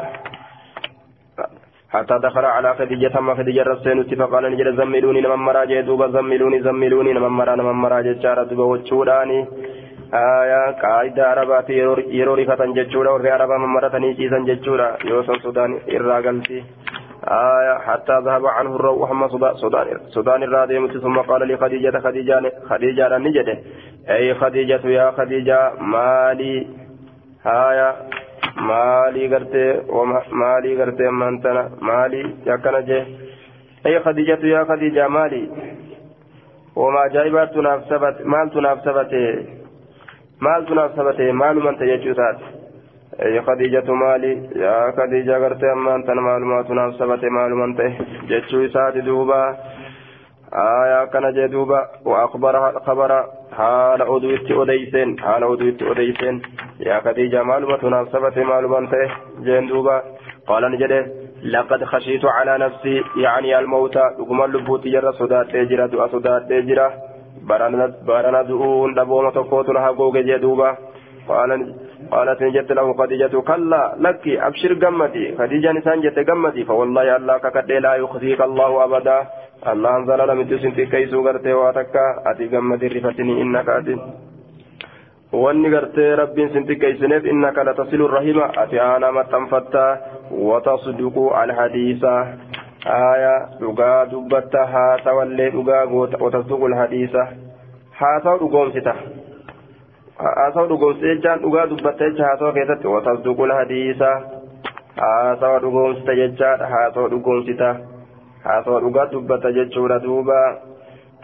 حتى 1.87 2.19
دخل 2.19 2.45
على 2.45 2.75
خديجة 2.75 3.21
ما 3.21 3.35
خديجة 3.35 3.63
رسينوتي 3.63 4.17
فقال 4.17 4.45
نجد 4.53 4.69
زملوني 4.77 5.21
نمن 5.21 5.41
مرا 5.49 5.65
جدوبا 5.65 6.09
زملوني 6.09 6.61
زملوني 6.63 7.13
نمن 7.13 7.33
مرا 7.39 7.55
نمن 7.57 7.77
مرا 7.83 8.01
جدشارة 8.01 8.43
دوبا 8.43 8.65
وچوداني 8.65 9.39
آية 10.15 10.71
قاعدة 10.71 11.29
عربات 11.29 11.71
يرو 11.71 12.35
رفة 12.35 12.65
جدشورة 12.67 13.13
ورغي 13.13 13.31
عربا 13.31 13.57
من 13.59 13.67
مرتني 13.67 14.13
جيسا 14.13 14.39
جدشورة 14.39 14.97
يوسف 15.05 15.43
سودان 15.43 15.79
إراغلتي 15.95 16.65
آية 17.29 17.79
حتى 17.79 18.19
ذهب 18.27 18.47
عنه 18.47 18.77
الروح 18.77 19.11
محمد 19.11 19.57
سودان 19.57 19.87
سودان 20.09 20.43
الراديمة 20.43 20.89
ثم 20.89 21.19
قال 21.19 21.49
لخديجة 21.49 21.99
خديجة 21.99 22.53
خديجة 22.71 23.19
نجد 23.19 23.59
أي 24.11 24.35
خديجة 24.35 24.87
يا 24.89 25.11
خديجة 25.11 25.73
مالي 25.81 26.67
آية 27.47 27.95
maalii 28.57 29.29
gartee 29.29 29.83
maalii 30.31 30.77
gartee 30.77 31.11
mantana 31.11 31.71
maalii 31.81 32.25
akkana 32.55 32.81
jee. 32.83 33.05
Ay 33.85 34.01
khadijatu 34.05 34.47
yaa 34.47 34.65
khadija 34.65 35.09
maalii 35.09 35.51
wama 36.77 37.03
ajaa'ibaatu 37.03 37.63
naaf 37.63 37.89
sabate 37.89 38.25
maaltu 38.25 38.61
maaltu 40.41 40.75
naaf 40.75 40.95
sabate 40.97 41.33
maalumanta 41.33 41.87
jechuu 41.87 42.15
taate? 42.15 42.45
Ay 43.25 43.41
khadijatu 43.47 43.95
maalii 44.03 44.37
yaa 44.65 44.93
khadija 44.99 45.41
gartee 45.41 45.71
ammaan 45.73 46.05
tana 46.05 46.23
maalumaatu 46.29 46.75
naaf 46.75 46.99
sabate 46.99 47.31
maaluman 47.31 47.77
ta'e 47.77 47.91
jechuu 48.29 48.63
isaati 48.69 49.03
duuba? 49.03 49.41
آية 50.57 51.05
كان 51.05 51.33
جدوبا 51.35 51.81
وأخبرها 52.05 52.73
خبر 52.87 53.11
حال 53.57 54.03
أدويت 54.03 54.51
أديسين 54.51 55.19
حال 55.21 55.43
أدويت 55.45 55.83
أديسين 55.83 56.43
يا 56.81 57.01
خديجة 57.01 57.43
معلومة 57.43 57.85
ناسبة 57.89 58.45
معلومة 58.45 58.91
جندوبا 59.47 60.03
قال 60.47 60.73
نجده 60.73 61.07
لقد 61.45 61.85
خشيت 61.85 62.25
على 62.25 62.59
نفسي 62.59 63.03
يعني 63.17 63.59
الموت 63.59 63.97
لقم 63.97 64.43
اللبوت 64.45 64.85
جرى 64.85 65.13
صدات 65.13 65.47
تجرى 65.51 65.89
دعا 65.89 66.07
صدات 66.07 66.43
تجرى 66.49 66.89
برنا 67.49 68.45
دعون 68.49 68.95
دبومة 68.95 69.31
تقوت 69.31 69.69
لها 69.69 69.91
قوق 69.91 70.17
جدوبا 70.17 70.77
قال 71.29 71.51
قالت 72.11 72.43
نجت 72.43 72.73
له 72.73 72.93
خديجة 72.93 73.35
كلا 73.49 73.95
لك 73.99 74.29
أبشر 74.29 74.73
قمتي 74.83 75.25
خديجة 75.39 75.73
نسان 75.73 76.01
جت 76.01 76.19
قمتي 76.31 76.65
فوالله 76.65 77.17
الله 77.17 77.39
ككد 77.39 77.73
لا 77.73 77.95
يخزيك 77.95 78.41
الله 78.41 78.85
أبدا 78.85 79.19
الله 79.73 79.97
أنزل 79.97 80.21
لم 80.29 80.43
تسن 80.51 80.71
في 80.71 80.87
كيسو 80.87 81.27
غرتي 81.27 81.53
واتكا 81.53 82.05
أتي 82.31 82.47
قمتي 82.53 82.87
رفتني 82.87 83.43
إنك 83.43 83.69
أتي 83.69 83.97
wanni 85.33 85.71
gartee 85.71 86.17
rabbiin 86.17 86.53
sin 86.53 86.67
xiqqeessineef 86.69 87.25
innaka 87.27 87.65
latasilu 87.65 88.07
rahima 88.09 88.51
ati 88.63 88.79
aanaa 88.81 89.13
maxxanfatta. 89.13 89.85
Watasduqu 90.31 91.31
alhadiisa. 91.35 92.13
Aya 92.95 93.49
dhugaa 93.61 94.07
dubbatta 94.11 94.67
haasawallee 94.67 95.51
dhugaa 95.51 95.87
goota 95.87 96.19
watasduqu 96.25 96.67
alhadiisa 96.67 97.27
haasawu 98.01 98.39
dhugoomsita 98.39 98.95
haasawa 100.19 100.67
dhugoomsite 100.69 101.15
jechaan 101.15 101.41
dhugaa 101.41 101.67
dubbatte 101.67 102.11
jecha 102.11 102.27
haasawa 102.29 102.53
keessatti 102.53 102.87
watasduqul 102.95 103.53
hadiisa 103.59 104.11
haasawa 105.03 105.59
dhugoomsita 105.67 106.15
jechaadha 106.23 106.67
haasawa 106.77 107.09
dhugoomsita 107.09 107.77
haasawa 108.45 108.81
dhugaa 108.81 109.07
dubbata 109.13 109.53
jechuudha 109.53 109.99
duuba 109.99 110.41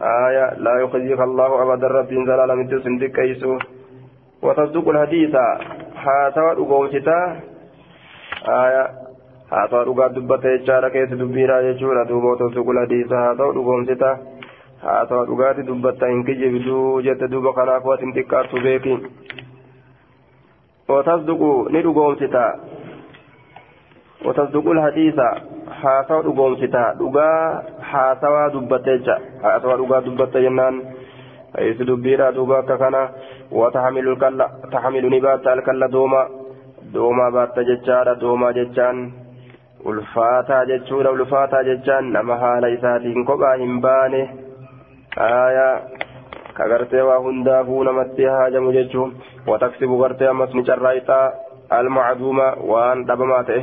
آية 0.03 0.55
لا 0.59 0.81
يخزيك 0.83 1.21
الله 1.21 1.63
أبدا 1.63 1.87
ربي 1.87 2.25
زلال 2.27 2.59
من 2.59 2.69
تسن 2.69 2.99
دكيسو 2.99 3.59
وتصدق 4.43 4.89
الحديث 4.89 5.35
هاتوا 5.97 6.53
رقوستا 6.53 7.41
آية 8.49 9.02
هاتوا 9.53 9.83
رقا 9.89 10.07
دبتا 10.17 10.49
يجارة 10.55 10.89
كيس 10.89 11.11
دبيرا 11.21 11.61
يجورا 11.61 12.05
دوبا 12.05 12.29
وتصدق 12.33 12.69
الحديث 12.71 13.13
هاتوا 13.13 13.53
رقوستا 13.57 14.11
هاتوا 14.83 15.25
رقا 15.31 15.53
دبتا 15.69 16.07
إنك 16.15 16.31
جبدو 16.41 17.01
جت 17.01 17.25
دوبا 17.33 17.53
خلافات 17.53 18.01
انتكارت 18.07 18.53
بيكي 18.65 18.95
وتصدق 20.89 21.43
نرقوستا 21.75 22.47
وتصدق 24.25 24.67
الحديث 24.71 25.19
dhugoomsita 25.83 26.95
dhugaa 26.99 27.63
haasawaa 27.91 28.51
dubbatte 28.55 28.99
jecha 28.99 29.17
haasawaa 29.43 29.77
dhugaa 29.77 30.01
dubbatte 30.01 30.43
jennaan 30.43 30.77
isi 31.71 31.85
dubbiidha 31.85 32.33
duuba 32.33 32.59
akka 32.59 32.79
kana 32.79 33.01
wataxamilu 33.61 35.11
ni 35.11 35.21
baatta 35.21 35.53
alkalla 35.53 35.89
dooma 35.89 36.23
doomaa 36.95 37.31
baatta 37.31 37.65
jechaadha 37.71 38.15
doomaa 38.21 38.53
jechaan 38.53 39.22
ulfaataa 39.85 40.65
jechuudha 40.71 41.11
ulfaataa 41.11 41.63
jechaan 41.69 42.13
nama 42.13 42.37
haala 42.43 42.69
isaatiin 42.77 43.25
kophaa 43.31 43.55
hin 43.63 43.81
baane. 43.81 44.23
Aayaa 45.27 45.81
ka 46.57 46.69
gartee 46.73 47.03
waa 47.09 47.19
hundaafuu 47.27 47.83
namatti 47.89 48.25
haajamu 48.25 48.73
jechuun 48.73 49.15
wataksibu 49.47 49.99
gartee 50.03 50.29
ammas 50.29 50.55
ni 50.55 50.65
carraayixaa 50.71 51.33
almacduuma 51.79 52.47
waan 52.73 53.07
dhabamaa 53.07 53.43
ta'e. 53.51 53.63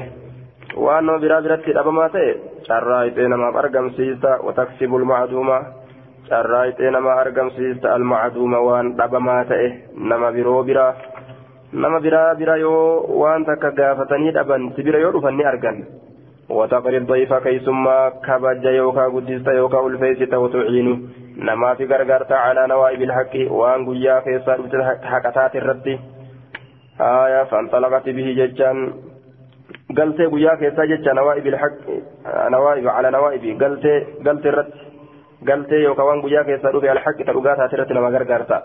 Waan 0.86 1.06
nama 1.06 1.20
biraa 1.26 1.42
biratti 1.42 1.74
dhabamaa 1.78 2.10
ta'e 2.16 2.32
carraa 2.68 3.04
ixee 3.12 3.28
namaaf 3.36 3.56
argamsiista. 3.64 4.38
Wataksibu 4.48 4.98
almacduuma 5.02 5.58
carraa 6.30 6.66
ixee 6.74 6.92
namaa 6.98 7.16
argamsiista. 7.24 7.94
Almacduuma 7.94 8.60
waan 8.68 8.94
dhabamaa 8.98 9.44
ta'e 9.54 9.68
nama 10.12 10.32
biroo 10.32 10.64
biraa. 10.64 10.94
Nama 11.72 12.00
biraa 12.02 12.36
bira 12.36 12.56
yoo 12.58 13.06
waan 13.22 13.44
takka 13.46 13.72
gaafatanii 13.80 14.32
dhaban 14.38 14.72
si 14.76 14.84
bira 14.84 15.00
yoo 15.00 15.12
dhufan 15.16 15.36
ni 15.38 15.44
argan 15.46 15.84
وتقري 16.50 16.98
الضيف 16.98 17.34
كيسما 17.34 18.10
كبج 18.26 18.66
يوكا 18.66 19.06
قدست 19.06 19.48
يوكا 19.48 19.88
الفيس 19.88 20.34
وتعين 20.34 21.10
نما 21.38 21.74
في 21.74 21.86
غرغرت 21.86 22.32
على 22.32 22.68
نوائب 22.68 23.02
الحق 23.02 23.34
وان 23.52 23.86
قيا 23.90 24.20
كيسا 24.20 24.54
حكتات 25.04 25.56
الرد. 25.56 26.00
آية 27.02 27.44
فانطلقت 27.44 28.10
به 28.10 28.28
ججان. 28.40 28.94
keessaa 30.60 30.86
jecha 30.86 31.14
nawaa'ibil 31.14 31.58
haq 31.58 31.74
nawaa'ib 32.54 32.86
ala 32.88 33.12
nawaa'ibi 33.12 33.56
galtee 33.62 34.22
galtee 34.26 34.52
irratti 34.52 34.80
galtee 35.50 35.82
yookaan 35.84 36.08
waan 36.08 36.22
guyyaa 36.22 36.44
keessaa 36.44 36.74
dhufe 36.74 36.90
alhaqi 36.90 37.26
ta 37.26 37.34
dhugaa 37.34 37.56
taate 37.56 37.76
irratti 37.76 37.94
nama 37.94 38.12
gargaarta 38.12 38.62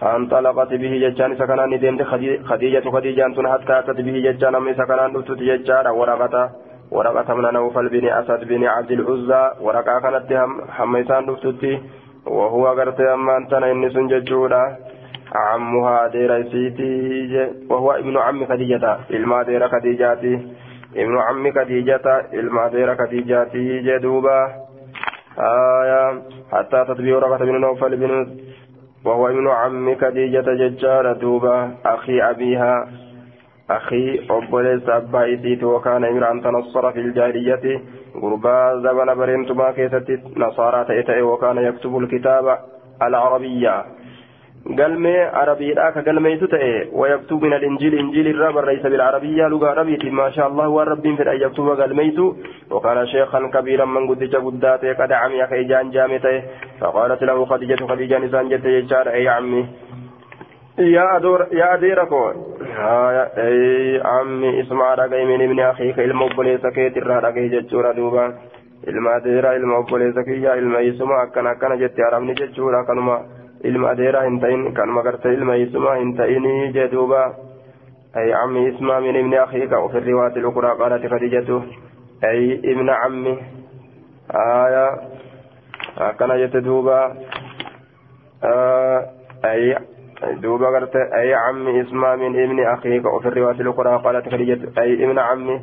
فانطلقت 0.00 0.70
به 0.82 0.92
ججان 1.04 1.36
سكنان 1.36 1.78
ديمت 1.78 2.02
خديجة 2.50 2.90
خديجة 2.90 3.48
حتى 3.52 3.78
أتت 3.78 4.00
به 4.00 4.16
ججان 4.26 4.54
أمي 4.54 4.74
سكنان 4.74 5.12
دفتت 5.12 5.40
ججان 5.42 5.86
ورقة 5.86 6.50
ورقة 6.90 7.34
من 7.34 7.52
نوفل 7.52 7.88
بن 7.88 8.08
أسد 8.08 8.48
بن 8.48 8.64
عبد 8.64 8.90
العزى 8.90 9.50
ورقة 9.60 10.00
كانت 10.00 10.46
حميسان 10.68 11.26
دفتت 11.26 11.80
وهو 12.26 12.66
قرت 12.68 13.00
أما 13.00 13.36
أنتنا 13.36 13.70
إني 13.70 13.90
سنججودا 13.90 14.76
عمها 15.34 16.06
دير 16.08 16.42
سيتي 16.50 17.50
وهو 17.70 17.92
ابن 17.92 18.16
عم 18.16 18.46
خديجة 18.46 18.98
إلما 19.10 19.42
دير 19.42 19.68
خديجاتي 19.68 20.34
ابن 20.96 21.18
عم 21.18 21.52
خديجة 21.52 22.06
إلما 22.34 22.68
دير 22.68 22.94
خديجاتي 22.96 23.80
جدوبا 23.80 24.40
آية 25.38 26.22
حتى 26.52 26.84
تطبيع 26.88 27.18
رقة 27.18 27.44
بن 27.44 27.60
نوفل 27.60 27.96
بن 27.96 28.26
وهو 29.04 29.28
ابن 29.28 29.48
عم 29.48 29.94
خديجة 29.94 30.44
ججار 30.54 31.12
دوبا 31.12 31.70
أخي 31.86 32.22
أبيها 32.22 32.88
أخي 33.70 34.20
أبوليس 34.30 34.88
أبايتي 34.88 35.64
وكان 35.64 36.04
إمرأة 36.04 36.40
تنصر 36.40 36.92
في 36.92 37.00
الجاهلية. 37.00 37.80
غربا 38.16 38.80
زبن 38.84 39.14
بريمتما 39.14 39.72
كيست 39.72 40.20
نصارى 40.36 40.84
تأتي 40.84 41.22
وكان 41.22 41.58
يكتب 41.58 41.98
الكتاب 41.98 42.58
العربية. 43.02 43.84
galmee 44.76 45.20
arabiidhaa 45.40 45.92
ka 45.92 46.02
galmeeysu 46.02 46.48
ta'e 46.52 46.90
wayaktub 46.92 47.42
min 47.42 47.52
alinjiil 47.52 47.94
injiil 48.00 48.26
irraa 48.32 48.52
barreeysa 48.52 48.90
bilcarabiyaa 48.90 49.48
lugaa 49.48 49.70
arabiitiin 49.70 50.14
maasha 50.14 50.44
allah 50.44 50.66
waan 50.74 50.88
rabbiin 50.88 51.16
fedha 51.16 51.34
yaktuba 51.44 51.76
galmeeysu 51.76 52.36
وكان 52.70 53.06
شيخا 53.06 53.50
كبيرا 53.54 53.84
من 53.84 54.08
قد 54.08 54.24
جبدات 54.24 54.84
قد 54.84 55.12
عمي 55.12 55.46
كيجان 55.46 55.90
جامي 55.90 56.18
تأه 56.18 56.42
فقالت 56.80 57.22
له 57.22 57.44
خديجة 57.44 57.86
خديجة 57.86 58.18
نسان 58.18 58.48
جت 58.48 58.92
أي 58.92 59.28
عمي. 59.28 59.66
يا 60.78 61.16
أدور 61.16 61.46
يا 61.52 61.74
أديركو 61.74 62.32
أي 63.38 64.00
عمي 64.04 64.60
اسمع 64.60 64.94
رقي 64.94 65.24
من 65.24 65.42
ابن 65.42 65.60
أخيك 65.60 65.98
المبليس 65.98 66.66
كيت 66.66 66.96
الرهرقي 66.96 67.48
جتشورا 67.48 67.92
دوبا 67.92 68.34
ilma 68.86 69.14
adeeraa 69.14 69.52
ilma 69.58 69.78
obboleessa 69.78 70.22
kiyya 70.24 70.54
ilma 70.56 70.80
isuma 70.80 71.20
akkana 71.22 71.50
akkana 71.50 71.76
jette 71.76 72.04
arabni 72.06 72.34
jechuudha 72.40 72.84
kanuma 72.86 73.16
ilma 73.64 73.90
adeeraa 73.90 74.22
hin 74.24 74.38
ta'in 74.40 74.62
kanuma 74.72 75.02
gartee 75.02 75.32
ilma 75.34 75.56
isuma 75.56 75.96
hin 75.96 76.16
ta'inii 76.16 76.72
jee 76.72 76.88
duuba 76.92 77.34
أي 78.16 78.32
عمي 78.34 78.68
اسمع 78.68 79.00
من 79.00 79.16
ابن 79.16 79.34
أخيك 79.34 79.72
وفي 79.72 79.98
الرواية 79.98 80.36
الأخرى 80.36 80.70
قالت 80.80 81.06
خديجة 81.06 81.62
أي 82.24 82.60
ابن 82.64 82.90
عمي 82.90 83.38
آية 84.34 85.00
كان 86.18 86.30
يتدوبا 86.30 87.14
آه 88.44 89.10
أي 89.44 89.76
دوبا 90.22 90.66
قالت 90.66 90.96
أي 90.96 91.34
عمي 91.34 91.80
اسمع 91.82 92.16
من 92.16 92.42
ابن 92.42 92.66
أخيك 92.66 93.04
وفي 93.04 93.28
الرواية 93.28 93.60
الأخرى 93.60 94.02
قالت 94.04 94.28
خديجة 94.28 94.80
أي 94.80 95.04
ابن 95.04 95.18
عمي 95.18 95.60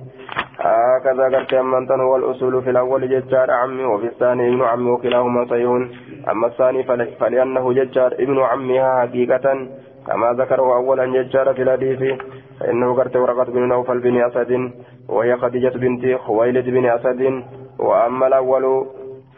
هكذا 0.60 1.24
قالت 1.24 1.54
أما 1.54 1.88
هو 2.04 2.16
الأصول 2.16 2.64
في 2.64 2.70
الأول 2.70 3.10
ججار 3.10 3.52
عمي 3.52 3.84
وفي 3.84 4.06
الثاني 4.06 4.50
ابن 4.50 4.62
عمي 4.62 4.92
وكلاهما 4.92 5.46
صيون 5.46 5.92
أما 6.32 6.48
الثاني 6.48 6.84
فلأنه 7.20 7.74
ججار 7.74 8.14
ابن 8.14 8.40
عمها 8.40 9.02
حقيقة 9.02 9.68
كما 10.08 10.34
ذكره 10.34 10.76
أولا 10.76 11.06
ججار 11.06 11.54
في 11.54 11.62
الحديث 11.62 12.20
فإنه 12.60 12.96
قرت 12.96 13.16
ورقة 13.16 13.52
بن 13.52 13.68
نوفل 13.68 14.00
بن 14.00 14.24
أسد 14.24 14.72
وهي 15.10 15.38
خديجة 15.38 15.78
بنت 15.78 16.16
خويلد 16.16 16.66
بن 16.70 16.86
أسد 16.86 17.44
وأما 17.80 18.28
الأول 18.28 18.86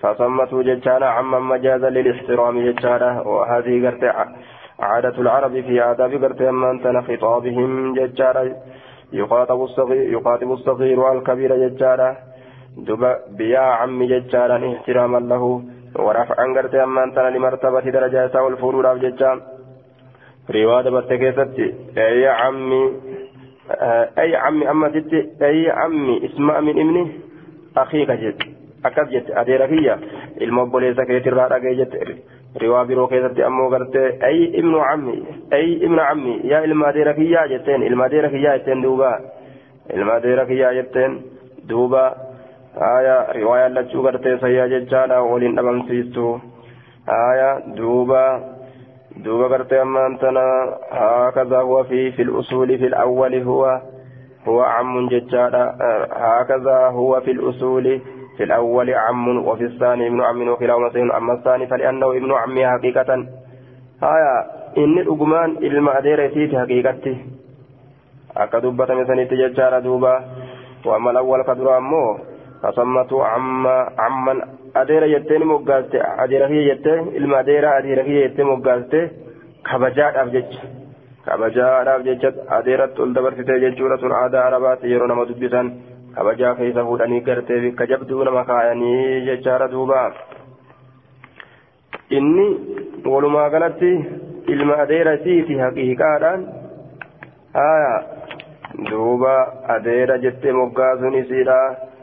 فسمته 0.02 0.62
ججار 0.62 1.04
عما 1.04 1.40
مجازا 1.40 1.90
للاحترام 1.90 2.72
ججارة 2.72 3.28
وهذه 3.28 3.88
قرت 3.88 4.04
عادة 4.80 5.22
العرب 5.22 5.52
في 5.52 5.84
آداب 5.84 6.12
قرت 6.24 6.42
أما 6.42 6.72
أنتن 6.72 7.02
خطابهم 7.02 7.94
ججارة. 7.94 8.56
يخاطب 9.14 9.64
الصغير 9.64 10.14
يخاطب 10.14 10.52
الصغير 10.52 11.00
والكبير 11.00 11.68
ججارة. 11.68 12.18
دبا 12.78 13.12
بيا 13.38 13.60
عم 13.60 14.04
ججارا 14.04 14.58
احتراما 14.74 15.18
له. 15.18 15.62
ورفعا 15.96 16.46
قرت 16.56 16.76
أما 16.76 17.04
أنتن 17.04 17.26
لمرتبة 17.34 17.80
درجة 17.80 18.44
والفرور 18.44 18.86
riwaada 20.50 20.92
batte 20.92 21.18
keessatti 21.20 21.66
ay 21.96 22.24
cammi 22.40 22.82
ay 24.16 24.32
cammi 24.32 24.66
amma 24.66 24.90
jetti 24.90 25.20
ay 25.44 25.66
cammi 25.68 26.16
isma 26.24 26.62
min 26.62 26.78
ibni 26.78 27.04
akiika 27.76 28.16
jette 28.16 28.48
akkas 28.84 29.10
jette 29.12 29.36
adeera 29.36 29.68
kiyya 29.68 29.98
ilma 30.40 30.62
obboleessa 30.62 31.06
keetirraa 31.06 31.50
jette 32.58 32.66
riwaa 32.66 32.86
biroo 32.86 33.08
keessatti 33.08 33.44
ammoo 33.44 33.70
gartee 33.70 34.18
ay 34.22 34.44
ibnu 34.60 34.80
cammi 34.80 35.16
ay 35.52 35.72
ibna 35.86 36.06
cammi 36.08 36.40
yaa 36.44 36.64
ilma 36.64 36.88
adeera 36.88 37.14
kiyyaa 37.14 37.48
jetteen 37.48 37.84
ilma 37.84 38.06
adeera 38.06 38.30
kiyyaa 38.30 38.58
jetteen 38.58 38.82
duuba 38.84 39.20
ilma 39.94 40.14
adeera 40.14 40.46
kiyyaa 40.46 40.74
jetteen 40.74 41.18
duuba 41.70 42.04
aya 42.82 43.26
riwaayaan 43.34 43.74
lachuu 43.76 44.04
gartee 44.04 44.38
sayyaa 44.38 44.68
jechaadha 44.68 45.22
waliin 45.22 45.56
dhabamsiistu 45.56 46.42
aya 47.08 47.62
duuba 47.78 48.24
دوبا 49.18 49.48
قرت 49.48 49.74
أمانتنا 49.74 50.46
هكذا 50.92 51.58
هو 51.62 51.84
في 51.84 52.12
في 52.12 52.22
الأصول 52.22 52.78
في 52.78 52.86
الأول 52.88 53.36
هو 53.44 53.82
هو 54.48 54.62
عم 54.62 55.10
ججارا 55.10 55.76
هكذا 56.14 56.78
هو 56.88 57.22
في 57.22 57.32
الأصول 57.32 58.02
في 58.38 58.44
الأول 58.44 58.94
عم 58.94 59.46
وفي 59.48 59.64
الثاني 59.64 60.08
ابن 60.08 60.22
عم 60.22 60.50
وكلاهما 60.50 60.90
سين 60.90 61.12
أما 61.12 61.34
الثاني 61.34 61.68
فلأنه 61.68 62.08
ابن 62.12 62.34
عمي 62.34 62.68
حقيقة 62.68 63.26
هايا 64.04 64.36
إن 64.78 64.98
الأجمان 64.98 65.58
إلما 65.58 65.98
أدير 65.98 66.34
سيت 66.34 66.56
حقيقتي 66.56 67.18
أكدوبة 68.38 68.94
مثلا 68.94 69.24
تججارا 69.24 69.80
دوبا 69.80 70.26
وأما 70.86 71.12
الأول 71.12 71.44
كدر 71.44 71.78
أمو 71.78 72.18
فصمته 72.64 73.26
عم 73.26 73.68
عمن 74.00 74.42
moggaaste 75.46 75.98
adeera 76.24 76.48
kiyya 76.48 76.76
jettee 76.76 77.18
ilma 77.18 77.38
adeeraa 77.38 77.78
adeera 77.80 78.04
kiyya 78.04 78.28
jettee 78.28 78.44
moggaaste 78.44 79.00
kabajaadhaaf 79.64 80.30
jecha 80.36 80.62
kabajaadhaaf 81.26 82.04
jecha 82.08 82.30
adeeratti 82.58 83.02
ol 83.02 83.14
dabarsitee 83.16 83.60
jechuudha 83.60 83.98
sun 83.98 84.12
aadaa 84.12 84.46
arabaatti 84.50 84.92
yeroo 84.92 85.08
nama 85.08 85.26
dubbisan 85.30 85.72
keessa 86.18 86.84
fuudhanii 86.84 87.22
gartee 87.22 87.60
bikka 87.62 87.88
jabduu 87.88 88.24
nama 88.24 88.44
kaayanii 88.46 89.26
jechaadha 89.26 89.68
duuba 89.72 90.14
inni 92.10 92.48
walumaa 93.06 93.50
galatti 93.50 93.92
ilma 94.48 94.78
adeera 94.86 95.14
isiiti 95.20 95.60
haqiiqaadhaan 95.60 96.48
haya 97.60 97.94
duuba 98.90 99.36
adeera 99.76 100.18
jettee 100.26 100.58
moggaasuun 100.62 101.20
isiidha 101.22 101.60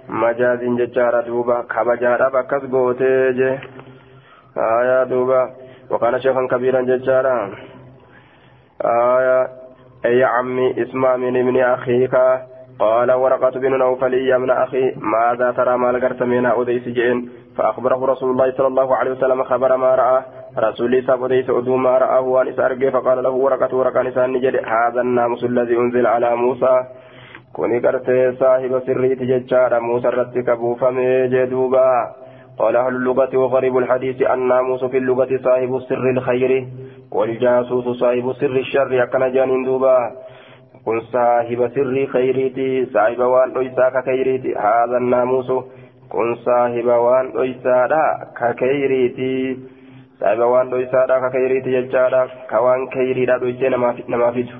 majaaziin 0.08 0.78
jechaadha 0.82 1.26
duuba 1.26 1.62
kabajaadhaaf 1.74 2.40
akkas 2.42 2.70
gootee 2.76 3.32
je 3.42 3.52
haya 4.54 5.04
duuba 5.10 5.42
وكان 5.90 6.20
شيخا 6.20 6.46
كبيرا 6.50 6.80
ججارا 6.80 7.54
آية 8.84 9.48
أي 10.04 10.24
عمي 10.24 10.82
اسمع 10.82 11.16
من 11.16 11.36
ابن 11.36 11.60
أخيك 11.60 12.14
قال 12.78 13.12
ورقة 13.12 13.50
بن 13.50 13.78
نوفل 13.78 14.14
يا 14.14 14.36
ابن 14.36 14.50
أخي 14.50 14.92
ماذا 14.96 15.50
ترى 15.50 15.76
ما 15.76 15.92
لقرت 15.92 16.22
من 16.22 16.46
أوديس 16.46 16.88
جئن؟ 16.88 17.28
فأخبره 17.56 18.06
رسول 18.06 18.30
الله 18.30 18.52
صلى 18.52 18.66
الله 18.66 18.96
عليه 18.96 19.10
وسلم 19.10 19.42
خبر 19.44 19.76
ما 19.76 19.94
رأى. 19.94 20.22
رسول 20.58 20.94
الله 20.94 21.24
عليه 21.24 21.50
وسلم 21.50 21.82
ما 21.82 21.98
رآه 21.98 22.20
وأن 22.20 22.48
إسأرقه 22.48 22.90
فقال 22.90 23.22
له 23.22 23.30
ورقة 23.30 23.76
ورقة 23.76 24.02
نسان 24.02 24.32
نجد 24.32 24.56
هذا 24.56 25.00
الناموس 25.00 25.44
الذي 25.44 25.76
أنزل 25.76 26.06
على 26.06 26.36
موسى. 26.36 26.84
كوني 27.52 27.78
قرت 27.78 28.34
صاحب 28.40 28.82
سريت 28.86 29.22
ججارا 29.22 29.78
موسى 29.78 30.08
رتك 30.08 30.50
بوفمي 30.50 31.28
جدوبا. 31.28 31.90
قال 32.58 32.76
أهل 32.76 32.96
اللغة 32.96 33.36
وغريب 33.36 33.78
الحديث 33.78 34.22
الناموس 34.22 34.84
في 34.84 34.98
اللغة 34.98 35.28
صاحب 35.44 35.76
السر 35.76 36.10
الخير 36.10 36.66
والجاسوس 37.12 37.86
صاحب 38.00 38.32
سر 38.32 38.56
الشر 38.56 39.02
أكن 39.02 39.32
جانين 39.32 39.64
دوبا. 39.64 39.98
kun 40.84 41.00
saahiba 41.12 41.68
sirrii 41.74 42.06
khayriiti 42.14 42.66
saahiba 42.96 43.28
waan 43.34 43.54
dhoysaa 43.56 43.90
ka 43.96 44.02
khayriiti 44.08 44.52
haadha 44.64 45.00
naamuusu 45.12 45.56
kun 46.14 46.36
saahiba 46.44 46.96
waan 47.06 47.32
dhoysaadha 47.36 48.02
ka 48.40 48.52
khayriiti 48.62 49.30
saahiba 50.20 50.46
waan 50.54 50.70
dhoysaadha 50.74 51.16
ka 51.24 51.30
khayriiti 51.36 51.70
jechaadha 51.76 52.20
ka 52.50 52.60
waan 52.66 52.86
khayriidha 52.96 53.38
dhoysee 53.44 53.70
namaafitu 53.76 54.56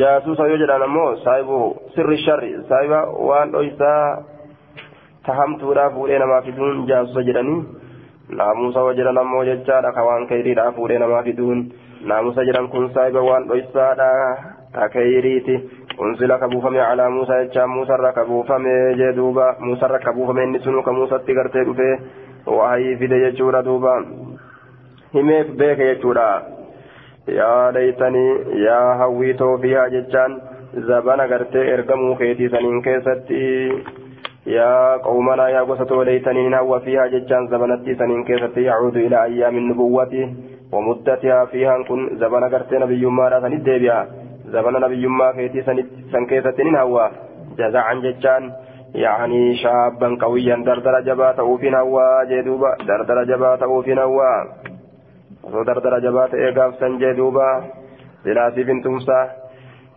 jaasuusa 0.00 0.46
yoo 0.52 0.58
jedhan 0.62 0.82
ammoo 0.88 1.10
saahibu 1.24 1.58
sirri 1.94 2.18
sharri 2.24 2.50
saahiba 2.70 3.00
waan 3.30 3.52
dhoysaa 3.56 4.22
tahamtuudha 5.28 5.90
fuudhee 5.96 6.18
namaa 6.24 6.40
fiduun 6.48 6.86
jaasuusa 6.90 7.22
jedhanii 7.28 7.60
naamusa 8.40 8.82
wa 8.88 8.94
jedhan 9.00 9.18
ammoo 9.24 9.44
jechaadha 9.50 9.92
ka 9.98 10.04
waan 10.08 10.26
khayriidhaa 10.32 10.72
fuudhee 10.78 10.98
namaa 11.04 11.22
fiduun 11.28 11.60
naamusa 12.12 12.44
jedhan 12.50 12.68
kun 12.74 12.88
saahiba 12.96 13.22
waan 13.28 13.48
dhoysaadha 13.52 14.08
takayriiti 14.72 15.56
unsila 15.98 16.38
kabuufame 16.38 16.78
calaa 16.78 17.10
muusaa 17.10 17.42
jechaa 17.44 17.66
muusarra 17.66 18.12
kabuufame 18.12 18.94
jee 18.96 19.12
duuba. 19.12 19.56
Muusarra 19.60 19.98
kabuufame 19.98 20.44
inni 20.44 20.58
sunu 20.64 20.82
ka 20.82 20.92
muusatti 20.92 21.34
gartee 21.34 21.64
dhufee 21.64 21.98
waayii 22.46 22.96
fide 22.96 23.20
jechuudha 23.20 23.62
duuba. 23.62 23.94
Himeef 25.12 25.48
beeke 25.58 25.86
jechuudha. 25.94 26.42
Yaa 27.38 27.72
laytanii 27.72 28.62
yaa 28.64 28.94
hawwii 28.98 29.34
toofiyaa 29.34 29.88
jechaan 29.90 30.40
zabana 30.88 31.26
gartee 31.28 31.66
ergamuu 31.74 32.14
keetii 32.16 32.48
saniin 32.48 32.82
keessatti 32.82 33.40
yaa 34.46 34.98
qawmanaa 35.04 35.48
yaa 35.50 35.64
gosa 35.66 35.84
tooleeytaniin 35.86 36.54
hawwa 36.54 36.80
fiihaa 36.80 37.08
jechaan 37.08 37.48
zabanattii 37.48 37.94
saniin 37.96 38.24
keessatti 38.24 38.64
yacuudu 38.64 38.98
ilaa 39.00 39.22
ayyaamin 39.28 39.68
nubuwwati. 39.68 40.24
Wamuddatii 40.72 41.28
haa 41.30 41.46
fiihaan 41.46 41.84
kun 41.84 42.08
zabana 42.18 42.48
gartee 42.48 42.78
nabiyyummaadhaa 42.78 43.40
sanit 43.40 43.64
deebi'a. 43.64 44.00
زمن 44.52 44.74
نبي 44.80 45.06
ما 45.06 45.32
كيتي 45.32 45.62
سن 46.12 46.26
كيستين 46.26 46.76
هوا. 46.76 47.06
جزاعا 47.58 47.94
ججان. 47.94 48.52
يعني 48.94 49.56
شابا 49.56 50.08
قويا 50.20 50.56
دردر 50.66 51.00
جبات 51.00 51.38
أوفين 51.38 51.74
هوا. 51.74 52.24
جدوبا 52.30 52.70
دردر 52.88 53.24
جبات 53.24 53.62
أوفين 53.62 53.98
هوا. 53.98 54.32
دردر 55.66 55.98
جبات 55.98 56.34
إيقاف 56.34 56.74
سن 56.80 56.98
جدوبا 56.98 57.48
سلاسي 58.24 58.62
بنت 58.62 58.86
موسى. 58.86 59.20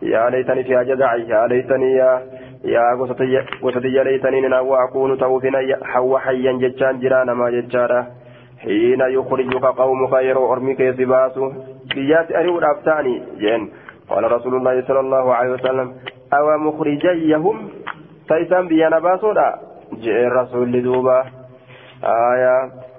يا 0.02 0.30
ليتني 0.30 0.64
فيها 0.64 0.82
جزعي. 0.82 1.28
يا 1.28 1.46
ليتني 1.46 1.92
يا 1.92 2.10
يا 2.64 2.84
قصتي 3.00 3.92
يا 3.96 4.02
ليتني 4.04 4.40
ننوى 4.40 4.76
أكون 4.84 5.18
توفين 5.18 5.56
حوا 5.82 6.18
حيا 6.18 6.52
ججان. 6.52 7.00
جرانا 7.00 7.34
ما 7.34 7.50
ججارا 7.50 8.06
حين 8.64 9.00
يخرجك 9.00 9.64
قومك 9.64 10.12
يرو 10.12 10.52
أرمك 10.52 10.80
يسباسو 10.80 11.52
بيات 11.94 12.32
أريو 12.32 12.58
الأفتاني 12.58 13.22
جن 13.40 13.62
قال 14.10 14.32
رسول 14.32 14.54
الله 14.56 14.82
صلى 14.88 15.00
الله 15.00 15.34
عليه 15.34 15.50
وسلم 15.50 15.88
أو 16.32 16.58
مخرجيهم؟ 16.58 17.56
تيسان 18.28 18.68
بيانا 18.68 18.98
باسودا 18.98 19.48
جاء 20.02 20.20
الرسول 20.26 20.72
لدوبا. 20.72 21.24
آية. 22.04 22.56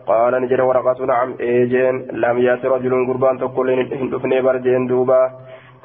قال 0.07 0.33
نجر 0.41 0.61
ورقة. 0.61 1.05
نعم. 1.05 1.29
إيجين. 1.39 1.95
لم 2.11 2.37
يأتي 2.37 2.67
رجل 2.67 2.93
قربان 3.07 3.37
تقول 3.37 3.69
هندفني 3.69 4.41
برجين 4.41 4.87
دوبا. 4.87 5.21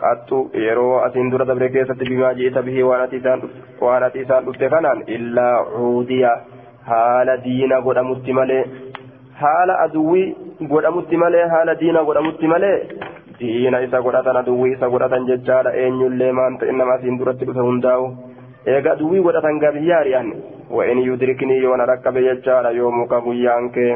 قاتو 0.01 0.49
يرو 0.55 0.99
أسين 1.07 1.31
درة 1.31 1.55
بركيسة 1.55 1.95
بما 1.95 2.33
جئت 2.33 2.59
به 2.59 2.85
وأنا 3.81 4.09
تيسان 4.09 4.49
أفتفنان 4.49 4.99
إلا 5.17 5.47
عودية 5.77 6.33
حال 6.87 7.29
دين 7.43 7.73
قد 7.73 7.99
مستملي 7.99 8.61
حال 9.41 9.71
أدوي 9.71 10.37
قد 10.73 10.87
مستملي 10.97 11.51
حال 11.53 11.69
دين 11.75 11.97
قد 11.97 12.19
مستملي 12.19 12.73
diina 13.41 13.81
isa 13.87 14.01
godhatan 14.07 14.37
aduwwii 14.43 14.73
isa 14.77 14.89
godhatan 14.95 15.27
jechaadha 15.31 15.73
eenyullee 15.83 16.33
maanta 16.39 16.67
innama 16.73 16.95
asiin 16.99 17.19
duratti 17.21 17.45
dhufe 17.51 17.67
hundaa'u 17.69 18.07
eega 18.75 18.93
aduwwii 18.97 19.23
godhatan 19.27 19.61
gabiyyaari'an 19.65 20.29
wa'in 20.79 20.99
yudriknii 21.09 21.61
yoona 21.67 21.87
dhaqqabe 21.93 22.23
jechaadha 22.29 22.71
yoomuka 22.81 23.21
guyyaan 23.27 23.71
kee 23.77 23.93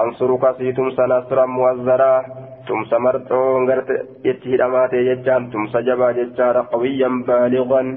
ansuruka 0.00 0.54
sii 0.58 0.72
tumsa 0.78 1.06
nasran 1.12 1.50
muwazzaraa 1.58 2.18
tumsa 2.66 2.98
marxoo 3.06 3.66
garte 3.70 3.94
itti 4.32 4.50
hidhamaatee 4.54 5.04
jechaan 5.10 5.50
tumsa 5.54 5.82
jabaa 5.88 6.12
jechaadha 6.18 6.62
qawiyyan 6.74 7.22
baaliqan 7.30 7.88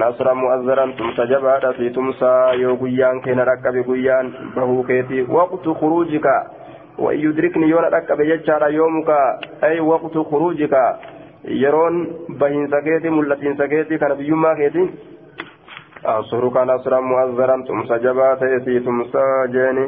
nasra 0.00 0.34
mu'azzaran 0.34 0.92
tumsa 0.98 1.26
jabaadha 1.32 1.72
sii 1.78 1.90
tumsaa 1.96 2.52
yoo 2.62 2.76
guyyaan 2.82 3.20
kee 3.24 3.34
na 3.38 3.44
dhaqqabe 3.50 3.82
guyyaan 3.90 4.32
bahuu 4.56 4.82
keetii 4.90 5.26
waqtu 5.36 5.74
khuruujika 5.80 6.34
وإن 6.98 7.18
يدركني 7.18 7.66
يونا 7.68 7.86
لك 7.86 8.12
بججار 8.12 8.70
يومك 8.70 9.10
أي 9.64 9.80
وقت 9.80 10.18
خروجك. 10.18 10.74
يرون 11.44 11.94
بهين 12.28 12.68
سكيتي 12.70 13.10
ملتين 13.10 13.56
سكيتي 13.56 13.98
كان 13.98 14.14
بيوما 14.14 14.54
كيتي. 14.54 14.90
أنصرك 16.06 16.56
نصرا 16.56 17.00
مؤذرا 17.00 17.64
تمسى 17.68 17.98
جبات 17.98 18.42
يسي 18.42 18.80
تمسى 18.80 19.24
جاني 19.54 19.86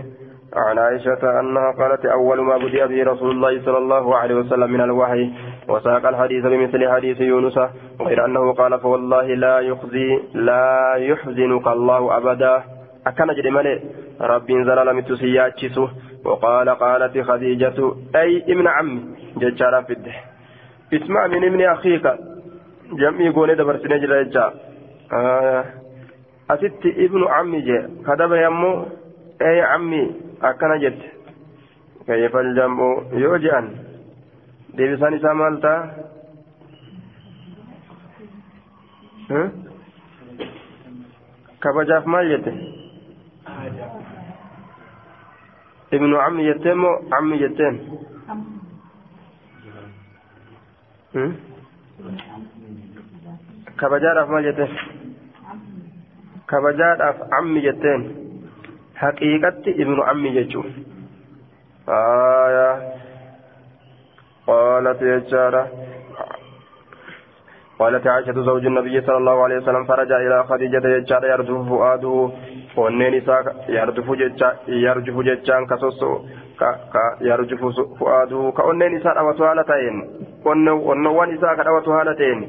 عن 0.56 0.78
عائشة 0.78 1.40
أنها 1.40 1.70
قالت 1.70 2.06
أول 2.06 2.40
ما 2.40 2.56
بدأ 2.56 2.86
به 2.86 3.04
رسول 3.12 3.30
الله 3.30 3.62
صلى 3.64 3.78
الله 3.78 4.16
عليه 4.16 4.34
وسلم 4.34 4.70
من 4.70 4.80
الوحي 4.80 5.30
وساق 5.68 6.06
الحديث 6.06 6.44
بمثل 6.46 6.88
حديث 6.88 7.20
يونس 7.20 7.58
غير 8.00 8.24
أنه 8.24 8.52
قال 8.52 8.80
فوالله 8.80 9.26
لا 9.34 9.60
يخزي 9.60 10.20
لا 10.34 10.94
يحزنك 10.96 11.66
الله 11.66 12.16
أبدا. 12.16 12.62
أكن 13.06 13.26
جري 13.26 13.50
ملي 13.50 13.80
رب 14.20 14.48
زلال 14.68 14.96
متسياتشسه 14.96 15.88
وقال 16.26 16.68
قالت 16.70 17.18
خديجة 17.18 17.78
أي 18.16 18.44
ابن 18.52 18.66
عمي. 18.68 19.02
ججارا 19.36 19.80
في 19.80 19.92
الده 19.92 20.14
اسمع 20.92 21.26
من 21.26 21.44
ابن 21.44 21.60
أخيك. 21.62 22.06
جمعي 22.92 23.28
قولي 23.28 23.54
دبر 23.54 23.76
سنجل 23.78 24.30
جا 24.30 24.54
آه. 25.12 25.64
أست 26.50 26.82
ابن 26.86 27.20
عمي 27.28 27.60
جي 27.60 27.78
كدب 28.06 28.32
يمو 28.32 28.86
أي 29.42 29.60
عمي 29.60 30.02
أكنا 30.42 30.76
جت. 30.82 31.02
كيف 32.06 32.36
الجمع؟ 32.36 33.02
يوجئن 33.12 33.66
ديبساني 34.74 35.18
سامالتا. 35.18 35.74
كبجاف 41.62 42.06
ما 42.06 42.20
ابن 45.92 46.16
عمي 46.16 46.42
يتم 46.42 46.84
عمي 47.12 47.36
يتم 47.36 47.78
كبجار 53.78 54.22
أف 54.22 54.28
مجد 54.30 54.68
كبجار 56.48 57.10
أف 57.10 57.16
عمي 57.32 57.60
يتم 57.60 58.14
حقيقة 58.96 59.62
ابن 59.68 60.00
عمي 60.02 60.28
يجوف 60.28 60.66
آية. 61.88 62.94
قالت 64.46 65.02
يا 65.02 65.16
يجارة 65.16 65.70
قالت 67.78 68.06
عائشة 68.06 68.32
زوج 68.32 68.66
النبي 68.66 69.00
صلى 69.00 69.16
الله 69.16 69.42
عليه 69.44 69.56
وسلم 69.56 69.84
فرجع 69.84 70.16
إلى 70.16 70.44
خديجة 70.48 70.88
يجارة 70.96 71.26
يرجو 71.32 71.64
فؤاده 71.64 72.30
onneen 72.76 73.14
isaa 73.14 73.44
yarjufu 74.84 75.22
jechaan 75.22 75.66
ka 75.66 75.76
sosso 75.78 76.24
ka 76.58 77.16
yarjufu 77.20 77.72
fu'aaduu 77.98 78.52
ka 78.52 78.62
onneen 78.62 78.96
isaa 78.96 79.14
dhawatu 79.14 79.42
haala 79.44 79.64
ta'een 82.14 82.42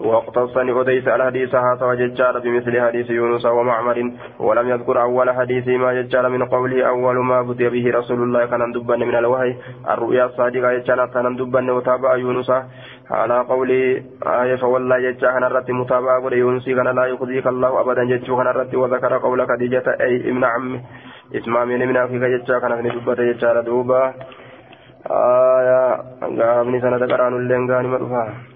واقتصني 0.00 0.80
أديس 0.80 1.08
الحديث 1.08 1.54
هذا 1.54 1.86
وججال 1.86 2.40
بمثل 2.40 2.80
حديث 2.80 3.10
يونس 3.10 3.46
ومعمر 3.46 4.12
ولم 4.38 4.68
يذكر 4.68 5.02
أول 5.02 5.30
حديث 5.30 5.68
ما 5.68 6.02
ججال 6.02 6.30
من 6.30 6.44
قوله 6.44 6.88
أول 6.88 7.16
ما 7.24 7.42
بدي 7.42 7.68
به 7.68 7.98
رسول 7.98 8.22
الله 8.22 8.46
كان 8.46 8.72
دبن 8.72 8.98
من 8.98 9.16
الوحي. 9.16 9.56
الرؤيا 9.90 10.24
الصادقة 10.24 10.78
ججال 10.78 11.04
كان 11.14 11.36
دبن 11.36 11.70
وتابع 11.70 12.16
يونس. 12.16 12.50
على 13.10 13.38
قوله 13.40 14.02
آية 14.26 14.56
فوالله 14.56 14.98
ججال 14.98 15.30
كان 15.32 15.44
الرد 15.44 15.70
متابع 15.70 16.20
قول 16.22 16.32
يونس 16.32 16.66
كان 16.66 16.88
لا 16.96 17.04
يخزيك 17.06 17.46
الله 17.46 17.80
أبدا. 17.80 18.04
ججال 18.04 18.36
كان 18.36 18.46
الرد 18.46 18.74
وذكر 18.74 19.18
قول 19.18 19.46
خديجة 19.48 19.86
أي 20.00 20.30
ابن 20.30 20.44
عمه 20.44 20.80
اسمع 21.34 21.64
من 21.64 21.88
من 21.88 21.96
أخيك 21.96 22.22
ججال 22.22 22.60
كان 22.60 22.82
في 22.82 22.88
دبة 22.98 23.14
ججال 23.14 23.64
دوبا 23.64 24.14
آية 25.10 25.80
قامني 26.38 26.80
سنة 26.80 27.06
قرآن 27.06 27.32
اللين 27.36 27.70
قاني 27.70 27.88
مدفع. 27.88 28.55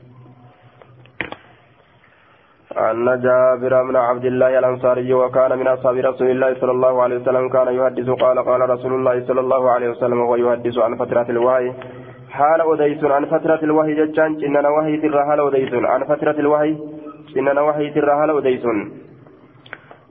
أن 2.79 3.05
جابر 3.21 3.83
بن 3.83 3.97
عبد 3.97 4.25
الله 4.25 4.59
الأنصاري 4.59 5.15
وكان 5.15 5.59
من 5.59 5.67
أصحاب 5.69 5.97
رسول 5.97 6.31
الله 6.31 6.55
صلى 6.61 6.71
الله 6.71 7.03
عليه 7.03 7.17
وسلم 7.17 7.49
كان 7.49 7.75
يحدث 7.75 8.11
قال 8.11 8.39
قال 8.45 8.71
رسول 8.71 8.93
الله 8.95 9.27
صلى 9.27 9.41
الله 9.41 9.71
عليه 9.71 9.89
وسلم 9.91 10.21
وهو 10.21 10.37
يحدث 10.37 10.79
عن 10.79 10.97
فترة 10.97 11.27
الوحي. 11.31 11.73
حال 12.31 12.61
أديس 12.61 13.05
عن 13.05 13.25
فترة 13.27 13.61
الوحي 13.63 13.95
جتان 13.95 14.45
إننا 14.45 14.69
وحي 14.69 14.97
ترى 14.97 15.25
حال 15.25 15.41
أديس 15.41 15.75
عن 15.75 16.05
فترة 16.05 16.37
الوحي 16.41 16.79
إننا 17.37 17.61
وحي 17.61 17.91
ترى 17.91 18.13
حال 18.19 18.31
أديس 18.37 18.65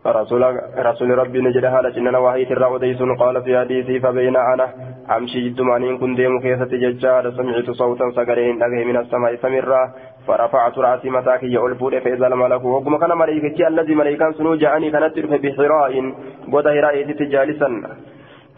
رسول 0.08 0.42
رسول 0.78 1.18
ربي 1.18 1.42
نجد 1.42 1.66
حالة 1.66 1.98
إننا 1.98 2.18
وحي 2.18 2.46
ترى 2.46 2.76
أديس 2.76 3.02
قال 3.20 3.44
في 3.44 3.60
حديثي 3.60 4.00
فبين 4.00 4.36
أنا 4.36 4.68
أمشي 5.18 5.50
جد 5.50 5.62
معنين 5.62 5.98
كن 5.98 6.16
ديم 6.16 6.40
كيسة 6.40 6.72
ججار 6.84 7.32
سمعت 7.38 7.70
صوتا 7.72 8.12
سقرين 8.16 8.64
أغي 8.64 8.86
من 8.86 8.98
السماء 8.98 9.36
سمرا 9.36 9.82
فرفعت 10.28 10.78
رأسي 10.78 11.10
متاكي 11.10 11.54
يقول 11.54 11.76
فود 11.76 12.00
فإذا 12.00 12.28
الملك 12.28 12.64
وقم 12.66 12.98
كان 12.98 13.18
ملائكتي 13.18 13.68
الذي 13.68 13.96
ملائكان 13.96 14.34
سنو 14.34 14.56
جاءني 14.56 14.92
كانت 14.92 15.20
بحراء 15.20 15.94
قد 16.54 16.68
هراء 16.68 16.96
جالسا 17.34 17.70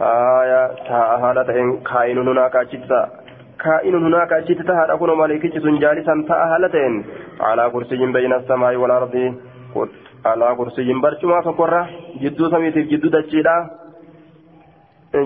آية 0.02 0.62
هذا 1.26 1.42
كائن 1.90 2.18
هناك 2.18 2.56
أجتتا 2.56 3.02
كائن 3.64 3.96
هناك 4.06 4.34
أجتتا 4.34 4.74
هذا 4.74 4.96
كن 5.00 5.10
ملائكتي 5.24 5.60
سن 5.60 5.76
جالسا 5.80 6.14
تأهلتين 6.30 6.94
على 7.48 7.64
كرسي 7.74 8.06
بين 8.16 8.34
السماء 8.34 8.76
والأرض 8.76 9.16
على 10.26 10.56
كرسي 10.58 10.94
برشما 10.94 11.42
فقرة 11.42 11.82
جدو 12.22 12.50
سميت 12.50 12.78
جدو 12.92 13.08
دجيلا 13.16 13.81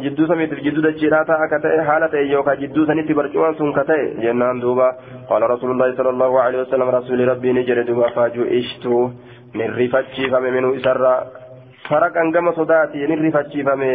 jidduu 0.04 0.28
samiitiif 0.28 0.62
jidduu 0.66 0.82
dachiidhaa 0.84 1.26
ta'a 1.30 1.44
akka 1.46 1.60
ta'e 1.64 1.84
haala 1.88 2.08
ta'e 2.10 2.24
yookaan 2.32 2.58
jidduu 2.62 2.86
sanitti 2.90 3.14
barcumaan 3.14 3.56
sun 3.58 3.74
ka 3.74 3.84
ta'e 3.90 4.06
jennaan 4.24 4.62
duuba 4.62 4.88
qaala 5.30 5.48
rasuulullaahi 5.54 5.96
sallallahu 6.00 6.38
alaihi 6.44 6.62
wasallam 6.64 6.90
rasuuli 6.96 7.26
rabbii 7.32 7.54
ni 7.54 7.64
jedhe 7.68 7.84
duuba 7.90 8.10
faajuu 8.16 8.46
ishtuu 8.60 9.04
ni 9.54 9.68
rifachiifame 9.80 10.52
minuu 10.52 10.74
isarraa 10.80 11.20
faraqan 11.90 12.32
gama 12.38 12.54
sodaati 12.56 13.08
ni 13.12 13.16
rifachiifame 13.26 13.92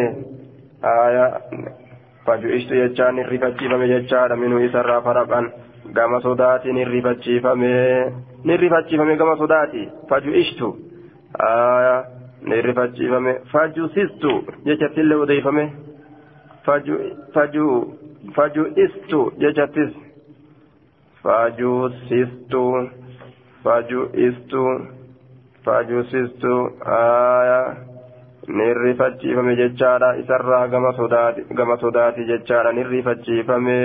faajuu 2.27 2.53
ishtuu 2.59 2.79
jechaan 2.83 3.15
ni 3.17 3.23
rifachiifame 3.33 3.89
jechaadha 3.95 4.37
minuu 4.37 4.61
isarraa 4.69 5.01
faraqan 5.09 5.51
gama 5.99 6.21
sodaati 6.29 6.73
ni 6.73 6.85
rifachiifame 6.85 7.75
ni 8.45 8.57
rifachiifame 8.57 9.17
gama 9.17 9.37
sodaati 9.43 9.89
faajuu 10.09 10.35
ishtuu 10.45 10.73
ni 12.43 12.63
rifachiifame 12.63 13.33
fajusistu 13.53 14.31
jechattillee 14.65 15.17
odeeyfame 15.25 15.65
faju'istu 18.37 19.21
jechattis 19.43 19.91
fajusistu 21.23 22.65
faju'istu 23.65 24.65
fajusistu 25.65 26.55
aya 26.99 27.61
ni 28.49 28.69
rifachiifame 28.75 29.57
jechaadha 29.57 30.17
isarraa 30.23 30.67
gama 30.69 31.77
sodaati 31.81 32.25
jechaadha 32.25 32.73
ni 32.73 32.83
rifachiifame 32.85 33.79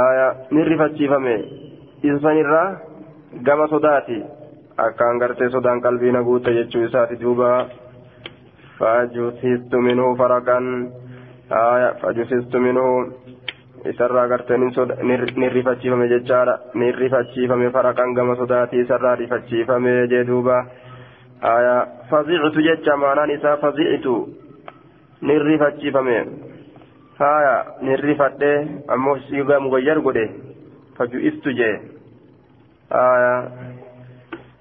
aya 0.00 0.28
ni 0.50 0.64
rifachiifame 0.64 1.34
isa 2.02 2.20
sanirraa 2.22 2.68
gama 3.42 3.68
sodaati 3.68 4.22
akkaan 4.76 5.18
gartee 5.18 5.50
sodaan 5.50 5.80
qalbii 5.80 6.12
na 6.12 6.22
guutte 6.22 6.54
jechuu 6.54 6.84
isaati 6.84 7.20
duuba 7.20 7.66
fajusistu 8.78 9.80
minhu 9.80 10.16
farakan 10.16 10.68
aya 11.50 11.94
fajusistu 12.02 12.60
minhu 12.60 12.86
isarraa 13.90 14.26
gartee 14.28 14.58
ni 14.58 15.48
rifachiifame 15.56 16.08
jechaadha 16.08 16.58
ni 16.74 16.92
rifachiifame 16.92 17.70
farakan 17.70 18.14
gama 18.14 18.36
sodaatii 18.36 18.80
isarraa 18.84 19.14
rifachiifame 19.22 19.94
jee 20.08 20.24
duuba 20.24 20.56
aya 21.54 21.76
fazictu 22.10 22.62
jecha 22.68 22.96
maanaan 22.96 23.30
isaa 23.30 23.56
fazictu 23.56 24.16
ni 25.22 25.38
rifachiifame 25.38 26.16
haya 27.18 27.56
ni 27.82 27.96
rifadhe 27.96 28.52
ammoo 28.88 29.18
siigaa 29.28 29.60
mugayyar 29.60 30.00
godhe 30.00 30.24
faju'istu 30.98 31.52
jee 31.58 31.74
aya 32.90 33.34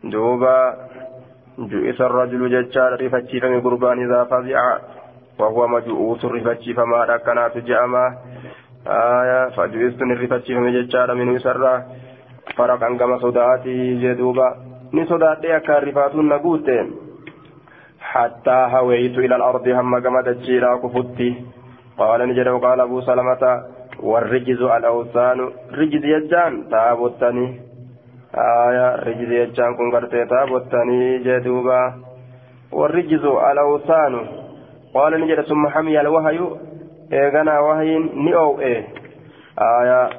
دوبا 0.04 0.74
جئس 1.60 2.02
الرجل 2.02 2.49
ججار 2.49 2.91
رفتشي 3.06 3.39
فمي 3.39 3.60
قربان 3.60 3.97
إذا 4.06 4.24
فزع 4.24 4.78
وهو 5.39 5.68
مجؤوس 5.68 6.26
رفتشي 6.26 6.74
فما 6.74 7.04
ركنات 7.04 7.58
جأما 7.58 8.06
آية 8.88 9.49
فجئست 9.49 10.02
رفتشي 10.02 10.56
فمي 10.56 10.72
ججار 10.82 11.14
من 11.14 11.36
يسرى 11.36 11.84
فرقا 12.58 12.97
كما 12.99 13.18
صداتي 13.18 13.95
جدوبا 14.04 14.72
rifaatuun 14.91 16.28
na 16.28 16.39
guutte 16.39 16.76
hattaa 18.14 18.70
haweytu 18.70 19.24
ila 19.24 19.36
alardi 19.36 19.72
hamma 19.72 20.02
gama 20.02 20.24
dachiidhaa 20.24 20.78
kufutti 20.78 21.28
qaala 21.97 22.26
ni 22.26 22.34
jedhe 22.36 22.60
qaala 22.60 22.84
abuu 22.84 23.02
salamata 23.02 23.52
warrijizu 24.04 24.70
alawsaanu 24.70 25.52
rijizi 25.80 26.08
jechaan 26.08 26.64
taabottanii 26.74 27.71
آية 28.36 28.96
رجز 28.96 29.32
يجان 29.32 29.76
كن 29.76 29.92
قرتي 29.92 30.26
تابوتاني 30.26 31.18
جدوبا 31.18 31.94
والرجز 32.72 33.26
الأوثان 33.26 34.28
قال 34.94 35.22
نجد 35.22 35.42
ثم 35.42 35.68
حمي 35.68 36.02
الوهي 36.02 36.40
إيغانا 37.14 37.60
وهي 37.60 37.98
نئو 37.98 38.60
إيه 38.60 38.88
آية 39.60 40.10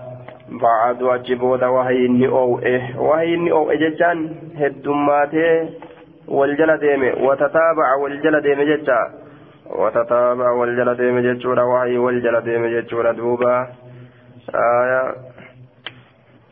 بعد 0.49 1.03
واجبودا 1.03 1.67
وهي 1.67 2.09
نئو 2.09 2.59
إيه 2.59 3.01
وهي 3.01 3.37
نئو 3.37 3.71
إيه 3.71 3.89
ججان 3.89 4.35
هدوماتي 4.57 5.69
والجل 6.29 6.79
ديمي 6.79 7.11
وتتابع 7.13 7.95
والجل 8.03 8.41
ديمي 8.41 8.65
ججا 8.65 8.99
وتتابع 9.71 10.51
والجل 10.51 10.95
ديمي 10.95 11.23
ججورا 11.23 11.63
وهي 11.63 11.99
والجل 11.99 12.41
ديمي 12.41 12.81
ججورا 12.81 13.13
دوبا 13.13 13.67
آية 14.55 15.15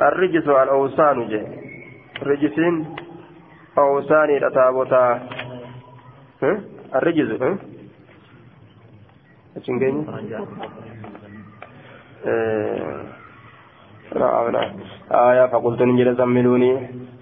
الرجس 0.02 0.48
الأوسان 0.48 1.16
جي 1.28 1.40
رجسين 2.22 2.74
أوساني 3.78 4.38
لتابوتا. 4.38 5.04
الرجس 6.94 7.42
ها؟ 7.42 7.50
أتشنجيني 9.56 10.00
آية 15.10 15.46
فقلت 15.52 15.80
ننجل 15.82 16.16
زملوني. 16.16 16.72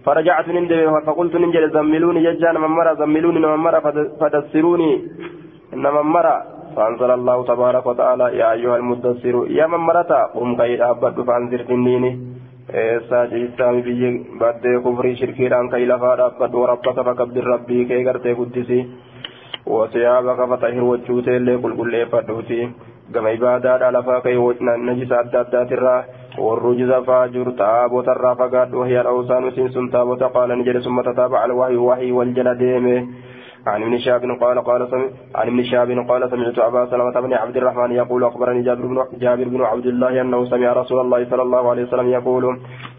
فرجعت 0.05 0.49
نندب 0.49 1.03
فقلت 1.07 1.35
ننجل 1.37 1.65
زملوني. 1.71 2.21
ججان 2.27 2.57
من 2.63 2.71
مرة 2.79 2.95
زملوني 2.95 3.39
من 3.39 3.61
مرة 3.67 3.79
فدسروني. 4.21 4.93
إنما 5.75 6.03
مرة 6.03 6.37
فأنزل 6.77 7.11
الله 7.11 7.45
تبارك 7.45 7.87
وتعالى 7.87 8.27
يا 8.39 8.53
أيها 8.53 8.77
المدثر 8.77 9.47
يا 9.51 9.67
من 9.67 9.79
مرتا 9.89 10.21
قم 10.35 10.57
كي 10.57 10.83
أبد 10.83 11.17
فأنذر 11.27 11.63
تنيني 11.69 12.13
eessaa 12.73 13.27
jiisaami 13.27 13.83
biyyi 13.83 14.11
baddee 14.41 14.79
kufrii 14.87 15.17
shirkiidhaan 15.17 15.69
kay 15.75 15.87
lafaa 15.91 16.17
dhaabbadhu 16.21 16.61
warabbaka 16.63 17.05
fakabbir 17.05 17.45
rabbii 17.53 17.85
kee 17.93 18.03
gartee 18.09 18.35
guddisi 18.41 18.81
wasiyaabaka 19.77 20.47
fatahir 20.51 20.85
wachuuteellee 20.91 21.57
qulqulleeffadhuuti 21.63 22.61
gama 23.13 23.31
ibaadaadha 23.39 23.91
lafaa 23.97 24.21
kay 24.21 24.37
najisa 24.89 25.21
adda 25.21 25.41
addaatirraa 25.41 26.05
warrujiza 26.47 27.03
faajur 27.09 27.53
taabotarraa 27.63 28.35
fagaadhu 28.43 28.85
hiya 28.91 29.03
dhawsaan 29.09 29.49
usiin 29.53 29.73
sun 29.73 29.91
taabota 29.91 30.29
qaala 30.37 30.57
ni 30.57 30.65
jedhe 30.69 30.81
summa 30.81 31.03
tataabaca 31.09 31.45
alwahyu 31.45 31.87
wahii 31.87 32.13
wal 32.13 32.33
jala 32.41 32.55
deeme 32.55 32.95
عن 33.69 33.83
ابن 33.83 33.99
شهاب 33.99 34.23
قال 34.41 34.57
قال 34.69 34.81
عن 35.35 35.47
ابن 35.47 35.63
شهاب 35.63 35.91
قال 36.09 36.31
سمعت 36.31 36.59
أبا 36.59 36.87
سلمة 36.91 37.21
بن 37.21 37.33
عبد 37.33 37.57
الرحمن 37.57 37.91
يقول 37.93 38.25
أخبرني 38.25 38.63
جابر 38.63 38.87
بن 38.87 38.99
جابر 39.19 39.45
بن 39.45 39.63
عبد 39.63 39.87
الله 39.87 40.21
أنه 40.21 40.45
سمع 40.45 40.73
رسول 40.73 41.01
الله 41.01 41.31
صلى 41.31 41.43
الله 41.43 41.71
عليه 41.71 41.83
وسلم 41.83 42.09
يقول 42.09 42.45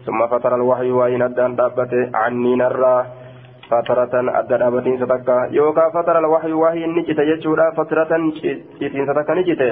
ثم 0.06 0.26
فتر 0.26 0.54
الوحي 0.54 0.90
وإن 0.90 1.22
الدان 1.22 1.56
دابته 1.56 2.10
عني 2.14 2.56
نرى. 2.56 3.06
فترة 3.70 4.14
أدى 4.38 4.54
أبتين 4.54 4.98
ستكا 4.98 5.36
يوكا 5.50 5.84
فترة 5.94 6.18
الوحي 6.18 6.52
وحي 6.52 6.86
نجت 6.86 7.18
يجورا. 7.18 7.70
فترة 7.78 8.12
جتين 8.80 9.04
ستكا 9.06 9.34
نجت. 9.38 9.62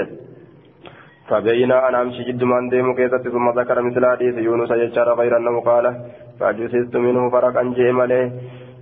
فبين 1.28 1.72
أنا 1.72 2.02
أمشي 2.02 2.22
جد 2.28 2.42
من 2.44 2.68
ديم 2.68 2.94
كيست 2.94 3.28
ثم 3.34 3.46
ذكر 3.58 3.82
مثل 3.82 4.02
حديث 4.06 4.34
يونس 4.38 4.70
يجار 4.70 5.08
غير 5.20 5.36
أنه 5.36 5.60
قال 5.60 5.84
فجسست 6.40 6.96
منه 6.96 7.30
فرقا 7.30 7.62
جيمله. 7.78 8.22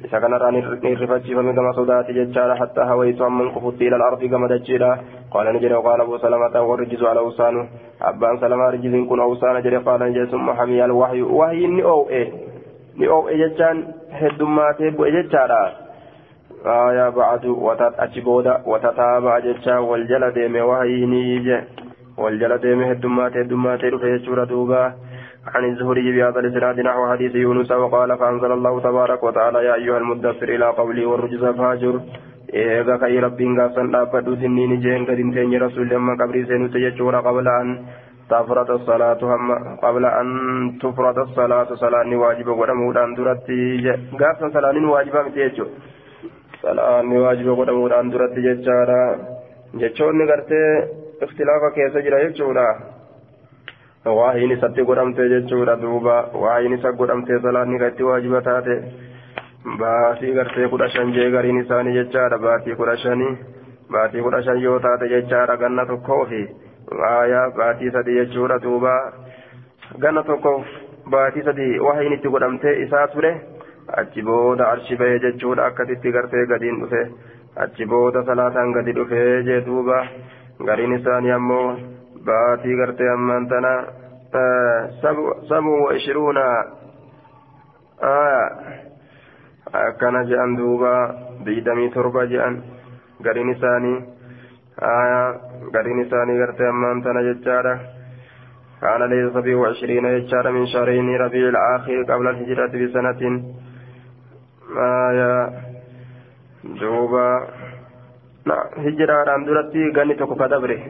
Isa 0.07 0.20
kanarraa 0.20 0.50
ni 0.50 0.59
irrifachiifame 0.92 1.52
gama 1.52 1.72
sodaati 1.78 2.14
jechaadha 2.18 2.57
hattaa 2.62 2.86
hawaytu 2.86 3.24
amman 3.24 3.50
kufutti 3.52 3.86
ila 3.86 3.96
alardi 3.96 4.28
gama 4.28 4.48
dachiidha 4.48 4.90
qaala 5.32 5.52
ni 5.52 5.61
jedhe 5.61 5.82
qaala 5.86 6.04
abu 6.04 6.18
salamata 6.18 6.62
warrijisu 6.62 7.09
ala 7.09 7.20
awsaanu 7.20 7.68
abbaan 8.00 8.40
salamaa 8.40 8.70
rijisiin 8.76 9.07
kun 9.07 9.20
awsaana 9.20 9.62
jedhe 9.62 9.80
qaala 9.88 10.09
ni 10.09 10.14
jedhe 10.18 10.30
summa 10.30 10.54
hamiya 10.54 10.84
alwahyu 10.84 11.38
wahyi 11.38 11.66
ni 11.66 11.82
oow'e 11.94 12.22
ni 12.98 13.09
oow'e 13.09 13.38
jechaan 13.42 13.82
heddummaatee 14.20 14.90
bu'e 14.90 15.12
jechaadha 15.18 15.61
aya 16.66 17.11
bacdu 17.11 17.70
achi 17.98 18.20
booda 18.20 18.61
watataaba'a 18.66 19.40
jechaa 19.40 19.80
wal 19.80 20.07
jala 20.07 20.30
deeme 20.30 20.61
wahyini 20.61 21.40
je 21.40 21.59
wal 22.16 22.38
عن 25.55 25.64
الزهري 25.64 26.12
بهذا 26.12 26.40
الاسناد 26.40 26.80
نحو 26.80 27.07
حديث 27.12 27.34
يونس 27.34 27.70
وقال 27.70 28.18
فانزل 28.18 28.53
الله 28.53 28.80
تبارك 28.80 29.22
وتعالى 29.22 29.59
يا 29.64 29.74
ايها 29.74 29.99
المدثر 29.99 30.49
إلى 30.49 30.66
قولي 30.70 31.05
والرجز 31.05 31.44
فهجر 31.44 32.01
eega 32.53 32.94
ka'ii 33.03 33.20
rabbiin 33.20 33.57
gaafsan 33.59 33.88
dhaabbadhu 33.92 34.36
sinniin 34.40 34.80
jeen 34.82 35.05
gad 35.07 35.18
hin 35.18 35.32
teenye 35.34 35.59
rasuulli 35.59 35.97
amma 35.99 36.14
qabrii 36.20 36.44
seenutti 36.51 36.82
jechuudha 36.84 37.22
qabla 37.26 37.55
an 37.62 37.72
salaatu 38.28 39.26
hamma 39.32 39.57
qabla 39.82 40.12
an 40.20 40.28
tufrata 40.80 41.26
salaatu 41.34 41.76
salaanni 41.82 42.20
waajiba 42.22 42.55
godhamuudhaan 42.61 43.16
duratti 43.16 43.59
gaafsan 44.22 44.55
salaannin 44.57 44.88
waajiba 44.94 45.24
miti 45.26 45.42
jechuudha 45.44 45.74
salaanni 46.62 47.18
waajiba 47.24 47.59
godhamuudhaan 47.61 48.12
duratti 48.14 48.47
jechaadha 48.49 49.01
jechoonni 49.82 50.26
gartee 50.32 50.70
ikhtilaafa 51.26 51.74
keessa 51.78 52.05
jira 52.07 52.24
jechuudha 52.26 52.66
waahiin 54.18 54.50
isatti 54.57 54.82
godhamte 54.88 55.28
jechuudha 55.34 55.76
duuba 55.82 56.16
waahiin 56.44 56.74
isa 56.78 56.92
godhamte 56.92 57.38
salaanni 57.46 57.78
gatti 57.78 58.02
waajiba 58.09 58.40
taate 58.48 58.76
baatii 59.80 60.32
gartee 60.38 60.68
kudha 60.74 60.88
shan 60.94 61.12
jee 61.16 61.30
gariin 61.30 61.59
isaanii 61.64 61.94
jechaadha 61.98 62.38
baatii 62.44 62.74
kudha 62.80 62.96
shanii 63.04 63.32
baatii 63.96 64.22
kudha 64.26 64.42
shan 64.48 64.61
yoo 64.66 64.78
taate 64.86 65.09
jechaadha 65.14 65.57
ganna 65.62 65.86
tokkoo 65.90 66.20
fi 66.32 66.42
aayaa 67.11 67.50
baatii 67.59 67.90
sadii 67.96 68.14
jechuudha 68.20 68.59
duuba 68.66 68.94
ganna 70.04 70.22
tokkoof 70.30 70.66
baatii 71.16 71.42
sadii 71.50 71.78
waahiin 71.88 72.12
itti 72.18 72.28
godhamte 72.36 72.76
isaa 72.86 73.07
ture 73.16 73.32
achi 74.02 74.22
booda 74.30 74.68
arshi 74.76 74.96
bahee 75.02 75.18
jechuudha 75.26 75.66
akkasitti 75.72 76.12
gartee 76.18 76.46
gadiin 76.54 76.80
dhufe 76.84 77.02
achi 77.66 77.86
booda 77.92 78.22
salaataan 78.30 78.72
gadi 78.78 78.92
dhufee 79.00 79.42
jee 79.50 79.61
duuba 79.66 79.98
gariin 80.70 80.96
isaanii 81.00 81.30
ammoo 81.40 81.66
baatii 82.27 82.77
gartee 82.77 83.11
ammaan 83.14 83.49
tana 83.49 83.72
sabu 85.49 85.72
wa 85.85 85.95
ishiruuna 85.95 86.47
akkana 89.72 90.24
je'an 90.31 90.57
duuba 90.57 90.93
digdamii 91.47 91.91
torba 91.95 92.27
je'an 92.27 92.62
gariin 93.22 93.51
isaanii 93.57 93.99
gariin 95.72 96.01
isaanii 96.07 96.39
gartee 96.39 96.68
ammaan 96.68 97.03
tana 97.03 97.22
jechaadha 97.29 97.77
كان 98.81 99.03
ليس 99.03 99.33
سبع 99.33 99.57
وعشرين 99.57 100.05
يجار 100.05 100.53
من 100.53 100.66
شهرين 100.66 101.16
ربيع 101.16 101.49
الآخر 101.49 102.03
قبل 102.03 102.29
الهجرة 102.29 102.72
بسنة 102.81 103.22
آية 104.77 105.33
دوبا 106.81 107.29
هجرة 108.77 109.31
عن 109.31 109.45
درتي 109.45 109.83
غني 109.97 110.14
تكو 110.14 110.35
كدبره 110.35 110.81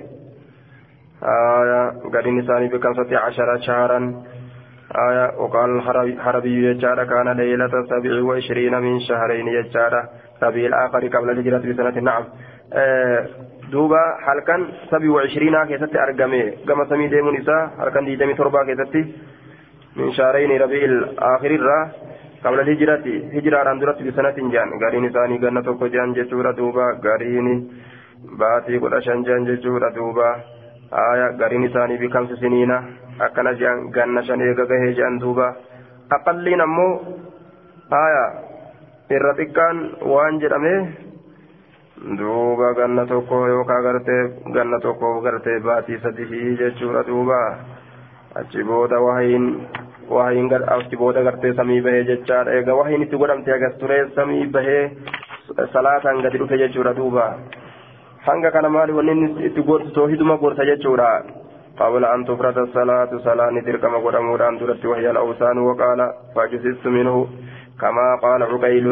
آية 1.26 1.82
قرين 2.14 2.46
ثاني 2.46 2.68
بخمسة 2.68 3.18
عشر 3.18 3.58
شهرا 3.66 4.22
آية 5.08 5.32
وقال 5.38 5.70
الحربي 5.88 6.70
يجار 6.70 7.04
كان 7.04 7.28
ليلة 7.28 7.74
سبع 7.90 8.22
وعشرين 8.22 8.74
من 8.80 9.00
شهرين 9.00 9.48
يجار 9.48 9.94
ربيع 10.42 10.66
الآخر 10.66 11.06
قبل 11.08 11.30
الهجرة 11.30 11.58
بسنة 11.58 12.00
نعم 12.00 12.24
آه 12.72 13.26
دوبا 13.72 14.02
halkan 14.26 14.60
sabii 14.90 15.08
وعشرين 15.08 15.54
argame 15.54 16.58
gama 16.66 16.86
samii 16.86 17.10
deemuun 17.10 17.36
isaa 17.36 17.70
halkan 17.78 18.06
digdamii 18.06 18.34
torbaa 18.34 18.64
keessatti 18.64 19.02
min 19.96 20.12
shaarayni 20.12 20.58
rabiil 20.58 20.94
aakirirraa 21.30 21.90
qabla 22.42 22.64
hijirati 22.68 23.14
hijiraadhaan 23.34 23.80
duratti 23.80 24.04
bisanatin 24.04 24.50
jaan 24.54 24.78
gariin 24.82 25.08
isaanii 25.10 25.38
ganna 25.38 25.62
tokko 25.62 25.88
jaan 25.94 26.14
jechuudha 26.14 26.52
duuba 26.56 26.84
gariin 27.06 27.48
baatii 28.38 28.80
kudha 28.84 29.00
shan 29.06 29.24
jaan 29.28 29.46
jechuudha 29.46 29.90
duuba 29.96 30.28
aya 30.28 30.65
akkana 33.26 33.52
jaan 33.60 33.90
ganna 33.96 34.22
shan 34.22 34.40
eega 34.40 34.64
gahee 34.72 34.92
jaan 34.98 35.18
duuba 35.20 35.46
aqalliin 36.16 36.60
ammoo 36.60 36.92
aya 38.02 38.24
irra 39.16 39.32
xiqqaan 39.38 39.76
waan 40.12 40.40
jedhame 40.40 40.74
duuba 42.18 42.72
ganna 42.78 43.06
tokko 43.06 43.46
yookaan 43.48 43.82
gartee 43.86 44.22
ganna 44.54 44.78
tokkoof 44.80 45.22
gartee 45.24 45.58
baatii 45.66 45.98
sadii 46.04 46.56
jechuudha 46.60 47.02
duuba 47.10 47.40
achi 48.40 48.62
booda 48.70 49.00
wahiin 49.06 49.46
wahiin 50.16 50.50
achi 50.76 50.96
booda 50.96 51.22
gartee 51.28 51.52
samii 51.60 51.80
bahee 51.86 52.04
jechaadha 52.10 52.52
eega 52.58 52.74
wahiin 52.80 53.02
itti 53.06 53.16
godhamte 53.22 53.52
agas 53.58 53.78
ture 53.80 53.98
samii 54.18 54.46
bahee 54.58 54.82
salaataan 55.72 56.22
gadi 56.22 56.38
dhufe 56.38 56.58
jechuudha 56.64 56.92
duuba 57.00 57.26
hanga 58.26 58.50
kana 58.50 58.68
maali 58.68 58.92
wanni 58.92 59.46
itti 59.48 59.62
gorsu 59.62 59.90
toohiduma 59.94 60.36
gorsa 60.36 60.64
jechuudha. 60.64 61.10
قبل 61.76 62.04
أن 62.04 62.24
تفرد 62.24 62.58
الصلاة 62.58 63.10
صلاة 63.24 63.60
تركم 63.60 63.94
قدم 63.96 64.30
ودان 64.30 64.58
ترت 64.58 64.84
وهي 64.84 65.10
الأوسان 65.10 65.58
وقال 65.58 66.12
فجسست 66.36 66.86
منه 66.86 67.28
كما 67.80 68.18
قال 68.22 68.42
عقيل 68.42 68.86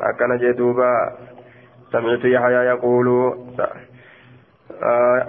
أكن 0.00 0.36
جدوبا 0.36 0.92
سمعت 1.92 2.24
يحيى 2.24 2.56
يقول 2.72 3.08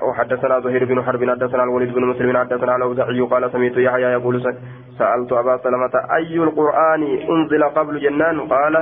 وحدثنا 0.03 0.59
زهير 0.59 0.85
بن 0.85 1.03
حرب 1.03 1.29
حدثنا 1.29 1.63
الوليد 1.63 1.93
بن 1.93 2.05
مسلم 2.05 2.37
حدثنا 2.37 2.75
الأوزاعي 2.75 3.21
قال 3.21 3.51
سمعت 3.51 3.77
يحيى 3.77 4.03
يقول 4.03 4.55
سألت 4.97 5.33
أبا 5.33 5.57
سلمة 5.57 5.91
أي 6.15 6.35
القرآن 6.37 7.03
أنزل 7.29 7.63
قبل 7.63 7.99
جنان 7.99 8.39
قال 8.39 8.75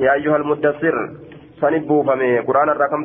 يا 0.00 0.12
أيها 0.12 0.36
المدثر 0.36 1.10
سنبو 1.60 2.02
فمي 2.02 2.38
قرآن 2.38 2.68
الرقم 2.68 3.02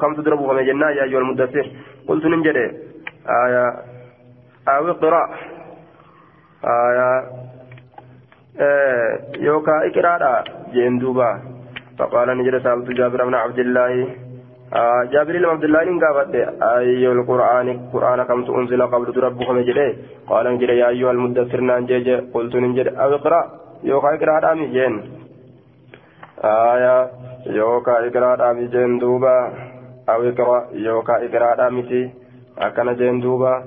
كم 0.00 0.14
تدربوا 0.14 0.48
فمي 0.48 0.64
جنان 0.64 0.96
يا 0.96 1.02
أيها 1.02 1.18
المدثر 1.18 1.66
قلت 2.08 2.24
ننجد 2.26 2.56
آية 3.44 3.66
أو 4.68 4.90
اقرأ 4.90 5.24
آية 6.64 7.10
يوكا 9.46 9.74
اقرأ 9.86 10.44
جندوبا 10.74 11.30
فقال 11.98 12.28
نجد 12.38 12.62
سألت 12.64 12.88
جابر 12.98 13.24
بن 13.24 13.34
عبد 13.34 13.58
الله 13.58 13.92
آه 14.74 15.02
جابر 15.12 15.34
بن 15.38 15.44
عبد 15.44 15.64
الله 15.64 15.82
إن 15.82 16.00
قابت 16.04 16.34
أي 16.62 17.06
القرآن 17.16 17.68
القرآن 17.68 18.20
كم 18.22 18.40
أنزل 18.58 18.82
قبل 18.92 19.14
تربكم 19.14 19.58
جده 19.68 19.88
قال 20.30 20.44
نجد 20.54 20.68
يا 20.68 20.88
أيها 20.88 21.10
المدثر 21.10 21.60
نانجج 21.60 22.08
قلت 22.34 22.54
نجد 22.56 22.86
أو 23.02 23.14
اقرأ 23.14 23.40
يوكا 23.84 24.08
اقرأ 24.14 24.40
دامي 24.40 24.66
جين 24.76 25.19
آية 26.44 27.10
يوكا 27.46 27.92
اقرأ 28.06 28.34
دامي 28.36 28.66
جين 28.66 28.98
دوبا 28.98 29.36
أو 30.08 30.22
اقرأ 30.28 30.68
يوكا 30.72 31.14
اقرأ 31.26 31.54
دامي 31.54 32.10
أكن 32.58 32.96
جين 32.96 33.20
دوبا 33.20 33.64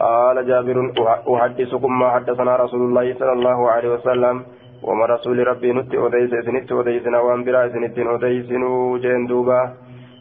قال 0.00 0.46
جابر 0.46 0.92
أحدثكم 1.34 1.98
ما 1.98 2.10
حدثنا 2.10 2.56
رسول 2.56 2.82
الله 2.88 3.14
صلى 3.14 3.32
الله 3.32 3.70
عليه 3.70 3.88
وسلم 3.94 4.42
وما 4.82 5.06
رسول 5.06 5.46
ربي 5.46 5.72
نت 5.72 5.94
أديس 5.94 6.30
سنت 6.46 6.72
أديسنا 6.72 7.18
وأن 7.20 7.44
برا 7.44 7.68
سنت 7.68 7.98
أديسنو 7.98 8.98
جين 8.98 9.26
دوبا 9.26 9.60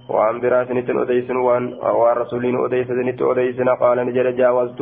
وأن 0.10 0.39
برا 0.41 0.64
سنت 0.70 0.89
أديسن 0.89 1.36
وأن 1.36 1.64
ورسول 1.99 2.43
أديس 2.66 2.88
سنت 2.88 3.22
أديسنا 3.22 3.74
قال 3.74 3.97
نجد 4.08 4.28
جاوزت 4.39 4.82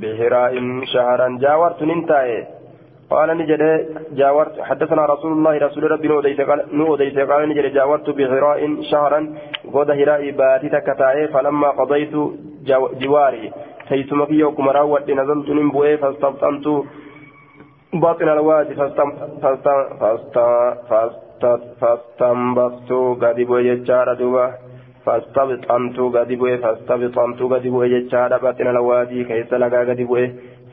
بهراء 0.00 0.54
شهرا 0.92 1.28
جاورت 1.42 1.82
ننتهي 1.82 2.57
قال 3.10 3.28
نجد 3.38 3.62
جاورت 4.12 4.60
حدثنا 4.60 5.02
رسول 5.06 5.32
الله 5.32 5.58
رسول 5.66 5.90
ربي 5.90 6.08
نوديس 6.08 6.40
قال 6.40 6.60
نوديس 6.72 7.18
قال 7.18 7.48
نجد 7.48 7.66
جاورت 7.76 8.10
بهراء 8.10 8.82
شهرا 8.90 9.20
قد 9.74 9.90
هراء 9.90 10.30
باتي 10.30 10.68
تكتاي 10.68 11.28
فلما 11.28 11.68
قضيت 11.70 12.14
جواري 13.02 13.52
تيسما 13.88 14.24
في 14.26 14.34
يوم 14.34 14.68
راوت 14.68 15.10
نزلت 15.10 15.48
نبوي 15.50 15.96
فاستبطنت 15.96 16.66
باطن 17.92 18.28
الوادي 18.28 18.74
فاستنبطت 21.80 22.90
قد 23.22 23.40
بوي 23.48 23.76
ججار 23.76 24.14
دوبا 24.14 24.46
فاستبطنت 25.04 25.98
قد 26.00 26.32
بوي 26.32 26.58
فاستبطنت 26.58 27.40
قد 27.52 27.66
بوي 27.66 27.88
ججار 28.00 28.38
باطن 28.38 28.66
الوادي. 28.66 29.24
كيس 29.24 29.52
لقا 29.52 29.80
قد 29.88 30.00
بوي 30.00 30.24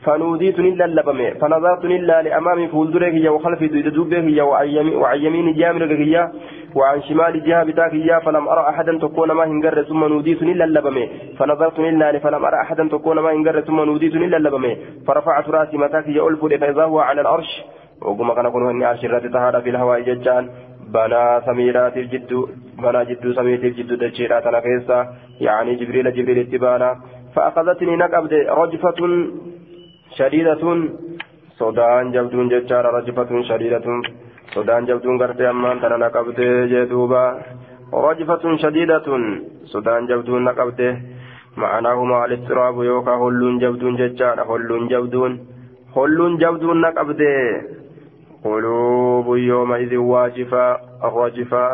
فنوديت 0.04 0.58
إلا 0.58 0.84
اللبمي 0.84 1.30
فنظرت 1.30 1.84
إلا 1.84 2.22
لأمامي 2.22 2.68
فولدرك 2.68 3.12
هي 3.12 3.28
وخلفي 3.28 3.66
دوبك 3.68 4.14
هي 4.14 4.40
وعن 4.40 5.18
يمين 5.18 5.54
جامرك 5.54 5.90
هي 5.90 6.30
وعن 6.74 7.02
شمال 7.02 7.44
جهة 7.44 7.64
بتاك 7.64 7.94
هي 7.94 8.20
فلم 8.24 8.48
أرى 8.48 8.68
أحدا 8.68 8.98
تكون 8.98 9.32
ما 9.32 9.44
هنجر 9.44 9.82
ثم 9.82 10.04
نوديت 10.04 10.42
إلا 10.42 10.64
اللبمي 10.64 11.08
فنظرت 11.38 11.78
إلا 11.78 12.18
فلم 12.18 12.44
أرى 12.44 12.60
أحدا 12.60 12.88
تكون 12.88 13.18
ما 13.18 13.32
هنجر 13.32 13.60
ثم 13.60 13.80
نوديت 13.80 14.14
إلا 14.14 14.36
اللبمي 14.36 14.76
فرفعت 15.06 15.48
رأسي 15.48 15.76
متاك 15.76 16.08
هي 16.08 16.20
ألف 16.20 16.44
فإذا 16.44 16.84
هو 16.84 16.98
على 17.00 17.20
العرش 17.20 17.64
وقم 18.02 18.32
كان 18.32 18.48
كنه 18.50 18.70
إني 18.70 18.90
الرات 19.06 19.26
تهارى 19.26 19.62
في 19.62 19.70
الهواء 19.70 20.00
ججان. 20.00 20.48
بنا 20.94 21.42
سميرات 21.46 21.96
الجد 21.96 22.32
بنا 22.82 23.02
جد 23.02 23.32
سميت 23.36 23.64
الجد 23.64 23.92
دجيرات 24.02 24.46
أنا 24.46 24.60
يعني 25.40 25.74
جبريل 25.74 26.12
جبريل 26.12 26.38
اتبانا. 26.38 26.96
فأخذتني 27.34 27.96
نقبد 27.96 28.32
رجفة 28.32 29.00
شديدة 30.18 30.62
صدان 31.60 32.12
جبدون 32.12 32.48
ججار 32.48 32.84
رجفة 32.96 33.30
شديدة 33.48 33.86
صدان 34.54 34.82
جبدون 34.88 35.18
قرتي 35.22 35.50
أمان 35.50 35.80
تنا 35.80 35.96
نقبد 35.96 36.40
جدوبا 36.72 37.24
رجفة 37.92 38.44
شديدة 38.62 39.06
صدان 39.72 40.06
جبدون 40.06 40.44
نقبد 40.44 40.80
معناهما 41.56 42.24
الاضطراب 42.24 42.76
يوكا 42.82 43.14
هلون 43.22 43.58
جبدون 43.58 43.94
ججار 44.00 44.38
هلون 44.50 44.88
جبدون 44.88 45.32
هلون 45.96 46.32
جبدون 46.42 46.80
نقبد 46.80 47.22
قلوب 48.44 49.26
يومئذ 49.36 49.96
واجفة 49.96 50.66
راجفة 51.02 51.66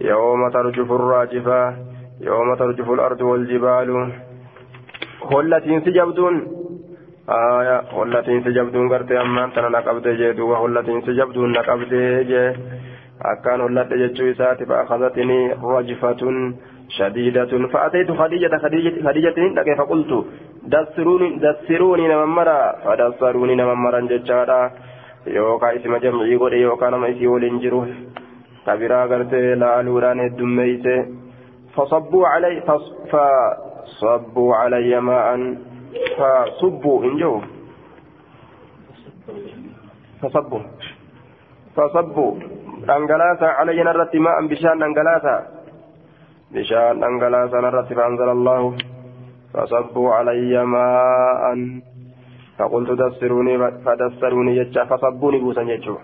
يوم 0.00 0.40
ترجف 0.56 0.88
الراجفة 0.92 1.60
يوم 2.20 2.54
ترجف 2.54 2.90
الأرض 2.90 3.20
والجبال 3.20 3.88
هلتين 5.32 5.80
سجبدون 5.80 6.63
آية 7.28 7.80
هلتين 7.92 8.44
سجبدون 8.44 8.88
قرتي 8.92 9.20
أمان 9.20 9.52
تنا 9.52 9.68
نقبد 9.68 10.08
جدوبا 10.08 10.56
هلتين 10.58 11.00
سجبدون 11.00 11.52
نقبد 11.52 11.94
جي 12.28 12.52
أكان 13.22 13.60
هلت 13.60 13.92
جتشو 13.92 14.30
إساتي 14.30 14.66
فأخذتني 14.66 15.52
رجفة 15.52 16.22
شديدة 16.88 17.52
فأتيت 17.72 18.10
خديجة 18.12 18.58
خديجة 18.62 18.94
خديجة 19.06 19.38
لك 19.56 19.78
فقلت 19.78 20.12
دسروني 20.72 21.28
دسروني 21.44 22.08
نممرا 22.08 22.60
فدسروني 22.84 23.54
نممرا 23.54 24.00
جتشارا 24.00 24.70
yookaan 25.26 25.76
isima 25.76 25.98
jam'ii 26.04 26.36
godhe 26.36 26.58
yookaan 26.60 26.92
nama 26.92 27.08
isii 27.08 27.26
waliin 27.26 27.60
jiru. 27.60 27.86
Kabiraa 28.64 29.08
gartee 29.08 29.56
laaluudhaan 29.56 30.20
heddummeeyse. 30.20 30.96
Fasabbuu 31.76 32.24
calay 32.28 32.60
fasabbuu 33.12 34.52
calayya 34.52 35.00
hin 37.04 37.14
jiru 37.18 37.38
fasabbu 40.20 40.58
fasabbu 41.76 42.26
dhangalaasa 42.86 43.46
calayya 43.58 43.84
narratti 43.84 44.18
maa'an 44.18 44.48
bishaan 44.48 44.78
dhangalaasa 44.82 45.34
bishaan 46.52 47.00
dhangalaasa 47.00 47.64
narratti 47.64 47.94
faanzala 47.94 48.32
allahu 48.38 48.74
fasabbuu 49.54 50.12
calayya 50.12 50.62
maa'an 50.66 51.60
فقلت 52.58 52.90
دسروني 52.90 53.58
فدسروني 53.58 54.56
يجا 54.56 54.84
فصبوني 54.84 55.38
بوسا 55.42 55.62
يجو 55.62 55.96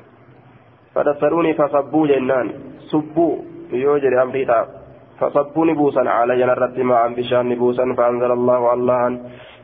فدسروني 0.95 1.55
فصبوا 1.55 2.07
جنان 2.07 2.47
صبوا 2.91 3.35
يوجد 3.73 4.13
أمريتا 4.13 4.61
فصبوني 5.21 5.73
بوسا 5.79 6.03
على 6.11 6.33
جنرت 6.41 6.79
ما 6.79 6.97
عن 6.97 7.15
بشان 7.15 7.55
بوسا 7.55 7.85
فأنزل 7.95 8.31
الله 8.33 8.73
الله 8.75 9.01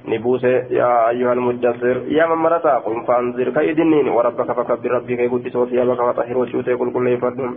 نبوس 0.08 0.44
يا 0.80 1.08
أيها 1.08 1.32
المدثر 1.32 1.96
يا 2.18 2.26
من 2.26 2.38
مرتا 2.44 2.78
قم 2.84 3.04
فانذر 3.06 3.50
كيدنين 3.50 4.08
وربك 4.08 4.52
فكبر 4.52 4.90
ربك 4.90 5.18
يقول 5.18 5.68
ثيابك 5.70 6.00
وطهر 6.00 6.38
وجوتك 6.38 6.78
كل 6.78 6.92
كل 6.92 7.08
يفردون 7.08 7.52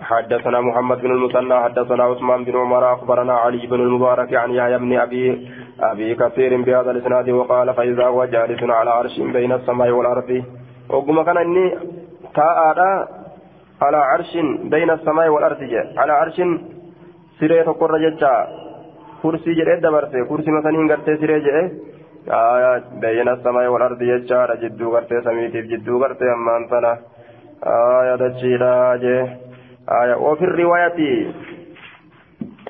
حدثنا 0.00 0.60
محمد 0.60 0.98
بن 1.00 1.10
المثنى 1.10 1.56
حدثنا 1.64 2.04
عثمان 2.04 2.44
بن 2.44 2.56
عمر 2.56 2.92
أخبرنا 2.92 3.32
علي 3.32 3.66
بن 3.66 3.80
المبارك 3.80 4.34
عن 4.34 4.50
يحيى 4.50 4.78
بن 4.78 4.92
أبي 4.98 5.48
أبي 5.80 6.14
كثير 6.14 6.62
بهذا 6.62 6.90
الإسناد 6.90 7.30
وقال 7.30 7.74
فإذا 7.74 8.06
هو 8.06 8.24
جالس 8.24 8.62
على 8.62 8.90
عرش 8.90 9.20
بين 9.20 9.52
السماء 9.52 9.90
والأرض. 9.90 10.42
وقم 10.88 11.22
كان 11.22 11.36
إني 11.36 11.66
تاء 12.34 12.58
على 13.82 13.96
عرش 13.96 14.32
بين 14.64 14.90
السماء 14.90 15.28
والأرض 15.28 15.58
جاء 15.58 15.86
على 15.96 16.12
عرش 16.12 16.42
سيري 17.38 17.64
تقر 17.64 17.96
جريد 19.32 19.80
دبرته 19.80 20.24
كرسي 20.24 20.50
مثلا 20.50 20.78
غرتي 20.90 21.16
سيري 21.16 21.40
جاء 21.40 21.70
آية 22.28 22.82
بين 23.00 23.28
السماء 23.28 23.66
والارض 23.66 24.02
جتا 24.02 24.54
جدو 24.54 24.94
غرتي 24.94 25.20
سميتي 25.20 25.62
جدو 25.62 26.02
غرتي 26.02 26.24
أمان 26.24 26.68
سنه 26.70 26.98
آية 27.66 28.16
دجيلا 28.16 28.94
آية 30.02 30.16
وفي 30.16 30.44
الرواية 30.44 30.98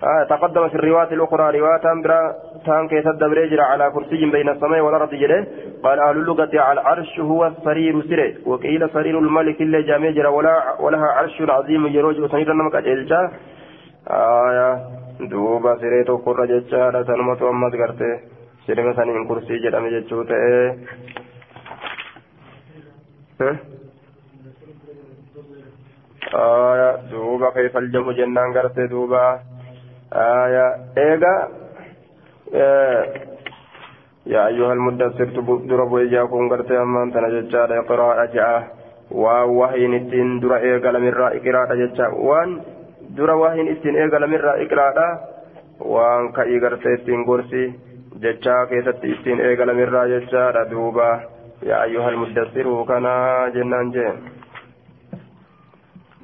آية 0.02 0.24
تقدم 0.30 0.68
في 0.68 0.74
الرواية 0.74 1.12
الأخرى 1.12 1.59
رواية 1.59 2.02
برا 2.05 2.34
تان 2.66 2.88
كيس 2.88 3.07
الدبريجر 3.07 3.61
على 3.61 3.90
كرسي 3.90 4.30
بين 4.30 4.48
السماء 4.48 4.80
والأرض 4.80 5.14
جده 5.14 5.46
قال 5.84 5.98
أهل 6.00 6.16
اللغة 6.16 6.50
على 6.55 6.80
العرش 6.80 7.20
هو 7.20 7.46
السرير 7.46 8.02
سره 8.02 8.34
وقيل 8.46 8.90
سرير 8.90 9.18
الملك 9.18 9.61
اللي 9.61 9.82
جامجر 9.82 10.26
ولا 10.26 10.80
ولها 10.80 11.07
عرش 11.07 11.42
عظيم 11.42 11.86
يروج 11.86 12.20
وسنير 12.20 12.52
نمك 12.52 12.74
أجلجا 12.74 13.30
آية 14.11 15.03
سريتو 15.81 16.17
قرى 16.17 16.47
ججارة 16.47 17.03
سنمة 17.03 17.41
أمت 17.51 17.75
قرته 17.75 18.21
سرمة 18.67 18.93
سنين 18.97 19.29
كرسي 19.29 19.57
جدام 19.65 19.87
ججوته 19.95 20.37
ها 23.41 23.51
آية 26.35 26.97
دوبا 27.11 27.51
كيف 27.51 27.77
الجمع 27.77 28.12
جنان 28.12 28.53
قرته 28.57 28.87
دوبا 28.87 29.41
آية 30.12 30.67
إيغا 30.99 31.49
آه 32.55 33.05
يا 34.27 34.47
أيها 34.47 34.73
المدثر 34.73 35.25
درب 35.71 35.93
ويجاكم 35.93 36.49
قرته 36.49 36.83
أمان 36.83 37.12
تنججار 37.12 37.81
قراءة 37.81 38.25
جاء 38.35 38.62
ووحي 39.11 39.87
نتين 39.87 40.41
در 40.41 40.57
إيغا 40.57 40.91
لمرة 40.93 41.27
إقراءة 41.37 41.75
ججا 41.75 42.07
وان 42.09 42.51
dura 43.17 43.35
waa 43.43 43.53
hin 43.59 43.69
ittiin 43.75 43.97
eegalamirraa 44.03 44.55
iqraadha 44.65 45.07
waan 45.95 46.29
ka'ii 46.39 46.61
gartee 46.65 46.95
ittiin 46.99 47.25
gorsi 47.31 47.62
jechaa 48.27 48.61
keessatti 48.73 49.12
ittiin 49.17 49.41
eegalamirraa 49.49 50.07
jechaadha 50.15 50.65
duuba 50.73 51.09
yaa 51.71 51.81
ayyuhal 51.89 52.17
muddassiruu 52.23 52.79
kanaa 52.93 53.51
jennaan 53.59 53.93
jee 53.99 54.12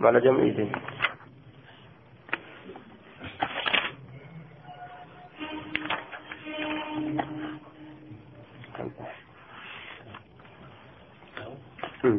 mala 0.07 0.21
jam'iiti 0.29 0.69
Hmm. 12.03 12.19